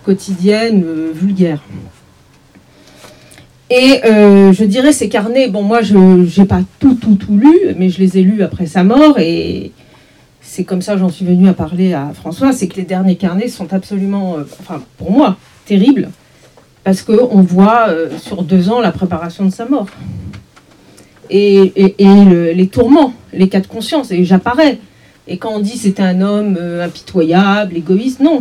quotidiennes, 0.04 0.84
vulgaires. 1.14 1.64
Et 3.70 4.02
euh, 4.06 4.52
je 4.52 4.64
dirais 4.64 4.92
ces 4.92 5.10
carnets, 5.10 5.48
bon 5.48 5.62
moi 5.62 5.82
je 5.82 5.96
n'ai 5.96 6.48
pas 6.48 6.62
tout, 6.80 6.96
tout, 6.96 7.16
tout 7.16 7.38
lu, 7.38 7.56
mais 7.78 7.90
je 7.90 8.00
les 8.00 8.18
ai 8.18 8.24
lus 8.24 8.42
après 8.42 8.66
sa 8.66 8.84
mort 8.84 9.20
et 9.20 9.72
c'est 10.42 10.64
comme 10.64 10.82
ça 10.82 10.98
j'en 10.98 11.10
suis 11.10 11.24
venue 11.24 11.48
à 11.48 11.54
parler 11.54 11.94
à 11.94 12.12
François, 12.16 12.52
c'est 12.52 12.68
que 12.68 12.78
les 12.78 12.84
derniers 12.84 13.16
carnets 13.16 13.48
sont 13.48 13.72
absolument, 13.72 14.38
enfin 14.60 14.82
pour 14.98 15.12
moi, 15.12 15.38
terribles, 15.66 16.10
parce 16.84 17.04
qu'on 17.04 17.44
voit 17.44 17.90
sur 18.18 18.42
deux 18.42 18.72
ans 18.72 18.82
la 18.82 18.92
préparation 18.92 19.46
de 19.46 19.52
sa 19.52 19.66
mort 19.66 19.86
et, 21.30 22.54
les 22.56 22.68
tourments, 22.68 23.14
les 23.34 23.50
cas 23.50 23.60
de 23.60 23.68
conscience, 23.68 24.12
et 24.12 24.24
j'apparais. 24.24 24.80
Et 25.28 25.38
quand 25.38 25.52
on 25.52 25.60
dit 25.60 25.78
c'était 25.78 26.04
un 26.04 26.22
homme 26.22 26.58
euh, 26.60 26.84
impitoyable, 26.84 27.78
égoïste, 27.78 28.20
non. 28.20 28.40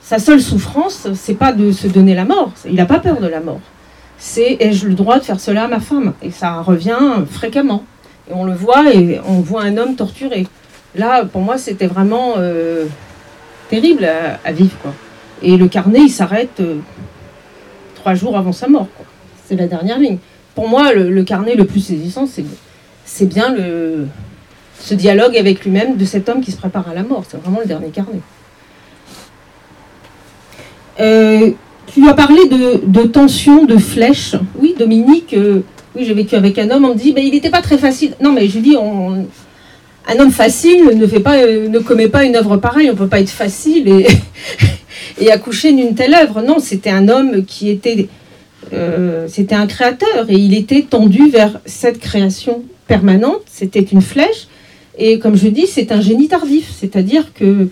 Sa 0.00 0.18
seule 0.18 0.40
souffrance, 0.40 1.08
c'est 1.14 1.34
pas 1.34 1.52
de 1.52 1.72
se 1.72 1.88
donner 1.88 2.14
la 2.14 2.24
mort. 2.24 2.52
Il 2.68 2.74
n'a 2.74 2.86
pas 2.86 3.00
peur 3.00 3.20
de 3.20 3.26
la 3.26 3.40
mort. 3.40 3.60
C'est 4.18 4.56
ai-je 4.60 4.86
le 4.86 4.94
droit 4.94 5.18
de 5.18 5.24
faire 5.24 5.40
cela 5.40 5.64
à 5.64 5.68
ma 5.68 5.80
femme 5.80 6.14
Et 6.22 6.30
ça 6.30 6.60
revient 6.60 6.98
fréquemment. 7.30 7.84
Et 8.30 8.32
on 8.34 8.44
le 8.44 8.54
voit, 8.54 8.92
et 8.92 9.20
on 9.26 9.40
voit 9.40 9.62
un 9.62 9.76
homme 9.76 9.96
torturé. 9.96 10.46
Là, 10.94 11.24
pour 11.24 11.42
moi, 11.42 11.58
c'était 11.58 11.86
vraiment 11.86 12.34
euh, 12.38 12.86
terrible 13.68 14.08
à, 14.44 14.52
vivre. 14.52 14.76
Quoi. 14.80 14.92
Et 15.42 15.56
le 15.56 15.68
carnet, 15.68 16.00
il 16.00 16.10
s'arrête 16.10 16.60
euh, 16.60 16.76
trois 17.96 18.14
jours 18.14 18.36
avant 18.36 18.52
sa 18.52 18.68
mort. 18.68 18.88
C'est 19.46 19.56
la 19.56 19.66
dernière 19.66 19.98
ligne 19.98 20.18
pour 20.54 20.68
moi, 20.68 20.92
le, 20.92 21.22
carnet 21.24 21.54
le 21.54 21.64
plus 21.64 21.80
saisissant, 21.80 22.26
c'est 23.04 23.26
bien 23.26 23.54
le, 23.54 24.06
ce 24.78 24.94
dialogue 24.94 25.36
avec 25.36 25.64
lui-même 25.64 25.96
de 25.96 26.04
cet 26.04 26.28
homme 26.28 26.40
qui 26.40 26.52
se 26.52 26.56
prépare 26.56 26.88
à 26.88 26.94
la 26.94 27.02
mort. 27.02 27.24
C'est 27.28 27.36
vraiment 27.38 27.60
le 27.60 27.66
dernier 27.66 27.88
carnet. 27.88 28.20
Euh, 31.00 31.50
tu 31.92 32.08
as 32.08 32.14
parlé 32.14 32.40
de, 32.48 33.02
tension, 33.02 33.64
de 33.64 33.76
flèche. 33.76 34.34
Oui, 34.60 34.74
Dominique, 34.78 35.34
euh, 35.34 35.60
oui, 35.96 36.04
j'ai 36.04 36.14
vécu 36.14 36.34
avec 36.34 36.58
un 36.58 36.70
homme, 36.70 36.84
on 36.84 36.94
me 36.94 36.98
dit, 36.98 37.12
ben, 37.12 37.24
il 37.24 37.32
n'était 37.32 37.50
pas 37.50 37.62
très 37.62 37.78
facile. 37.78 38.14
Non, 38.22 38.32
mais 38.32 38.48
je 38.48 38.58
dis, 38.58 38.76
un 38.76 40.18
homme 40.18 40.30
facile 40.30 40.84
ne, 40.96 41.06
fait 41.06 41.20
pas, 41.20 41.36
euh, 41.36 41.68
ne 41.68 41.78
commet 41.78 42.08
pas 42.08 42.24
une 42.24 42.36
œuvre 42.36 42.56
pareille, 42.56 42.88
on 42.88 42.94
ne 42.94 42.98
peut 42.98 43.08
pas 43.08 43.20
être 43.20 43.30
facile 43.30 43.88
et, 43.88 44.06
et 45.20 45.30
accoucher 45.30 45.72
d'une 45.72 45.94
telle 45.94 46.14
œuvre. 46.14 46.42
Non, 46.42 46.58
c'était 46.58 46.90
un 46.90 47.08
homme 47.08 47.44
qui 47.44 47.70
était 47.70 48.08
euh, 48.72 49.26
c'était 49.28 49.54
un 49.54 49.66
créateur 49.66 50.26
et 50.28 50.34
il 50.34 50.54
était 50.54 50.82
tendu 50.82 51.28
vers 51.28 51.60
cette 51.66 51.98
création 51.98 52.64
permanente. 52.86 53.42
C'était 53.46 53.80
une 53.80 54.00
flèche. 54.00 54.48
Et 54.96 55.18
comme 55.18 55.36
je 55.36 55.48
dis, 55.48 55.66
c'est 55.66 55.92
un 55.92 56.00
génie 56.00 56.28
tardif. 56.28 56.72
C'est-à-dire 56.78 57.32
que 57.34 57.68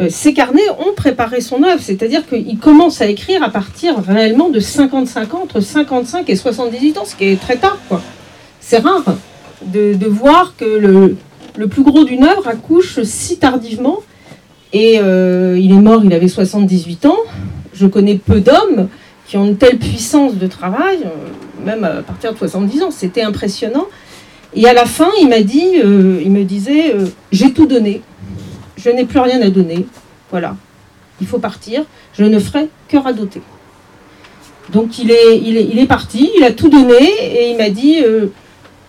euh, 0.00 0.08
ces 0.10 0.34
carnets 0.34 0.68
ont 0.78 0.92
préparé 0.94 1.40
son 1.40 1.62
œuvre. 1.62 1.80
C'est-à-dire 1.80 2.26
qu'il 2.26 2.58
commence 2.58 3.00
à 3.00 3.06
écrire 3.06 3.42
à 3.42 3.50
partir 3.50 3.98
réellement 3.98 4.48
de 4.48 4.60
55 4.60 5.34
ans, 5.34 5.42
entre 5.44 5.60
55 5.60 6.28
et 6.28 6.36
78 6.36 6.98
ans, 6.98 7.04
ce 7.04 7.14
qui 7.14 7.24
est 7.24 7.40
très 7.40 7.56
tard. 7.56 7.78
C'est 8.60 8.78
rare 8.78 9.04
de, 9.62 9.96
voir 10.06 10.54
que 10.56 10.64
le, 10.64 11.68
plus 11.68 11.82
gros 11.82 12.04
d'une 12.04 12.24
œuvre 12.24 12.48
accouche 12.48 13.02
si 13.02 13.38
tardivement. 13.38 14.00
Et 14.72 14.98
euh, 15.00 15.56
il 15.60 15.70
est 15.70 15.80
mort, 15.80 16.04
il 16.04 16.12
avait 16.12 16.28
78 16.28 17.06
ans. 17.06 17.18
Je 17.72 17.86
connais 17.86 18.16
peu 18.16 18.40
d'hommes 18.40 18.88
qui 19.26 19.36
ont 19.36 19.46
une 19.46 19.56
telle 19.56 19.78
puissance 19.78 20.34
de 20.34 20.46
travail, 20.46 20.98
euh, 21.04 21.64
même 21.64 21.84
à 21.84 22.02
partir 22.02 22.32
de 22.32 22.38
70 22.38 22.82
ans. 22.82 22.90
C'était 22.90 23.22
impressionnant. 23.22 23.86
Et 24.54 24.66
à 24.68 24.72
la 24.72 24.86
fin, 24.86 25.08
il 25.20 25.28
m'a 25.28 25.40
dit, 25.40 25.72
il 25.82 26.30
me 26.30 26.44
disait, 26.44 26.94
j'ai 27.32 27.52
tout 27.52 27.66
donné, 27.66 28.02
je 28.84 28.90
n'ai 28.90 29.04
plus 29.04 29.20
rien 29.20 29.40
à 29.40 29.50
donner, 29.50 29.86
voilà, 30.30 30.56
il 31.20 31.26
faut 31.26 31.38
partir, 31.38 31.84
je 32.18 32.24
ne 32.24 32.38
ferai 32.38 32.68
que 32.88 32.96
radoter. 32.96 33.40
Donc 34.72 34.98
il 34.98 35.10
est, 35.10 35.86
parti, 35.86 36.30
il 36.36 36.44
a 36.44 36.50
tout 36.50 36.68
donné 36.68 36.98
et 37.20 37.50
il 37.50 37.56
m'a 37.56 37.70
dit, 37.70 37.98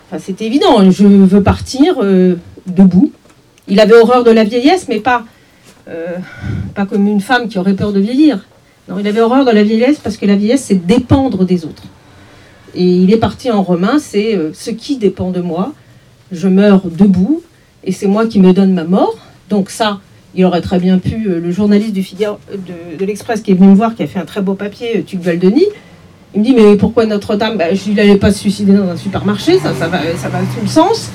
enfin 0.08 0.20
c'était 0.24 0.46
évident, 0.46 0.90
je 0.90 1.06
veux 1.06 1.44
partir 1.44 1.98
debout. 2.66 3.12
Il 3.68 3.80
avait 3.82 3.96
horreur 3.96 4.24
de 4.24 4.32
la 4.32 4.46
vieillesse, 4.46 4.88
mais 4.88 5.00
pas, 5.00 5.26
pas 6.74 6.86
comme 6.86 7.08
une 7.08 7.20
femme 7.20 7.50
qui 7.50 7.60
aurait 7.60 7.74
peur 7.74 7.92
de 7.92 8.00
vieillir. 8.00 8.46
Non, 8.88 9.00
il 9.00 9.08
avait 9.08 9.22
horreur 9.22 9.46
de 9.46 9.52
la 9.52 9.64
vieillesse 9.64 9.98
parce 9.98 10.18
que 10.18 10.26
la 10.26 10.36
vieillesse, 10.36 10.64
c'est 10.66 10.86
dépendre 10.86 11.44
des 11.46 11.66
autres. 11.66 11.84
Et 12.76 12.84
il 12.84 13.12
est 13.12 13.18
parti 13.18 13.50
en 13.50 13.64
romain, 13.64 13.98
c'est 14.00 14.36
euh, 14.36 14.52
ce 14.54 14.70
qui 14.70 14.98
dépend 14.98 15.32
de 15.32 15.42
moi. 15.42 15.74
Je 16.32 16.48
meurs 16.48 16.82
debout 16.86 17.42
et 17.84 17.92
c'est 17.92 18.08
moi 18.08 18.28
qui 18.28 18.40
me 18.40 18.54
donne 18.54 18.74
ma 18.74 18.84
mort. 18.84 19.16
Donc 19.50 19.70
ça, 19.70 20.00
il 20.36 20.46
aurait 20.46 20.62
très 20.62 20.80
bien 20.80 20.98
pu, 20.98 21.28
euh, 21.28 21.40
le 21.40 21.52
journaliste 21.52 21.94
du 21.94 22.04
Figaro, 22.04 22.38
de, 23.00 23.06
l'Express 23.06 23.42
qui 23.42 23.52
est 23.52 23.56
venu 23.56 23.70
me 23.70 23.76
voir, 23.76 23.96
qui 23.96 24.04
a 24.04 24.08
fait 24.08 24.20
un 24.20 24.26
très 24.26 24.42
beau 24.42 24.54
papier, 24.54 24.98
euh, 24.98 25.02
Tuc 25.02 25.22
Denis, 25.22 25.68
il 26.34 26.42
me 26.42 26.46
dit 26.46 26.54
mais 26.54 26.76
pourquoi 26.76 27.06
Notre-Dame 27.06 27.58
bah, 27.58 27.74
Je 27.74 27.92
n'allais 27.92 28.18
pas 28.18 28.32
se 28.32 28.40
suicider 28.40 28.74
dans 28.74 28.90
un 28.90 28.98
supermarché, 28.98 29.58
ça, 29.60 29.74
ça, 29.74 29.88
va, 29.88 30.00
ça 30.18 30.30
va 30.30 30.40
tout 30.40 30.62
le 30.62 30.68
sens. 30.68 31.10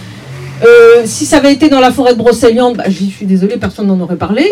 si 1.04 1.26
ça 1.26 1.38
avait 1.38 1.52
été 1.52 1.68
dans 1.68 1.80
la 1.80 1.90
forêt 1.90 2.14
de 2.14 2.18
Brocéliande, 2.18 2.76
bah, 2.76 2.84
je 2.88 3.04
suis 3.04 3.26
désolée, 3.26 3.56
personne 3.56 3.86
n'en 3.86 4.00
aurait 4.00 4.16
parlé. 4.16 4.46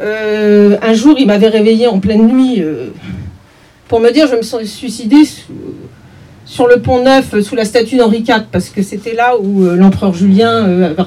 Euh, 0.00 0.76
un 0.82 0.94
jour, 0.94 1.16
il 1.18 1.26
m'avait 1.26 1.48
réveillé 1.48 1.86
en 1.86 1.98
pleine 1.98 2.28
nuit 2.28 2.60
euh, 2.60 2.90
pour 3.88 4.00
me 4.00 4.10
dire 4.12 4.28
je 4.28 4.36
me 4.36 4.42
suis 4.42 4.66
suicidé 4.66 5.16
sur 6.44 6.68
le 6.68 6.80
pont 6.80 7.02
Neuf 7.02 7.40
sous 7.40 7.56
la 7.56 7.64
statue 7.64 7.96
d'Henri 7.96 8.18
IV 8.18 8.44
parce 8.52 8.68
que 8.68 8.82
c'était 8.82 9.14
là 9.14 9.36
où 9.38 9.64
euh, 9.64 9.76
l'empereur 9.76 10.14
Julien 10.14 10.64
avait 10.84 11.02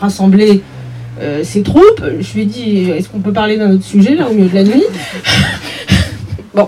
rassemblé 1.22 1.44
ses 1.44 1.64
troupes. 1.64 2.04
Je 2.20 2.34
lui 2.34 2.42
ai 2.42 2.46
dit 2.46 2.90
est-ce 2.92 3.10
qu'on 3.10 3.20
peut 3.20 3.34
parler 3.34 3.58
d'un 3.58 3.72
autre 3.72 3.86
sujet 3.86 4.16
là 4.16 4.30
au 4.30 4.34
milieu 4.34 4.50
de 4.50 4.56
la 4.56 4.64
nuit? 4.64 4.84
Bon, 6.54 6.68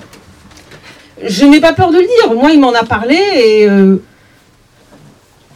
je 1.27 1.43
n'ai 1.43 1.59
pas 1.59 1.73
peur 1.73 1.91
de 1.91 1.97
le 1.97 2.03
dire. 2.03 2.33
Moi, 2.35 2.51
il 2.53 2.59
m'en 2.61 2.71
a 2.71 2.85
parlé 2.85 3.17
et 3.35 3.67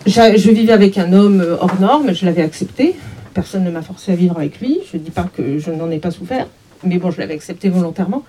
je 0.05 0.51
vivais 0.51 0.73
avec 0.73 0.97
un 0.97 1.13
homme 1.13 1.41
hors 1.61 1.79
norme, 1.79 2.13
je 2.13 2.25
l'avais 2.25 2.41
accepté 2.41 2.97
personne 3.37 3.63
ne 3.63 3.69
m'a 3.69 3.83
forcé 3.83 4.11
à 4.11 4.15
vivre 4.15 4.35
avec 4.35 4.59
lui. 4.59 4.79
Je 4.91 4.97
ne 4.97 5.03
dis 5.03 5.11
pas 5.11 5.25
que 5.31 5.59
je 5.59 5.69
n'en 5.69 5.91
ai 5.91 5.99
pas 5.99 6.09
souffert, 6.09 6.47
mais 6.83 6.97
bon, 6.97 7.11
je 7.11 7.19
l'avais 7.19 7.35
accepté 7.35 7.69
volontairement. 7.69 8.23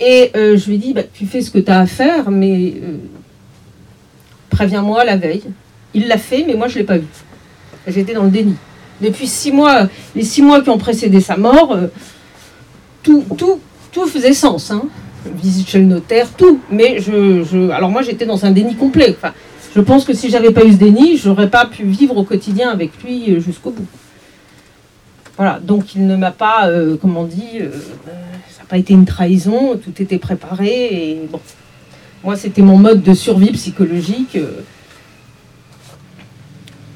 Et 0.00 0.32
euh, 0.34 0.56
je 0.56 0.66
lui 0.66 0.74
ai 0.74 0.78
dit, 0.78 0.92
bah, 0.92 1.04
tu 1.04 1.24
fais 1.24 1.40
ce 1.40 1.52
que 1.52 1.60
tu 1.60 1.70
as 1.70 1.78
à 1.78 1.86
faire, 1.86 2.32
mais 2.32 2.74
euh, 2.82 2.96
préviens-moi 4.50 5.04
la 5.04 5.16
veille. 5.16 5.44
Il 5.94 6.08
l'a 6.08 6.18
fait, 6.18 6.44
mais 6.44 6.54
moi, 6.54 6.66
je 6.66 6.74
ne 6.74 6.78
l'ai 6.80 6.84
pas 6.84 6.98
vu. 6.98 7.06
J'étais 7.86 8.12
dans 8.12 8.24
le 8.24 8.30
déni. 8.30 8.56
Depuis 9.00 9.26
six 9.26 9.52
mois, 9.52 9.88
les 10.14 10.24
six 10.24 10.42
mois 10.42 10.60
qui 10.62 10.70
ont 10.70 10.78
précédé 10.78 11.20
sa 11.20 11.36
mort, 11.36 11.72
euh, 11.72 11.86
tout, 13.02 13.24
tout, 13.36 13.60
tout 13.92 14.06
faisait 14.06 14.32
sens. 14.34 14.70
Hein. 14.70 14.84
Visite 15.42 15.68
chez 15.68 15.78
le 15.78 15.86
notaire, 15.86 16.28
tout. 16.36 16.60
Mais 16.70 17.00
je, 17.00 17.42
je 17.44 17.70
alors 17.70 17.90
moi, 17.90 18.02
j'étais 18.02 18.26
dans 18.26 18.44
un 18.44 18.50
déni 18.50 18.74
complet. 18.74 19.14
Enfin, 19.16 19.32
je 19.74 19.80
pense 19.80 20.04
que 20.04 20.12
si 20.14 20.30
j'avais 20.30 20.50
pas 20.50 20.64
eu 20.64 20.72
ce 20.72 20.76
déni, 20.76 21.16
j'aurais 21.16 21.48
pas 21.50 21.66
pu 21.66 21.84
vivre 21.84 22.16
au 22.16 22.24
quotidien 22.24 22.70
avec 22.70 22.90
lui 23.02 23.40
jusqu'au 23.40 23.70
bout. 23.70 23.86
Voilà, 25.36 25.58
donc 25.58 25.94
il 25.94 26.06
ne 26.06 26.16
m'a 26.16 26.32
pas, 26.32 26.68
euh, 26.68 26.96
comment 27.00 27.20
on 27.20 27.24
dit, 27.24 27.60
euh, 27.60 27.70
ça 28.50 28.60
n'a 28.60 28.66
pas 28.68 28.76
été 28.76 28.92
une 28.92 29.06
trahison, 29.06 29.78
tout 29.82 30.02
était 30.02 30.18
préparé 30.18 30.88
et 30.92 31.20
bon. 31.30 31.40
Moi, 32.22 32.36
c'était 32.36 32.60
mon 32.60 32.76
mode 32.76 33.02
de 33.02 33.14
survie 33.14 33.52
psychologique. 33.52 34.36
euh. 34.36 34.60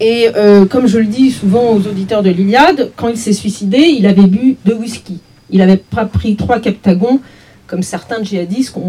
Et 0.00 0.28
euh, 0.34 0.66
comme 0.66 0.86
je 0.86 0.98
le 0.98 1.06
dis 1.06 1.30
souvent 1.30 1.72
aux 1.72 1.86
auditeurs 1.86 2.22
de 2.22 2.30
l'Iliade, 2.30 2.90
quand 2.96 3.08
il 3.08 3.16
s'est 3.16 3.32
suicidé, 3.32 3.78
il 3.78 4.06
avait 4.06 4.22
bu 4.26 4.56
deux 4.64 4.74
whisky. 4.74 5.20
Il 5.50 5.58
n'avait 5.58 5.76
pas 5.76 6.04
pris 6.04 6.36
trois 6.36 6.58
captagons, 6.58 7.20
comme 7.66 7.82
certains 7.82 8.22
djihadistes. 8.22 8.74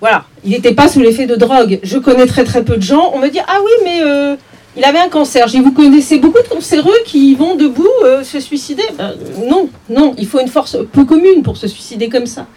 Voilà, 0.00 0.24
il 0.44 0.50
n'était 0.50 0.74
pas 0.74 0.88
sous 0.88 0.98
l'effet 0.98 1.26
de 1.26 1.36
drogue. 1.36 1.78
Je 1.84 1.96
connais 1.96 2.26
très 2.26 2.42
très 2.42 2.64
peu 2.64 2.76
de 2.76 2.82
gens. 2.82 3.12
On 3.14 3.20
me 3.20 3.28
dit, 3.28 3.38
ah 3.46 3.58
oui, 3.64 3.70
mais 3.84 4.00
euh, 4.02 4.34
il 4.76 4.82
avait 4.82 4.98
un 4.98 5.08
cancer. 5.08 5.46
Je 5.46 5.52
dis, 5.52 5.60
vous 5.60 5.70
connaissez 5.70 6.18
beaucoup 6.18 6.42
de 6.42 6.48
cancéreux 6.48 6.96
qui 7.04 7.36
vont 7.36 7.54
debout 7.54 7.86
euh, 8.04 8.24
se 8.24 8.40
suicider? 8.40 8.82
Ben, 8.98 9.14
Non, 9.48 9.68
non, 9.88 10.16
il 10.18 10.26
faut 10.26 10.40
une 10.40 10.48
force 10.48 10.76
peu 10.90 11.04
commune 11.04 11.44
pour 11.44 11.56
se 11.56 11.68
suicider 11.68 12.08
comme 12.08 12.26
ça. 12.26 12.48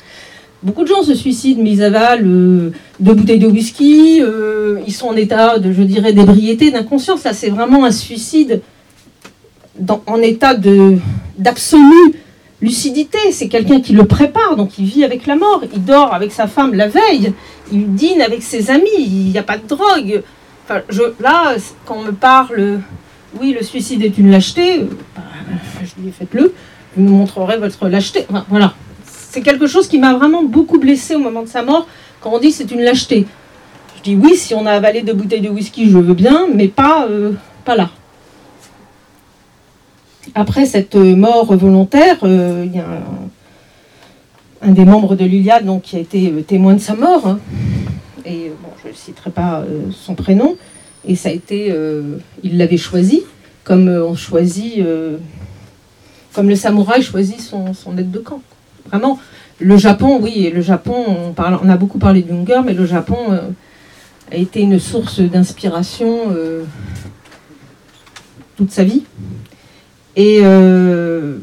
Beaucoup 0.65 0.81
de 0.81 0.87
gens 0.87 1.03
se 1.03 1.13
suicident, 1.13 1.61
mais 1.61 1.73
ils 1.73 1.83
avalent 1.83 2.25
euh, 2.25 2.71
deux 2.99 3.13
bouteilles 3.13 3.37
de 3.37 3.45
whisky, 3.45 4.19
euh, 4.19 4.79
ils 4.87 4.93
sont 4.93 5.07
en 5.07 5.15
état 5.15 5.59
de, 5.59 5.71
je 5.71 5.83
dirais, 5.83 6.11
d'ébriété, 6.11 6.71
d'inconscience. 6.71 7.23
Là, 7.23 7.33
c'est 7.33 7.51
vraiment 7.51 7.85
un 7.85 7.91
suicide 7.91 8.61
en 10.07 10.21
état 10.23 10.55
d'absolue 11.37 12.15
lucidité. 12.61 13.19
C'est 13.31 13.47
quelqu'un 13.47 13.79
qui 13.79 13.93
le 13.93 14.05
prépare, 14.05 14.55
donc 14.55 14.79
il 14.79 14.85
vit 14.85 15.03
avec 15.03 15.27
la 15.27 15.35
mort. 15.35 15.61
Il 15.71 15.85
dort 15.85 16.15
avec 16.15 16.31
sa 16.31 16.47
femme 16.47 16.73
la 16.73 16.87
veille, 16.87 17.31
il 17.71 17.93
dîne 17.93 18.23
avec 18.23 18.41
ses 18.41 18.71
amis, 18.71 18.89
il 18.97 19.29
n'y 19.29 19.37
a 19.37 19.43
pas 19.43 19.59
de 19.59 19.67
drogue. 19.67 20.23
Là, 21.19 21.57
quand 21.85 21.97
on 21.97 22.05
me 22.05 22.11
parle, 22.11 22.79
oui, 23.39 23.55
le 23.57 23.63
suicide 23.63 24.03
est 24.03 24.17
une 24.17 24.31
lâcheté, 24.31 24.79
euh, 24.79 24.85
bah, 25.15 25.21
je 25.83 26.01
dis 26.01 26.11
faites-le, 26.11 26.55
vous 26.97 27.03
nous 27.03 27.13
montrerez 27.13 27.57
votre 27.57 27.87
lâcheté. 27.87 28.25
Voilà. 28.49 28.73
C'est 29.35 29.41
quelque 29.41 29.67
chose 29.67 29.89
qui 29.89 29.99
m'a 29.99 30.13
vraiment 30.13 30.43
beaucoup 30.43 30.79
blessé 30.79 31.13
au 31.13 31.19
moment 31.19 31.41
de 31.41 31.49
sa 31.49 31.61
mort, 31.61 31.89
quand 32.21 32.31
on 32.31 32.39
dit 32.39 32.53
c'est 32.53 32.71
une 32.71 32.79
lâcheté. 32.79 33.27
Je 33.97 34.01
dis 34.01 34.15
oui, 34.15 34.37
si 34.37 34.53
on 34.53 34.65
a 34.65 34.71
avalé 34.71 35.01
deux 35.01 35.11
bouteilles 35.11 35.41
de 35.41 35.49
whisky, 35.49 35.89
je 35.91 35.97
veux 35.97 36.13
bien, 36.13 36.47
mais 36.53 36.69
pas, 36.69 37.05
euh, 37.09 37.33
là. 37.67 37.89
Après 40.35 40.65
cette 40.65 40.95
euh, 40.95 41.17
mort 41.17 41.53
volontaire, 41.53 42.19
euh, 42.23 42.63
il 42.65 42.77
y 42.77 42.79
a 42.79 42.85
un, 44.61 44.71
des 44.71 44.85
membres 44.85 45.17
de 45.17 45.25
l'Iliade 45.25 45.69
qui 45.83 45.97
a 45.97 45.99
été 45.99 46.31
témoin 46.47 46.75
de 46.75 46.79
sa 46.79 46.95
mort. 46.95 47.27
hein. 47.27 47.39
Et 48.25 48.53
bon, 48.63 48.69
je 48.85 48.87
ne 48.87 48.93
citerai 48.93 49.31
pas 49.31 49.65
son 49.91 50.15
prénom. 50.15 50.55
Et 51.05 51.17
ça 51.17 51.27
a 51.27 51.33
été. 51.33 51.75
il 52.41 52.57
l'avait 52.57 52.77
choisi, 52.77 53.23
comme 53.65 53.89
on 53.89 54.15
choisit. 54.15 54.81
comme 56.33 56.47
le 56.47 56.55
samouraï 56.55 57.01
choisit 57.01 57.41
son, 57.41 57.73
son 57.73 57.97
aide 57.97 58.11
de 58.11 58.19
camp. 58.19 58.39
Vraiment, 58.89 59.19
le 59.59 59.77
Japon, 59.77 60.19
oui, 60.21 60.51
le 60.53 60.61
Japon, 60.61 61.05
on, 61.07 61.31
parle, 61.31 61.59
on 61.63 61.69
a 61.69 61.77
beaucoup 61.77 61.97
parlé 61.97 62.21
de 62.21 62.27
Junger, 62.27 62.61
mais 62.65 62.73
le 62.73 62.85
Japon 62.85 63.17
euh, 63.31 63.39
a 64.31 64.35
été 64.35 64.61
une 64.61 64.79
source 64.79 65.19
d'inspiration 65.21 66.31
euh, 66.35 66.63
toute 68.57 68.71
sa 68.71 68.83
vie. 68.83 69.03
Et 70.17 70.39
euh, 70.43 71.37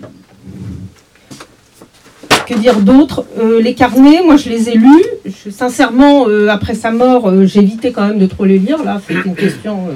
que 2.47 2.55
dire 2.55 2.81
d'autre 2.81 3.25
Les 3.61 3.75
carnets, 3.75 4.23
moi 4.25 4.37
je 4.37 4.49
les 4.49 4.69
ai 4.71 4.75
lus. 4.75 5.05
Sincèrement, 5.51 6.27
après 6.49 6.75
sa 6.75 6.91
mort, 6.91 7.31
j'ai 7.45 7.61
évité 7.61 7.93
quand 7.93 8.07
même 8.07 8.19
de 8.19 8.27
trop 8.27 8.45
les 8.45 8.59
lire. 8.59 8.83
Là, 8.83 9.01
c'est 9.07 9.15
une 9.15 9.35
question 9.35 9.89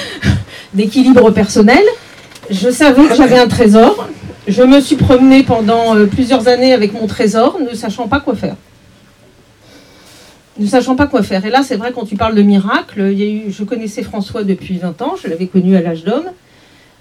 d'équilibre 0.74 1.30
personnel. 1.30 1.82
Je 2.50 2.70
savais 2.70 3.06
que 3.06 3.14
j'avais 3.16 3.38
un 3.38 3.48
trésor. 3.48 4.08
Je 4.46 4.62
me 4.62 4.78
suis 4.80 4.96
promenée 4.96 5.42
pendant 5.42 5.96
euh, 5.96 6.04
plusieurs 6.04 6.48
années 6.48 6.74
avec 6.74 6.92
mon 6.92 7.06
trésor, 7.06 7.58
ne 7.60 7.74
sachant 7.74 8.08
pas 8.08 8.20
quoi 8.20 8.34
faire. 8.34 8.56
Ne 10.58 10.66
sachant 10.66 10.96
pas 10.96 11.06
quoi 11.06 11.22
faire. 11.22 11.46
Et 11.46 11.50
là, 11.50 11.62
c'est 11.62 11.76
vrai, 11.76 11.92
quand 11.94 12.04
tu 12.04 12.16
parles 12.16 12.34
de 12.34 12.42
miracle, 12.42 13.08
il 13.10 13.18
y 13.18 13.22
a 13.22 13.26
eu, 13.26 13.50
je 13.50 13.64
connaissais 13.64 14.02
François 14.02 14.44
depuis 14.44 14.76
20 14.76 15.00
ans, 15.00 15.14
je 15.20 15.28
l'avais 15.28 15.46
connu 15.46 15.76
à 15.76 15.80
l'âge 15.80 16.04
d'homme. 16.04 16.26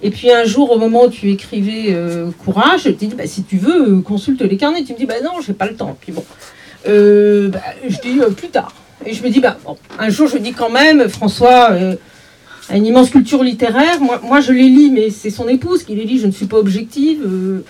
Et 0.02 0.10
puis 0.10 0.32
un 0.32 0.46
jour, 0.46 0.72
au 0.72 0.78
moment 0.78 1.06
où 1.06 1.10
tu 1.10 1.32
écrivais 1.32 1.88
euh, 1.90 2.32
Courage, 2.46 2.84
je 2.86 2.90
t'ai 2.92 3.08
dit, 3.08 3.16
bah, 3.16 3.28
si 3.28 3.44
tu 3.44 3.58
veux, 3.58 3.90
euh, 3.90 4.02
consulte 4.02 4.42
les 4.42 4.56
carnets. 4.56 4.84
Tu 4.86 4.94
me 4.94 4.98
dis, 4.98 5.06
bah 5.06 5.22
non, 5.22 5.42
j'ai 5.46 5.54
pas 5.54 5.68
le 5.68 5.76
temps. 5.76 5.98
Puis 6.00 6.14
bon, 6.14 6.24
bah, 6.86 7.60
je 7.90 7.98
dis 8.02 8.20
plus 8.38 8.50
tard. 8.50 8.74
Et 9.06 9.14
je 9.14 9.22
me 9.22 9.30
dis, 9.30 9.42
bah, 9.42 9.58
bon, 9.66 9.76
un 10.00 10.10
jour, 10.10 10.30
je 10.30 10.38
dis 10.38 10.54
quand 10.54 10.70
même, 10.70 11.10
François 11.10 11.72
une 12.72 12.86
immense 12.86 13.10
culture 13.10 13.44
littéraire. 13.44 14.00
Moi, 14.00 14.22
moi 14.24 14.42
je 14.42 14.52
les 14.52 14.70
lis, 14.70 14.92
mais 14.92 15.10
c'est 15.10 15.30
son 15.30 15.48
épouse 15.48 15.84
qui 15.84 15.96
les 15.96 16.06
lit. 16.06 16.20
Je 16.20 16.28
ne 16.28 16.32
suis 16.32 16.46
pas 16.46 16.58
objective. 16.58 17.22
euh, 17.26 17.64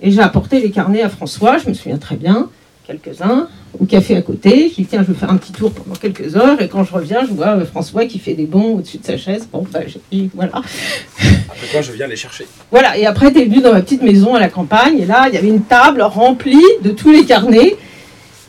et 0.00 0.10
j'ai 0.10 0.20
apporté 0.20 0.60
les 0.60 0.70
carnets 0.70 1.02
à 1.02 1.08
François, 1.08 1.58
je 1.58 1.68
me 1.68 1.74
souviens 1.74 1.98
très 1.98 2.16
bien, 2.16 2.48
quelques-uns, 2.86 3.48
au 3.78 3.84
café 3.84 4.16
à 4.16 4.22
côté. 4.22 4.68
Je 4.70 4.76
dis, 4.76 4.86
tiens, 4.86 5.02
je 5.02 5.12
vais 5.12 5.18
faire 5.18 5.30
un 5.30 5.36
petit 5.36 5.52
tour 5.52 5.72
pendant 5.72 5.96
quelques 5.96 6.36
heures. 6.36 6.60
Et 6.62 6.68
quand 6.68 6.84
je 6.84 6.92
reviens, 6.92 7.22
je 7.26 7.32
vois 7.32 7.56
euh, 7.56 7.66
François 7.66 8.06
qui 8.06 8.18
fait 8.18 8.34
des 8.34 8.46
bons 8.46 8.76
au-dessus 8.76 8.98
de 8.98 9.04
sa 9.04 9.16
chaise. 9.16 9.48
Bon, 9.52 9.66
bah, 9.72 9.80
j'ai 9.86 10.00
dit, 10.12 10.30
voilà. 10.34 10.52
Après 10.56 11.66
quoi, 11.72 11.82
je 11.82 11.92
viens 11.92 12.06
les 12.06 12.16
chercher. 12.16 12.46
Voilà, 12.70 12.96
et 12.96 13.06
après, 13.06 13.32
tu 13.32 13.40
es 13.40 13.44
venu 13.44 13.60
dans 13.60 13.72
ma 13.72 13.82
petite 13.82 14.02
maison 14.02 14.34
à 14.34 14.40
la 14.40 14.48
campagne, 14.48 14.98
et 15.00 15.06
là, 15.06 15.26
il 15.28 15.34
y 15.34 15.36
avait 15.36 15.48
une 15.48 15.62
table 15.62 16.02
remplie 16.02 16.62
de 16.82 16.90
tous 16.90 17.10
les 17.10 17.24
carnets. 17.24 17.76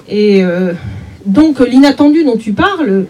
Et 0.08 0.44
euh, 0.44 0.74
donc, 1.26 1.60
l'inattendu 1.60 2.24
dont 2.24 2.38
tu 2.38 2.54
parles, 2.54 3.08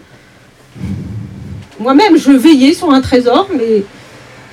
moi-même, 1.80 2.18
je 2.18 2.32
veillais 2.32 2.74
sur 2.74 2.92
un 2.92 3.02
trésor, 3.02 3.48
mais. 3.56 3.84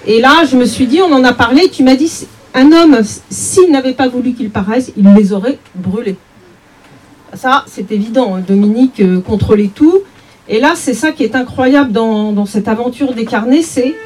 Et 0.09 0.21
là, 0.21 0.45
je 0.49 0.57
me 0.57 0.65
suis 0.65 0.87
dit, 0.87 1.01
on 1.03 1.13
en 1.13 1.25
a 1.25 1.33
parlé, 1.33 1.69
tu 1.69 1.83
m'as 1.83 1.97
dit, 1.97 2.11
un 2.55 2.71
homme, 2.73 3.01
s'il 3.29 3.71
n'avait 3.73 3.93
pas 3.93 4.07
voulu 4.09 4.35
qu'il 4.35 4.51
paraisse, 4.51 4.93
il 4.97 5.13
les 5.15 5.33
aurait 5.33 5.59
brûlés. 5.75 6.17
Ça, 7.35 7.65
c'est 7.67 7.91
évident, 7.91 8.37
hein, 8.37 8.43
Dominique 8.47 9.01
euh, 9.01 9.21
contrôlait 9.21 9.71
tout. 9.75 9.99
Et 10.49 10.61
là, 10.61 10.75
c'est 10.77 10.95
ça 10.95 11.11
qui 11.11 11.25
est 11.25 11.35
incroyable 11.35 11.91
dans, 11.91 12.31
dans 12.33 12.47
cette 12.47 12.69
aventure 12.69 13.15
des 13.15 13.25
carnets, 13.25 13.63
c'est 13.63 13.97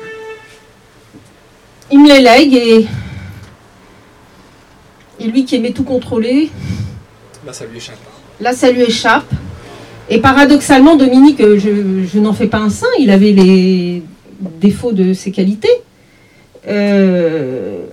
il 1.93 2.01
me 2.01 2.09
les 2.09 2.21
lègue 2.21 2.55
et, 2.55 2.87
et 5.19 5.25
lui 5.29 5.45
qui 5.45 5.57
aimait 5.57 5.73
tout 5.73 5.85
contrôler, 5.85 6.51
Là, 7.45 7.53
ça 7.53 7.67
lui 7.67 7.77
échappe. 7.79 7.97
là 8.41 8.53
ça 8.55 8.71
lui 8.71 8.83
échappe. 8.83 9.31
Et 10.13 10.19
paradoxalement, 10.19 10.97
Dominique, 10.97 11.41
euh, 11.41 11.57
je, 11.57 12.19
n'en 12.19 12.33
fais 12.33 12.49
pas 12.49 12.59
un 12.59 12.69
saint, 12.69 12.89
il 12.99 13.11
avait 13.11 13.31
les 13.31 14.03
défauts 14.61 14.91
de 14.91 15.13
ses 15.13 15.31
qualités. 15.31 15.71
Euh, 16.67 17.85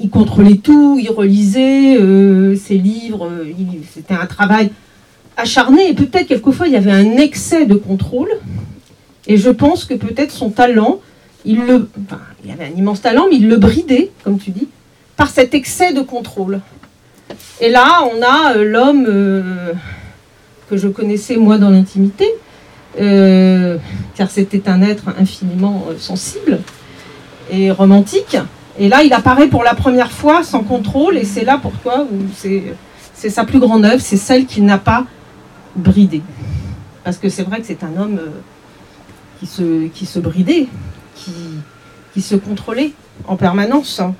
il 0.00 0.08
contrôlait 0.08 0.58
tout, 0.58 1.00
il 1.02 1.10
relisait 1.10 1.96
euh, 1.96 2.54
ses 2.54 2.78
livres, 2.78 3.28
c'était 3.92 4.14
un 4.14 4.26
travail 4.26 4.70
acharné 5.36 5.90
et 5.90 5.94
peut-être 5.94 6.28
quelquefois 6.28 6.68
il 6.68 6.74
y 6.74 6.76
avait 6.76 6.92
un 6.92 7.16
excès 7.16 7.66
de 7.66 7.74
contrôle. 7.74 8.30
Et 9.26 9.36
je 9.36 9.50
pense 9.50 9.84
que 9.84 9.94
peut-être 9.94 10.30
son 10.30 10.50
talent, 10.50 11.00
il 11.44 11.58
le, 11.58 11.88
avait 12.52 12.66
un 12.72 12.78
immense 12.78 13.02
talent, 13.02 13.26
mais 13.28 13.36
il 13.36 13.48
le 13.48 13.56
bridait, 13.56 14.12
comme 14.22 14.38
tu 14.38 14.50
dis, 14.50 14.68
par 15.16 15.28
cet 15.28 15.54
excès 15.54 15.92
de 15.92 16.02
contrôle. 16.02 16.60
Et 17.60 17.68
là, 17.68 18.08
on 18.12 18.22
a 18.22 18.54
l'homme 18.58 19.08
que 20.68 20.76
je 20.76 20.88
connaissais 20.88 21.36
moi 21.36 21.58
dans 21.58 21.70
l'intimité, 21.70 22.26
euh, 23.00 23.78
car 24.14 24.30
c'était 24.30 24.68
un 24.68 24.82
être 24.82 25.04
infiniment 25.18 25.86
euh, 25.88 25.94
sensible 25.98 26.60
et 27.50 27.70
romantique. 27.70 28.36
Et 28.78 28.88
là, 28.88 29.02
il 29.02 29.12
apparaît 29.12 29.48
pour 29.48 29.62
la 29.62 29.74
première 29.74 30.10
fois 30.10 30.42
sans 30.42 30.62
contrôle, 30.62 31.16
et 31.16 31.24
c'est 31.24 31.44
là 31.44 31.58
pourquoi 31.60 32.04
où 32.04 32.16
c'est 32.36 33.30
sa 33.30 33.44
plus 33.44 33.58
grande 33.58 33.84
œuvre, 33.84 34.00
c'est 34.00 34.16
celle 34.16 34.46
qu'il 34.46 34.64
n'a 34.64 34.78
pas 34.78 35.06
bridée. 35.76 36.22
Parce 37.04 37.18
que 37.18 37.28
c'est 37.28 37.42
vrai 37.42 37.60
que 37.60 37.66
c'est 37.66 37.84
un 37.84 37.96
homme 38.00 38.18
euh, 38.18 38.30
qui, 39.38 39.46
se, 39.46 39.86
qui 39.88 40.06
se 40.06 40.18
bridait, 40.18 40.66
qui, 41.14 41.32
qui 42.12 42.22
se 42.22 42.34
contrôlait 42.34 42.92
en 43.26 43.36
permanence, 43.36 44.00
hein, 44.00 44.14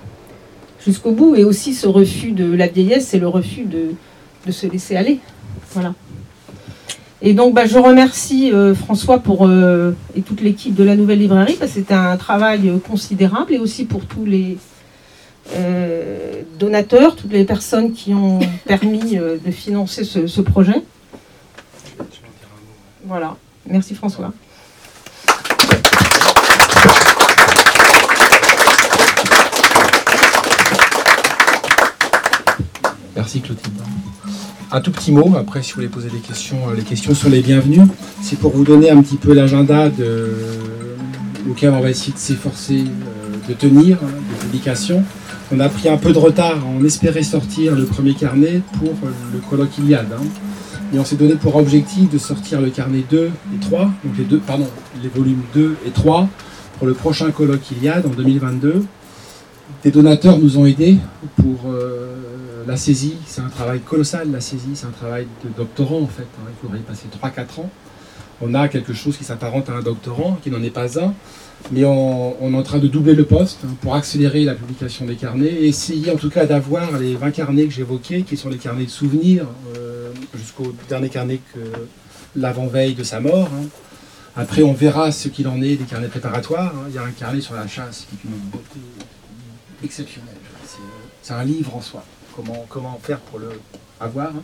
jusqu'au 0.84 1.12
bout. 1.12 1.34
Et 1.34 1.44
aussi 1.44 1.74
ce 1.74 1.86
refus 1.86 2.32
de 2.32 2.52
la 2.52 2.66
vieillesse, 2.66 3.08
c'est 3.08 3.18
le 3.18 3.28
refus 3.28 3.64
de, 3.64 3.94
de 4.46 4.52
se 4.52 4.66
laisser 4.66 4.96
aller. 4.96 5.20
Voilà. 5.72 5.94
Et 7.26 7.32
donc, 7.32 7.54
bah, 7.54 7.64
je 7.64 7.78
remercie 7.78 8.52
euh, 8.52 8.74
François 8.74 9.18
pour, 9.18 9.46
euh, 9.46 9.92
et 10.14 10.20
toute 10.20 10.42
l'équipe 10.42 10.74
de 10.74 10.84
la 10.84 10.94
Nouvelle 10.94 11.20
Librairie, 11.20 11.56
parce 11.58 11.70
que 11.72 11.78
c'était 11.78 11.94
un 11.94 12.18
travail 12.18 12.68
euh, 12.68 12.76
considérable, 12.76 13.54
et 13.54 13.58
aussi 13.58 13.86
pour 13.86 14.04
tous 14.04 14.26
les 14.26 14.58
euh, 15.56 16.42
donateurs, 16.58 17.16
toutes 17.16 17.32
les 17.32 17.44
personnes 17.44 17.92
qui 17.94 18.12
ont 18.12 18.40
permis 18.66 19.16
euh, 19.16 19.38
de 19.42 19.50
financer 19.50 20.04
ce, 20.04 20.26
ce 20.26 20.40
projet. 20.42 20.82
Voilà. 23.06 23.38
Merci 23.66 23.94
François. 23.94 24.30
Merci 33.16 33.40
Clotilde. 33.40 33.80
Un 34.76 34.80
tout 34.80 34.90
petit 34.90 35.12
mot, 35.12 35.36
après 35.36 35.62
si 35.62 35.70
vous 35.70 35.76
voulez 35.76 35.86
poser 35.86 36.08
des 36.10 36.18
questions, 36.18 36.56
euh, 36.68 36.74
les 36.74 36.82
questions 36.82 37.14
sont 37.14 37.30
les 37.30 37.42
bienvenues. 37.42 37.86
C'est 38.20 38.36
pour 38.36 38.50
vous 38.50 38.64
donner 38.64 38.90
un 38.90 39.00
petit 39.02 39.14
peu 39.14 39.32
l'agenda 39.32 39.88
de... 39.88 40.32
auquel 41.48 41.70
on 41.70 41.80
va 41.80 41.90
essayer 41.90 42.12
de 42.12 42.18
s'efforcer 42.18 42.78
euh, 42.80 43.48
de 43.48 43.54
tenir, 43.54 43.98
hein, 44.02 44.08
de 44.08 44.42
publication. 44.42 45.04
On 45.52 45.60
a 45.60 45.68
pris 45.68 45.88
un 45.88 45.96
peu 45.96 46.12
de 46.12 46.18
retard, 46.18 46.58
on 46.76 46.84
espérait 46.84 47.22
sortir 47.22 47.76
le 47.76 47.84
premier 47.84 48.14
carnet 48.14 48.62
pour 48.80 48.88
euh, 48.88 49.12
le 49.32 49.38
colloque 49.48 49.78
Iliade. 49.78 50.08
hein. 50.12 50.24
Et 50.92 50.98
on 50.98 51.04
s'est 51.04 51.14
donné 51.14 51.36
pour 51.36 51.54
objectif 51.54 52.10
de 52.10 52.18
sortir 52.18 52.60
le 52.60 52.70
carnet 52.70 53.04
2 53.08 53.26
et 53.26 53.30
3, 53.60 53.78
donc 53.78 54.18
les 54.18 54.24
deux, 54.24 54.40
pardon, 54.40 54.66
les 55.00 55.08
volumes 55.08 55.42
2 55.54 55.76
et 55.86 55.90
3 55.90 56.28
pour 56.78 56.88
le 56.88 56.94
prochain 56.94 57.30
colloque 57.30 57.70
Iliade 57.70 58.06
en 58.06 58.10
2022. 58.10 58.84
Des 59.84 59.92
donateurs 59.92 60.36
nous 60.36 60.58
ont 60.58 60.66
aidés 60.66 60.96
pour 61.36 61.70
la 62.66 62.76
saisie. 62.76 63.16
C'est 63.26 63.40
un 63.40 63.48
travail 63.48 63.80
colossal, 63.80 64.30
la 64.30 64.40
saisie. 64.40 64.74
C'est 64.74 64.86
un 64.86 64.90
travail 64.90 65.26
de 65.44 65.50
doctorant, 65.56 66.00
en 66.02 66.06
fait. 66.08 66.22
hein. 66.22 66.48
Il 66.50 66.54
faudrait 66.62 66.78
y 66.78 66.82
passer 66.82 67.06
3-4 67.22 67.60
ans. 67.60 67.70
On 68.40 68.52
a 68.54 68.68
quelque 68.68 68.92
chose 68.92 69.16
qui 69.16 69.24
s'apparente 69.24 69.68
à 69.70 69.74
un 69.74 69.82
doctorant, 69.82 70.38
qui 70.42 70.50
n'en 70.50 70.62
est 70.62 70.70
pas 70.70 70.98
un. 70.98 71.14
Mais 71.70 71.84
on, 71.84 72.52
est 72.52 72.56
en 72.56 72.62
train 72.62 72.78
de 72.78 72.88
doubler 72.88 73.14
le 73.14 73.24
poste 73.24 73.60
hein, 73.64 73.74
pour 73.80 73.94
accélérer 73.94 74.44
la 74.44 74.54
publication 74.54 75.06
des 75.06 75.14
carnets 75.14 75.46
et 75.46 75.68
essayer 75.68 76.10
en 76.10 76.16
tout 76.16 76.28
cas 76.28 76.44
d'avoir 76.44 76.98
les 76.98 77.14
20 77.14 77.30
carnets 77.30 77.64
que 77.66 77.72
j'évoquais, 77.72 78.22
qui 78.22 78.36
sont 78.36 78.50
les 78.50 78.58
carnets 78.58 78.84
de 78.84 78.90
souvenirs, 78.90 79.46
euh, 79.76 80.12
jusqu'au 80.34 80.74
dernier 80.88 81.08
carnet 81.08 81.40
que 81.54 81.60
l'avant-veille 82.36 82.94
de 82.94 83.04
sa 83.04 83.20
mort. 83.20 83.48
hein. 83.54 83.66
Après, 84.36 84.62
on 84.62 84.72
verra 84.72 85.12
ce 85.12 85.28
qu'il 85.28 85.46
en 85.46 85.62
est 85.62 85.76
des 85.76 85.84
carnets 85.84 86.08
préparatoires. 86.08 86.74
Il 86.88 86.94
y 86.94 86.98
a 86.98 87.04
un 87.04 87.12
carnet 87.12 87.40
sur 87.40 87.54
la 87.54 87.68
chasse 87.68 88.06
qui 88.10 88.16
est 88.16 88.28
une 88.28 88.36
beauté 88.50 88.80
exceptionnelle. 89.84 90.34
C'est, 90.66 90.78
euh, 90.78 91.06
C'est 91.22 91.34
un 91.34 91.44
livre 91.44 91.76
en 91.76 91.80
soi. 91.80 92.04
Comment, 92.36 92.98
faire 93.02 93.18
pour 93.18 93.38
le 93.38 93.48
avoir. 94.00 94.28
hein. 94.28 94.42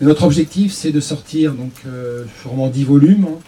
Notre 0.00 0.24
objectif, 0.24 0.72
c'est 0.72 0.92
de 0.92 1.00
sortir 1.00 1.52
donc 1.54 1.72
euh, 1.86 2.24
sûrement 2.42 2.68
10 2.68 2.84
volumes. 2.84 3.26
hein. 3.28 3.38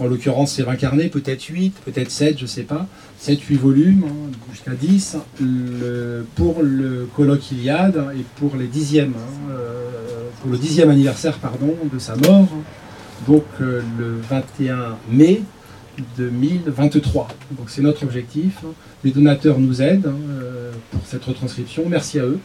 En 0.00 0.06
l'occurrence, 0.06 0.52
c'est 0.52 0.64
20 0.64 0.74
carnets, 0.74 1.08
peut-être 1.08 1.44
8, 1.44 1.72
peut-être 1.84 2.10
7, 2.10 2.36
je 2.38 2.42
ne 2.42 2.48
sais 2.48 2.64
pas. 2.64 2.86
7, 3.18 3.40
8 3.40 3.56
volumes, 3.56 4.04
hein, 4.08 4.30
jusqu'à 4.52 4.72
10, 4.72 5.16
le- 5.40 6.26
pour 6.34 6.62
le 6.62 7.08
colloque 7.14 7.52
Iliade 7.52 8.04
et 8.18 8.24
pour, 8.36 8.56
les 8.56 8.66
dixièmes, 8.66 9.14
euh, 9.50 9.84
pour 10.42 10.50
le 10.50 10.58
dixième 10.58 10.90
anniversaire 10.90 11.38
pardon, 11.38 11.74
de 11.92 11.98
sa 12.00 12.16
mort, 12.16 12.48
donc 13.28 13.44
euh, 13.60 13.82
le 13.98 14.16
21 14.28 14.96
mai 15.10 15.42
2023. 16.18 17.28
Donc 17.52 17.70
c'est 17.70 17.82
notre 17.82 18.02
objectif. 18.02 18.58
Les 19.04 19.10
donateurs 19.12 19.58
nous 19.58 19.80
aident 19.80 20.06
euh, 20.06 20.72
pour 20.90 21.00
cette 21.06 21.24
retranscription. 21.24 21.84
Merci 21.88 22.18
à 22.18 22.24
eux. 22.24 22.38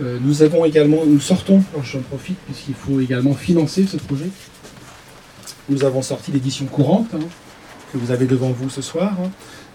Euh, 0.00 0.18
nous 0.22 0.42
avons 0.42 0.64
également, 0.64 1.04
nous 1.06 1.20
sortons, 1.20 1.62
j'en 1.82 2.00
profite 2.00 2.38
puisqu'il 2.46 2.74
faut 2.74 3.00
également 3.00 3.34
financer 3.34 3.86
ce 3.86 3.96
projet. 3.98 4.30
Nous 5.68 5.84
avons 5.84 6.02
sorti 6.02 6.32
l'édition 6.32 6.66
courante 6.66 7.08
hein, 7.14 7.20
que 7.92 7.98
vous 7.98 8.10
avez 8.10 8.26
devant 8.26 8.50
vous 8.50 8.70
ce 8.70 8.82
soir, 8.82 9.16
hein. 9.22 9.30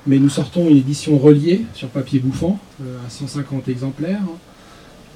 mais 0.08 0.18
nous 0.18 0.30
sortons 0.30 0.68
une 0.68 0.78
édition 0.78 1.18
reliée 1.18 1.66
sur 1.74 1.90
papier 1.90 2.20
bouffant 2.20 2.60
euh, 2.82 2.98
à 3.06 3.10
150 3.10 3.68
exemplaires. 3.68 4.22
hein. 4.24 4.38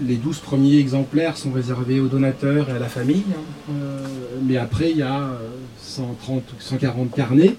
Les 0.01 0.15
12 0.15 0.39
premiers 0.39 0.77
exemplaires 0.77 1.35
sont 1.37 1.51
réservés 1.51 1.99
aux 1.99 2.07
donateurs 2.07 2.69
et 2.69 2.73
à 2.73 2.79
la 2.79 2.87
famille. 2.87 3.25
Euh, 3.69 4.05
mais 4.43 4.57
après 4.57 4.91
il 4.91 4.97
y 4.97 5.01
a 5.01 5.21
euh, 5.21 5.49
130 5.81 6.43
ou 6.43 6.55
140 6.59 7.11
carnets 7.15 7.55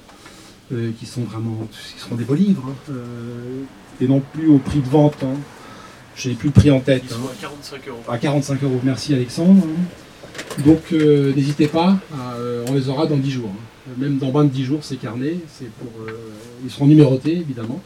qui 1.01 1.05
seront 1.05 1.27
des 2.17 2.23
beaux 2.23 2.37
livres, 2.37 2.73
et 4.01 4.07
non 4.07 4.23
plus 4.33 4.47
au 4.47 4.59
prix 4.59 4.79
de 4.79 4.89
vente. 4.89 5.25
Je 6.17 6.29
n'ai 6.29 6.35
plus 6.35 6.49
le 6.49 6.53
prix 6.53 6.71
en 6.71 6.81
tête. 6.81 7.03
Ils 7.09 7.15
hein. 7.15 7.19
sont 7.23 7.29
à 7.31 7.35
45 7.41 7.89
euros. 7.89 8.03
À 8.09 8.19
45 8.19 8.63
euros, 8.65 8.81
merci 8.83 9.15
Alexandre. 9.15 9.63
Donc 10.65 10.81
euh, 10.93 11.33
n'hésitez 11.35 11.67
pas, 11.69 11.99
à, 12.15 12.35
euh, 12.35 12.65
on 12.69 12.75
les 12.75 12.89
aura 12.89 13.07
dans 13.07 13.17
10 13.17 13.31
jours. 13.31 13.51
hein. 13.53 13.91
Même 13.99 14.19
dans 14.19 14.31
moins 14.31 14.45
de 14.45 14.51
10 14.51 14.65
jours, 14.65 14.85
ces 14.85 14.97
carnets, 14.97 15.37
c'est 15.49 15.71
pour, 15.73 15.91
euh, 16.07 16.13
ils 16.65 16.71
seront 16.71 16.87
numérotés 16.87 17.33
évidemment. 17.37 17.81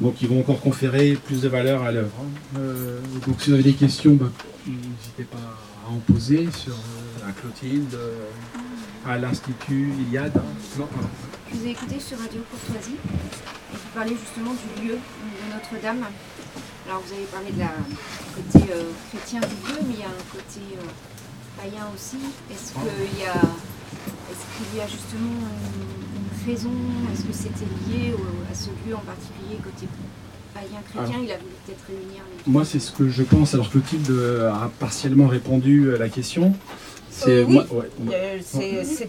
Donc 0.00 0.20
ils 0.22 0.28
vont 0.28 0.40
encore 0.40 0.60
conférer 0.60 1.12
plus 1.26 1.42
de 1.42 1.48
valeur 1.48 1.82
à 1.82 1.92
l'œuvre. 1.92 2.12
hein. 2.20 2.58
Euh, 2.58 2.98
donc 3.26 3.36
si 3.40 3.48
vous 3.50 3.54
avez 3.54 3.62
des 3.62 3.72
questions, 3.74 4.14
bah, 4.14 4.30
n'hésitez 4.66 5.24
pas 5.24 5.38
à 5.86 5.90
en 5.92 5.98
poser 6.12 6.48
sur 6.56 6.72
euh, 6.72 7.28
à 7.28 7.32
Clotilde, 7.32 7.94
euh, 7.94 8.14
à 9.06 9.18
l'Institut 9.18 9.92
Iliade. 10.08 10.36
hein. 10.36 10.42
Non. 10.78 10.88
Je 11.52 11.56
vous 11.58 11.66
ai 11.66 11.70
écouté 11.70 11.98
sur 12.00 12.18
Radio 12.18 12.40
Courtoisie 12.50 12.94
et 12.94 13.76
vous 13.76 13.94
parlez 13.94 14.16
justement 14.20 14.52
du 14.52 14.86
lieu 14.88 14.94
de 14.94 15.54
Notre-Dame. 15.54 16.04
Alors 16.88 17.02
vous 17.06 17.12
avez 17.14 17.24
parlé 17.30 17.50
de 17.52 17.58
la 17.60 17.72
du 17.76 18.34
côté 18.34 18.72
euh, 18.72 18.90
chrétien 19.10 19.40
du 19.40 19.54
lieu, 19.68 19.78
mais 19.86 19.94
il 19.94 20.00
y 20.00 20.02
a 20.02 20.08
un 20.08 20.26
côté 20.32 20.60
euh, 20.74 21.60
païen 21.60 21.86
aussi. 21.94 22.16
Est-ce 22.50 22.72
qu'il 22.72 23.20
y 23.20 23.24
a 23.26 23.34
est-ce 24.30 24.44
qu'il 24.56 24.78
y 24.78 24.80
a 24.80 24.86
justement 24.86 25.38
une, 25.40 26.18
une 26.18 26.50
raison? 26.52 26.70
Est-ce 27.12 27.22
que 27.24 27.32
c'était 27.32 27.68
lié 27.88 28.12
au- 28.14 28.50
à 28.50 28.54
ce 28.54 28.70
lieu 28.86 28.94
en 28.94 29.00
particulier 29.06 29.58
côté 29.62 29.86
païen 30.54 30.80
chrétien? 30.90 31.20
Il 31.22 31.30
a 31.30 31.36
voulu 31.38 31.54
peut-être 31.66 31.84
réunir 31.86 32.22
les. 32.46 32.50
Moi, 32.50 32.64
c'est 32.64 32.80
ce 32.80 32.90
que 32.92 33.08
je 33.08 33.22
pense. 33.22 33.54
Alors 33.54 33.70
Clotilde 33.70 34.10
euh, 34.10 34.50
a 34.50 34.70
partiellement 34.80 35.28
répondu 35.28 35.94
à 35.94 35.98
la 35.98 36.08
question. 36.08 36.54
C'est 37.12 37.42
Euh, 37.42 37.44
oui. 37.46 37.60
ouais, 37.70 38.40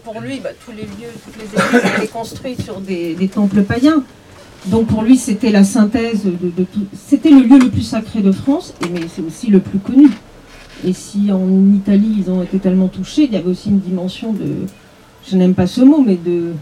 pour 0.04 0.20
lui, 0.22 0.40
bah, 0.40 0.50
tous 0.66 0.72
les 0.72 0.84
lieux, 0.84 1.14
toutes 1.24 1.38
les 1.38 1.46
églises 1.46 1.92
étaient 1.98 2.08
construites 2.08 2.62
sur 2.62 2.82
des, 2.82 3.14
des 3.16 3.28
temples 3.28 3.62
païens. 3.64 4.04
Donc 4.68 4.88
pour 4.88 5.02
lui, 5.02 5.18
c'était 5.18 5.52
la 5.52 5.64
synthèse 5.64 6.26
de, 6.26 6.64
tout. 6.64 6.86
C'était 6.94 7.32
le 7.32 7.42
lieu 7.42 7.58
le 7.58 7.70
plus 7.70 7.82
sacré 7.82 8.22
de 8.22 8.32
France, 8.32 8.74
mais 8.94 9.02
c'est 9.14 9.24
aussi 9.24 9.48
le 9.48 9.60
plus 9.60 9.80
connu. 9.80 10.10
Et 10.86 10.94
si 10.94 11.32
en 11.32 11.74
Italie, 11.74 12.16
ils 12.20 12.30
ont 12.30 12.44
été 12.44 12.60
tellement 12.60 12.88
touchés, 12.88 13.24
il 13.24 13.34
y 13.34 13.38
avait 13.38 13.50
aussi 13.50 13.70
une 13.70 13.80
dimension 13.80 14.34
de, 14.34 14.68
je 15.28 15.36
n'aime 15.36 15.56
pas 15.56 15.68
ce 15.68 15.82
mot, 15.82 16.04
mais 16.06 16.16
de 16.16 16.54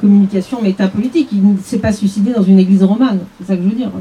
communication 0.00 0.62
métapolitique. 0.62 1.28
Il 1.32 1.52
ne 1.52 1.58
s'est 1.58 1.78
pas 1.78 1.92
suicidé 1.92 2.32
dans 2.32 2.42
une 2.42 2.58
église 2.58 2.82
romane, 2.82 3.20
c'est 3.38 3.46
ça 3.46 3.56
que 3.56 3.62
je 3.62 3.68
veux 3.68 3.74
dire, 3.74 3.88
euh, 3.88 4.00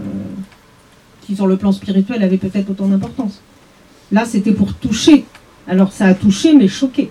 qui 1.22 1.36
sur 1.36 1.48
le 1.48 1.58
plan 1.58 1.74
spirituel 1.74 2.24
avait 2.24 2.38
peut-être 2.38 2.70
autant 2.70 2.88
d'importance. 2.88 3.42
Là, 4.12 4.24
c'était 4.26 4.54
pour 4.54 4.74
toucher. 4.74 5.26
Alors 5.68 5.92
ça 5.92 6.06
a 6.06 6.14
touché, 6.14 6.54
mais 6.54 6.70
choqué. 6.70 7.10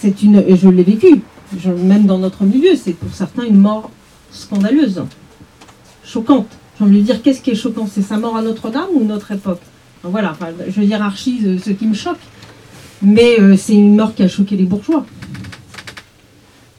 C'est 0.00 0.22
une, 0.22 0.36
et 0.46 0.56
je 0.56 0.68
l'ai 0.68 0.82
vécu, 0.82 1.22
même 1.78 2.06
dans 2.06 2.18
notre 2.18 2.44
milieu, 2.44 2.76
c'est 2.76 2.92
pour 2.92 3.12
certains 3.12 3.44
une 3.44 3.58
mort 3.58 3.90
scandaleuse, 4.30 5.02
choquante. 6.04 6.48
J'ai 6.78 6.84
envie 6.84 7.00
de 7.00 7.04
dire, 7.04 7.22
qu'est-ce 7.22 7.40
qui 7.40 7.50
est 7.50 7.54
choquant? 7.54 7.86
C'est 7.86 8.02
sa 8.02 8.18
mort 8.18 8.36
à 8.36 8.42
Notre-Dame 8.42 8.88
ou 8.94 9.04
notre 9.04 9.32
époque? 9.32 9.60
Voilà, 10.02 10.36
je 10.68 10.82
hiérarchise 10.82 11.46
euh, 11.46 11.58
ce 11.58 11.70
qui 11.70 11.86
me 11.86 11.94
choque, 11.94 12.18
mais 13.00 13.40
euh, 13.40 13.56
c'est 13.56 13.72
une 13.72 13.96
mort 13.96 14.14
qui 14.14 14.22
a 14.22 14.28
choqué 14.28 14.54
les 14.54 14.64
bourgeois. 14.64 15.06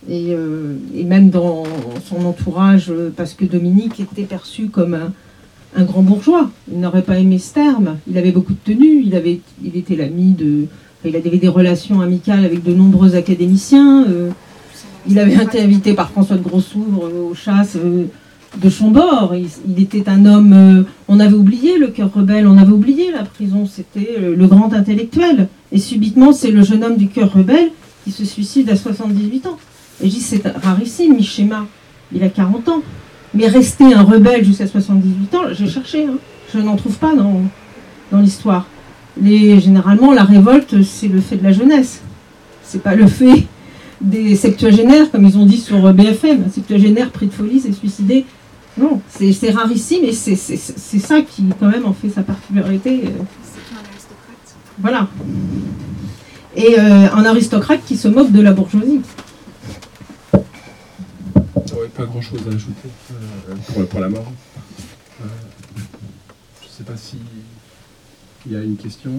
Et, 0.08 0.28
euh, 0.30 0.76
même 0.94 1.32
dans 1.32 1.64
son 2.06 2.24
entourage, 2.26 2.94
parce 3.18 3.34
que 3.34 3.46
Dominique 3.46 4.00
était 4.00 4.26
perçu 4.26 4.68
comme 4.68 4.96
un, 5.76 5.84
grand 5.84 6.04
bourgeois. 6.04 6.52
Il 6.72 6.80
n'aurait 6.80 7.02
pas 7.02 7.18
aimé 7.18 7.40
ce 7.40 7.56
terme. 7.56 7.98
Il 8.08 8.18
avait 8.20 8.32
beaucoup 8.32 8.54
de 8.54 8.74
tenue. 8.74 9.02
Il, 9.04 9.16
avait, 9.16 9.42
il 9.64 9.76
était 9.76 9.96
l'ami 9.96 10.34
de. 10.34 10.68
il 11.04 11.16
avait 11.16 11.38
des 11.38 11.48
relations 11.48 12.02
amicales 12.02 12.46
avec 12.46 12.64
de 12.64 12.74
nombreux 12.74 13.16
académiciens. 13.16 14.06
Il 15.08 15.20
avait 15.20 15.36
été 15.44 15.62
invité 15.62 15.94
par 15.94 16.10
François 16.10 16.36
de 16.38 16.42
Grossouvre 16.44 17.06
euh, 17.06 17.30
aux 17.32 17.36
chasses 17.36 17.76
euh, 17.76 18.06
de 18.62 18.70
Chambord. 18.70 19.34
Il, 19.36 19.82
était 19.82 20.08
un 20.10 20.26
homme. 20.26 20.54
euh, 20.54 20.84
on 21.08 21.20
avait 21.20 21.36
oublié 21.36 21.78
le 21.78 21.88
cœur 21.88 22.12
rebelle, 22.14 22.48
on 22.48 22.58
avait 22.58 22.72
oublié 22.72 23.12
la 23.12 23.24
prison. 23.24 23.66
C'était 23.66 24.18
le 24.20 24.48
grand 24.48 24.74
intellectuel. 24.74 25.48
Et 25.72 25.80
subitement, 25.80 26.34
c'est 26.34 26.52
le 26.52 26.64
jeune 26.64 26.84
homme 26.84 26.98
du 26.98 27.08
cœur 27.08 27.32
rebelle 27.34 27.72
qui 28.04 28.12
se 28.12 28.26
suicide 28.26 28.70
à 28.70 28.76
78 28.76 29.48
ans. 29.48 29.58
Et 30.02 30.10
je 30.10 30.16
dis, 30.16 30.22
c'est 30.22 30.46
rarissime, 30.48 31.16
Mishima. 31.16 31.66
Il 32.14 32.24
a 32.24 32.30
40 32.30 32.70
ans. 32.70 32.82
Mais 33.34 33.48
rester 33.48 33.94
un 33.94 34.04
rebelle 34.04 34.46
jusqu'à 34.46 34.68
78 34.68 35.36
ans, 35.36 35.42
j'ai 35.52 35.68
cherché. 35.68 36.06
hein. 36.06 36.18
Je 36.54 36.60
n'en 36.60 36.76
trouve 36.78 36.96
pas 36.98 37.14
dans, 37.14 37.42
dans 38.12 38.20
l'histoire. 38.20 38.66
Les, 39.22 39.60
généralement, 39.60 40.14
la 40.14 40.24
révolte, 40.24 40.82
c'est 40.84 41.08
le 41.08 41.20
fait 41.20 41.36
de 41.38 41.44
la 41.44 41.52
jeunesse. 41.52 42.02
C'est 42.64 42.82
pas 42.82 42.96
le 42.96 43.08
fait 43.08 43.46
des 44.02 44.36
septuagénaires, 44.36 45.12
comme 45.12 45.26
ils 45.26 45.38
ont 45.38 45.46
dit 45.46 45.58
sur 45.58 45.94
BFM. 45.94 46.46
Un 46.46 47.06
pris 47.08 47.28
de 47.28 47.34
folie 47.34 47.60
s'est 47.60 47.72
suicidé. 47.72 48.26
Non, 48.78 49.02
c'est 49.10 49.50
rarissime 49.52 50.04
et 50.04 50.12
c'est 50.12 50.36
ça 50.36 51.22
qui, 51.22 51.44
quand 51.60 51.70
même, 51.70 51.86
en 51.86 51.94
fait 51.94 52.10
sa 52.10 52.24
particularité. 52.24 53.04
euh, 53.06 53.10
C'est 53.44 53.74
un 53.74 53.80
aristocrate. 53.80 54.56
voilà. 54.80 55.08
Et 56.58 56.80
euh, 56.80 57.10
un 57.14 57.26
aristocrate 57.26 57.82
qui 57.86 57.96
se 57.98 58.08
moque 58.08 58.32
de 58.32 58.42
la 58.42 58.52
bourgeoisie. 58.52 59.02
Pas 61.96 62.06
grand 62.06 62.22
chose 62.22 62.42
à 62.52 62.54
ajouter 62.54 62.90
euh, 63.14 63.84
pour, 63.86 64.02
la 64.02 64.10
mort. 64.10 64.30
Euh, 65.22 65.26
je 66.62 66.66
ne 66.66 66.72
sais 66.72 66.84
pas 66.84 66.98
si 66.98 67.16
il 68.46 68.52
y 68.52 68.56
a 68.58 68.62
une 68.62 68.76
question. 68.76 69.12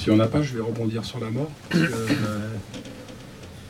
Si 0.00 0.10
on 0.10 0.16
n'a 0.16 0.26
pas, 0.26 0.42
je 0.42 0.54
vais 0.56 0.60
rebondir 0.60 1.04
sur 1.04 1.20
la 1.20 1.30
mort. 1.30 1.50
euh, 1.76 2.48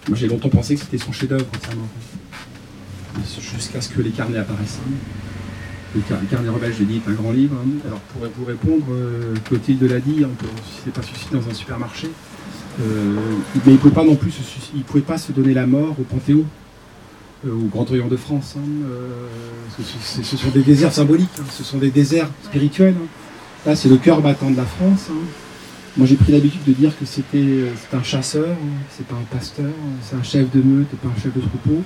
moi 0.09 0.17
j'ai 0.17 0.29
longtemps 0.29 0.49
pensé 0.49 0.75
que 0.75 0.81
c'était 0.83 0.99
son 0.99 1.13
chef-d'œuvre, 1.13 1.47
mort. 1.77 1.87
Jusqu'à 3.57 3.81
ce 3.81 3.89
que 3.89 4.03
les 4.03 4.11
carnets 4.11 4.39
apparaissent. 4.39 4.79
Le 5.95 6.01
car- 6.09 6.21
le 6.21 6.27
carnet 6.27 6.49
rebelle, 6.49 6.75
j'ai 6.77 6.85
dit, 6.85 7.01
est 7.07 7.09
un 7.11 7.15
grand 7.15 7.31
livre. 7.33 7.55
hein. 7.65 7.69
Alors 7.87 8.01
pour 8.01 8.23
vous 8.37 8.45
répondre, 8.45 8.85
euh, 8.91 9.35
Clotilde 9.45 9.83
l'a 9.85 10.01
dit, 10.01 10.25
on 10.25 10.29
si 10.67 10.81
c'est 10.85 10.93
pas 10.93 11.03
suicide 11.03 11.29
dans 11.33 11.49
un 11.49 11.55
supermarché. 11.55 12.09
Euh, 12.81 13.15
mais 13.55 13.61
il 13.69 13.73
ne 13.75 13.79
pouvait 13.79 13.95
pas 13.95 14.03
non 14.05 14.17
plus 14.17 14.33
se 14.33 14.41
il 14.75 14.83
pouvait 14.83 15.01
pas 15.05 15.17
se 15.17 15.31
donner 15.31 15.55
la 15.55 15.67
mort 15.67 15.95
au 15.99 16.03
Panthéon. 16.03 16.45
euh, 17.47 17.53
au 17.53 17.69
Grand 17.69 17.89
Orient 17.89 18.09
de 18.09 18.17
France. 18.17 18.57
hein, 18.59 18.63
euh, 18.85 19.09
ce, 20.25 20.37
sont 20.37 20.49
des 20.51 20.63
déserts 20.63 20.93
symboliques, 20.93 21.29
hein, 21.39 21.45
ce 21.53 21.63
sont 21.63 21.79
des 21.79 21.91
déserts 21.91 22.29
spirituels. 22.43 22.95
hein. 22.99 23.07
Là, 23.65 23.77
c'est 23.77 23.89
le 23.89 23.97
cœur 23.97 24.21
battant 24.21 24.51
de 24.51 24.57
la 24.57 24.65
France. 24.65 25.09
Moi, 25.97 26.07
j'ai 26.07 26.17
pris 26.17 26.33
l'habitude 26.33 26.65
de 26.67 26.73
dire 26.73 26.97
que 26.99 27.05
c'était 27.05 27.39
euh, 27.39 27.69
c'est 27.77 27.97
un 27.97 28.03
chasseur, 28.03 28.51
hein, 28.51 28.83
c'est 28.91 29.07
pas 29.07 29.15
un 29.15 29.37
pasteur, 29.37 29.67
hein, 29.67 29.93
c'est 30.03 30.17
un 30.17 30.23
chef 30.23 30.51
de 30.51 30.61
meute 30.61 30.89
et 30.93 30.97
pas 30.97 31.09
un 31.09 31.21
chef 31.21 31.33
de 31.35 31.41
troupeau. 31.41 31.83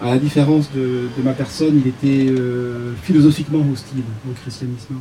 À 0.00 0.10
la 0.10 0.18
différence 0.18 0.70
de, 0.72 1.08
ma 1.24 1.32
personne, 1.32 1.80
il 1.82 1.88
était 1.88 2.30
euh, 2.30 2.92
philosophiquement 3.02 3.64
hostile 3.72 4.02
au 4.28 4.34
christianisme. 4.34 4.96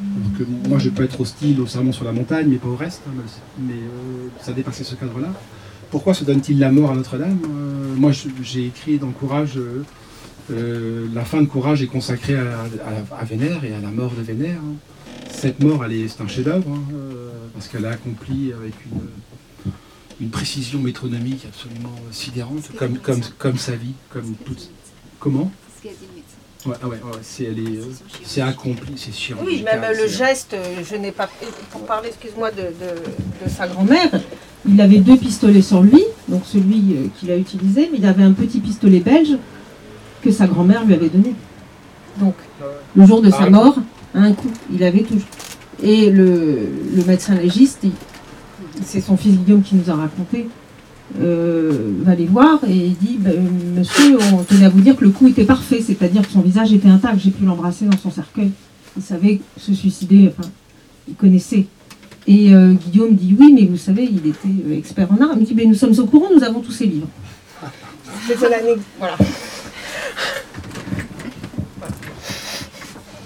Alors 0.00 0.38
que 0.38 0.68
moi, 0.68 0.80
je 0.80 0.88
peux 0.90 1.04
être 1.04 1.20
hostile 1.20 1.60
au 1.60 1.66
serment 1.66 1.92
sur 1.92 2.04
la 2.04 2.10
montagne, 2.12 2.48
mais 2.48 2.56
pas 2.56 2.66
au 2.68 2.74
reste. 2.74 3.02
hein, 3.06 3.12
mais 3.60 3.74
euh, 3.74 4.28
ça 4.40 4.52
dépassait 4.52 4.82
ce 4.82 4.96
cadre-là. 4.96 5.28
Pourquoi 5.92 6.14
se 6.14 6.24
donne-t-il 6.24 6.58
la 6.58 6.72
mort 6.72 6.90
à 6.90 6.94
Notre-Dame 6.94 7.38
Euh, 7.44 7.94
Moi, 7.96 8.12
j'ai 8.42 8.64
écrit 8.66 8.98
dans 8.98 9.10
Courage, 9.10 9.58
euh, 9.58 9.84
euh, 10.50 11.06
la 11.12 11.22
fin 11.24 11.42
de 11.42 11.46
Courage 11.46 11.82
est 11.82 11.86
consacrée 11.86 12.34
à, 12.34 13.24
Vénère 13.24 13.62
et 13.62 13.74
à 13.74 13.80
la 13.80 13.90
mort 13.90 14.12
de 14.16 14.22
Vénère. 14.22 14.60
Cette 15.30 15.62
mort, 15.62 15.84
c'est 16.08 16.22
un 16.22 16.28
chef-d'œuvre, 16.28 16.78
euh, 16.94 17.28
parce 17.54 17.68
qu'elle 17.68 17.84
a 17.86 17.90
accompli 17.90 18.52
avec 18.52 18.74
une, 18.90 19.00
une 20.20 20.30
précision 20.30 20.78
métronomique 20.80 21.44
absolument 21.46 21.94
sidérante, 22.10 22.70
comme, 22.78 22.98
comme, 22.98 23.20
comme 23.38 23.58
sa 23.58 23.72
vie, 23.76 23.94
comme 24.10 24.34
toute. 24.44 24.70
Comment 25.18 25.50
C'est 25.80 25.88
ce 25.88 25.94
qu'a 25.94 26.00
dit 26.00 26.06
le 26.10 26.16
médecin. 26.16 26.28
Ouais, 26.66 26.76
ah 26.82 26.88
ouais, 26.88 26.96
ouais, 27.12 27.18
c'est, 27.22 27.44
elle 27.44 27.58
est, 27.58 27.78
euh, 27.78 27.92
c'est 28.24 28.40
accompli, 28.40 28.92
c'est 28.96 29.12
chirurgical. 29.12 29.52
Oui, 29.52 29.62
même 29.64 29.82
euh, 29.82 30.00
le 30.02 30.08
geste, 30.08 30.54
euh, 30.54 30.82
je 30.88 30.94
n'ai 30.96 31.10
pas. 31.12 31.28
Pour 31.70 31.84
parler, 31.86 32.08
excuse-moi, 32.08 32.50
de, 32.52 32.62
de- 32.62 33.44
de 33.44 33.50
sa 33.50 33.66
grand-mère, 33.66 34.10
il 34.68 34.80
avait 34.80 34.98
deux 34.98 35.16
pistolets 35.16 35.62
sur 35.62 35.82
lui, 35.82 36.02
donc 36.28 36.42
celui 36.46 36.94
euh, 36.96 37.06
qu'il 37.18 37.30
a 37.32 37.36
utilisé, 37.36 37.88
mais 37.90 37.98
il 37.98 38.06
avait 38.06 38.22
un 38.22 38.32
petit 38.32 38.60
pistolet 38.60 39.00
belge 39.00 39.36
que 40.22 40.30
sa 40.30 40.46
grand-mère 40.46 40.84
lui 40.84 40.94
avait 40.94 41.08
donné. 41.08 41.34
Donc, 42.18 42.34
le 42.94 43.06
jour 43.06 43.22
de 43.22 43.30
sa 43.30 43.44
Ah, 43.44 43.50
mort, 43.50 43.76
un 44.14 44.32
coup, 44.32 44.50
il 44.72 44.84
avait 44.84 45.02
toujours. 45.02 45.26
Et 45.82 46.10
le, 46.10 46.58
le 46.96 47.04
médecin 47.04 47.34
légiste, 47.34 47.84
c'est 48.84 49.00
son 49.00 49.16
fils 49.16 49.36
Guillaume 49.38 49.62
qui 49.62 49.74
nous 49.74 49.90
a 49.90 49.94
raconté, 49.94 50.48
euh, 51.20 51.92
va 52.04 52.14
les 52.14 52.24
voir 52.24 52.60
et 52.66 52.74
il 52.74 52.96
dit 52.96 53.16
Ben, 53.18 53.34
Monsieur, 53.76 54.18
on 54.32 54.42
tenait 54.44 54.64
à 54.64 54.68
vous 54.68 54.80
dire 54.80 54.96
que 54.96 55.04
le 55.04 55.10
coup 55.10 55.28
était 55.28 55.44
parfait, 55.44 55.82
c'est-à-dire 55.84 56.22
que 56.22 56.32
son 56.32 56.40
visage 56.40 56.72
était 56.72 56.88
intact, 56.88 57.18
j'ai 57.18 57.30
pu 57.30 57.44
l'embrasser 57.44 57.84
dans 57.84 57.98
son 57.98 58.10
cercueil. 58.10 58.50
Il 58.96 59.02
savait 59.02 59.40
se 59.58 59.74
suicider, 59.74 60.30
enfin, 60.36 60.48
il 61.08 61.14
connaissait. 61.14 61.66
Et 62.26 62.54
euh, 62.54 62.72
Guillaume 62.74 63.14
dit 63.14 63.36
Oui, 63.38 63.52
mais 63.52 63.66
vous 63.66 63.76
savez, 63.76 64.04
il 64.04 64.26
était 64.26 64.48
euh, 64.68 64.76
expert 64.78 65.10
en 65.12 65.20
armes. 65.20 65.38
Il 65.40 65.46
dit 65.46 65.54
Mais 65.54 65.66
nous 65.66 65.74
sommes 65.74 65.98
au 65.98 66.06
courant, 66.06 66.28
nous 66.34 66.44
avons 66.44 66.60
tous 66.60 66.72
ses 66.72 66.86
livres. 66.86 67.08
C'était 68.26 68.48
l'année. 68.48 68.76
Voilà. 68.98 69.16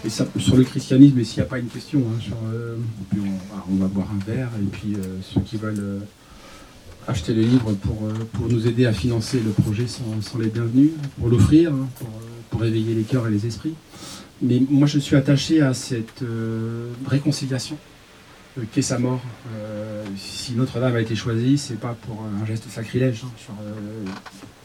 Sur 0.08 0.56
le 0.56 0.64
christianisme, 0.64 1.22
s'il 1.24 1.38
n'y 1.38 1.46
a 1.46 1.48
pas 1.48 1.58
une 1.58 1.68
question, 1.68 2.00
hein, 2.00 2.34
euh, 2.52 2.76
ah, 3.54 3.64
on 3.70 3.76
va 3.76 3.86
boire 3.86 4.08
un 4.12 4.24
verre, 4.30 4.50
et 4.60 4.66
puis 4.66 4.94
euh, 4.94 5.20
ceux 5.22 5.40
qui 5.40 5.56
veulent 5.56 5.80
euh, 5.80 5.98
acheter 7.08 7.34
le 7.34 7.42
livre 7.42 7.72
pour, 7.72 8.08
pour 8.32 8.48
nous 8.48 8.66
aider 8.66 8.86
à 8.86 8.92
financer 8.92 9.40
le 9.40 9.50
projet 9.50 9.86
sont, 9.86 10.38
les 10.38 10.48
bienvenus, 10.48 10.90
pour 11.18 11.28
l'offrir, 11.28 11.72
hein, 11.72 11.88
pour, 11.98 12.08
pour 12.50 12.64
éveiller 12.64 12.94
les 12.94 13.02
cœurs 13.02 13.26
et 13.26 13.30
les 13.30 13.46
esprits. 13.46 13.74
Mais 14.42 14.62
moi, 14.68 14.86
je 14.86 14.98
suis 14.98 15.16
attaché 15.16 15.62
à 15.62 15.72
cette 15.72 16.22
réconciliation 17.06 17.78
qu'est 18.72 18.82
sa 18.82 18.98
mort. 18.98 19.22
Si 20.18 20.52
Notre-Dame 20.52 20.94
a 20.94 21.00
été 21.00 21.16
choisie, 21.16 21.56
c'est 21.56 21.80
pas 21.80 21.96
pour 22.06 22.22
un 22.22 22.44
geste 22.44 22.68
sacrilège. 22.68 23.24
hein, 23.24 23.54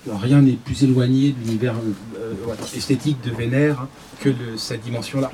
rien 0.10 0.42
n'est 0.42 0.54
plus 0.54 0.84
éloigné 0.84 1.30
de 1.38 1.46
l'univers 1.46 1.76
euh, 2.18 2.34
voilà, 2.44 2.60
esthétique 2.76 3.18
de 3.24 3.32
Vénère 3.32 3.88
que 4.20 4.30
de 4.30 4.58
cette 4.58 4.82
dimension-là. 4.82 5.32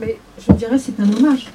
Mais 0.00 0.18
je 0.46 0.52
dirais 0.54 0.78
c'est 0.78 0.98
un 1.00 1.12
hommage. 1.12 1.48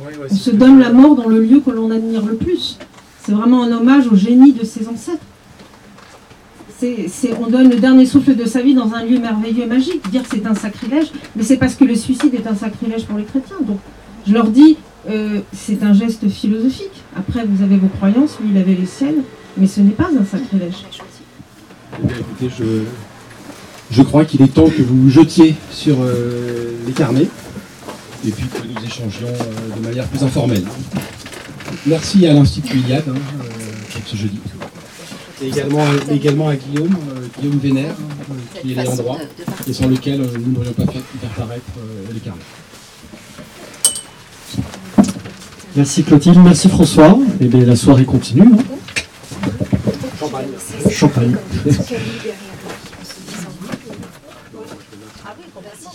Ouais, 0.00 0.16
ouais, 0.16 0.26
On 0.30 0.34
se 0.34 0.50
donne 0.50 0.78
la 0.80 0.92
mort 0.92 1.16
dans 1.16 1.28
le 1.28 1.40
lieu 1.40 1.60
que 1.60 1.70
l'on 1.70 1.90
admire 1.90 2.24
le 2.26 2.36
plus. 2.36 2.78
C'est 3.22 3.32
vraiment 3.32 3.62
un 3.64 3.72
hommage 3.72 4.06
au 4.08 4.16
génie 4.16 4.52
de 4.52 4.64
ses 4.64 4.86
ancêtres. 4.88 5.22
C'est, 6.78 7.08
c'est- 7.08 7.32
on 7.40 7.46
donne 7.48 7.70
le 7.70 7.76
dernier 7.76 8.04
souffle 8.04 8.34
de 8.36 8.44
sa 8.44 8.60
vie 8.60 8.74
dans 8.74 8.92
un 8.92 9.02
lieu 9.04 9.18
merveilleux 9.18 9.62
et 9.64 9.66
magique. 9.66 10.08
Dire 10.10 10.22
que 10.22 10.28
c'est 10.36 10.46
un 10.46 10.54
sacrilège, 10.54 11.06
mais 11.34 11.42
c'est 11.42 11.56
parce 11.56 11.74
que 11.74 11.84
le 11.84 11.94
suicide 11.94 12.34
est 12.34 12.46
un 12.46 12.54
sacrilège 12.54 13.06
pour 13.06 13.16
les 13.16 13.24
chrétiens. 13.24 13.56
Donc 13.62 13.78
je 14.26 14.32
leur 14.34 14.48
dis, 14.48 14.76
euh, 15.08 15.40
c'est 15.54 15.82
un 15.82 15.94
geste 15.94 16.28
philosophique. 16.28 17.02
Après, 17.16 17.44
vous 17.46 17.62
avez 17.62 17.76
vos 17.76 17.88
croyances, 17.88 18.36
lui, 18.40 18.50
il 18.52 18.58
avait 18.58 18.74
les 18.74 18.84
siennes, 18.86 19.22
mais 19.56 19.66
ce 19.66 19.80
n'est 19.80 19.92
pas 19.92 20.08
un 20.20 20.24
sacrilège. 20.24 20.84
Eh 22.02 22.06
bien, 22.06 22.16
écoutez, 22.18 22.50
je, 22.58 22.64
je 23.90 24.02
crois 24.02 24.24
qu'il 24.24 24.42
est 24.42 24.48
temps 24.52 24.68
que 24.68 24.82
vous 24.82 25.08
jetiez 25.10 25.54
sur 25.70 25.96
euh, 26.00 26.72
les 26.86 26.92
carnets 26.92 27.28
et 28.26 28.30
puis 28.30 28.46
que 28.46 28.66
nous 28.66 28.84
échangions 28.86 29.28
euh, 29.28 29.76
de 29.76 29.86
manière 29.86 30.06
plus 30.08 30.22
informelle. 30.22 30.64
Merci 31.86 32.26
à 32.26 32.32
l'Institut 32.32 32.78
Iliade 32.78 33.04
hein, 33.08 33.14
euh, 33.14 33.44
pour 33.92 34.02
ce 34.06 34.16
jeudi. 34.16 34.38
Et 35.42 35.48
également, 35.48 35.84
à- 35.84 36.12
également 36.12 36.48
à 36.48 36.56
Guillaume, 36.56 36.96
euh, 37.16 37.26
Guillaume 37.38 37.58
Vénère, 37.58 37.90
hein, 37.92 38.24
euh, 38.30 38.60
qui 38.60 38.72
est 38.72 38.74
l'ayant 38.74 38.90
façon 38.90 39.02
droit, 39.02 39.18
et 39.68 39.72
sans 39.72 39.86
lequel 39.88 40.20
euh, 40.22 40.26
nous 40.44 40.52
n'aurions 40.52 40.72
pas 40.72 40.86
fait 40.86 41.02
faire 41.20 41.30
paraître 41.36 41.62
euh, 41.78 42.12
les 42.12 42.20
carnets. 42.20 42.40
Merci 45.76 46.04
Clotilde, 46.04 46.38
merci 46.42 46.68
François. 46.70 47.18
Et 47.40 47.46
bien 47.46 47.64
la 47.66 47.76
soirée 47.76 48.06
continue. 48.06 48.42
hein. 48.50 48.95
Champagne. 50.90 51.36
Ah 55.24 55.34
complètement. 55.54 55.92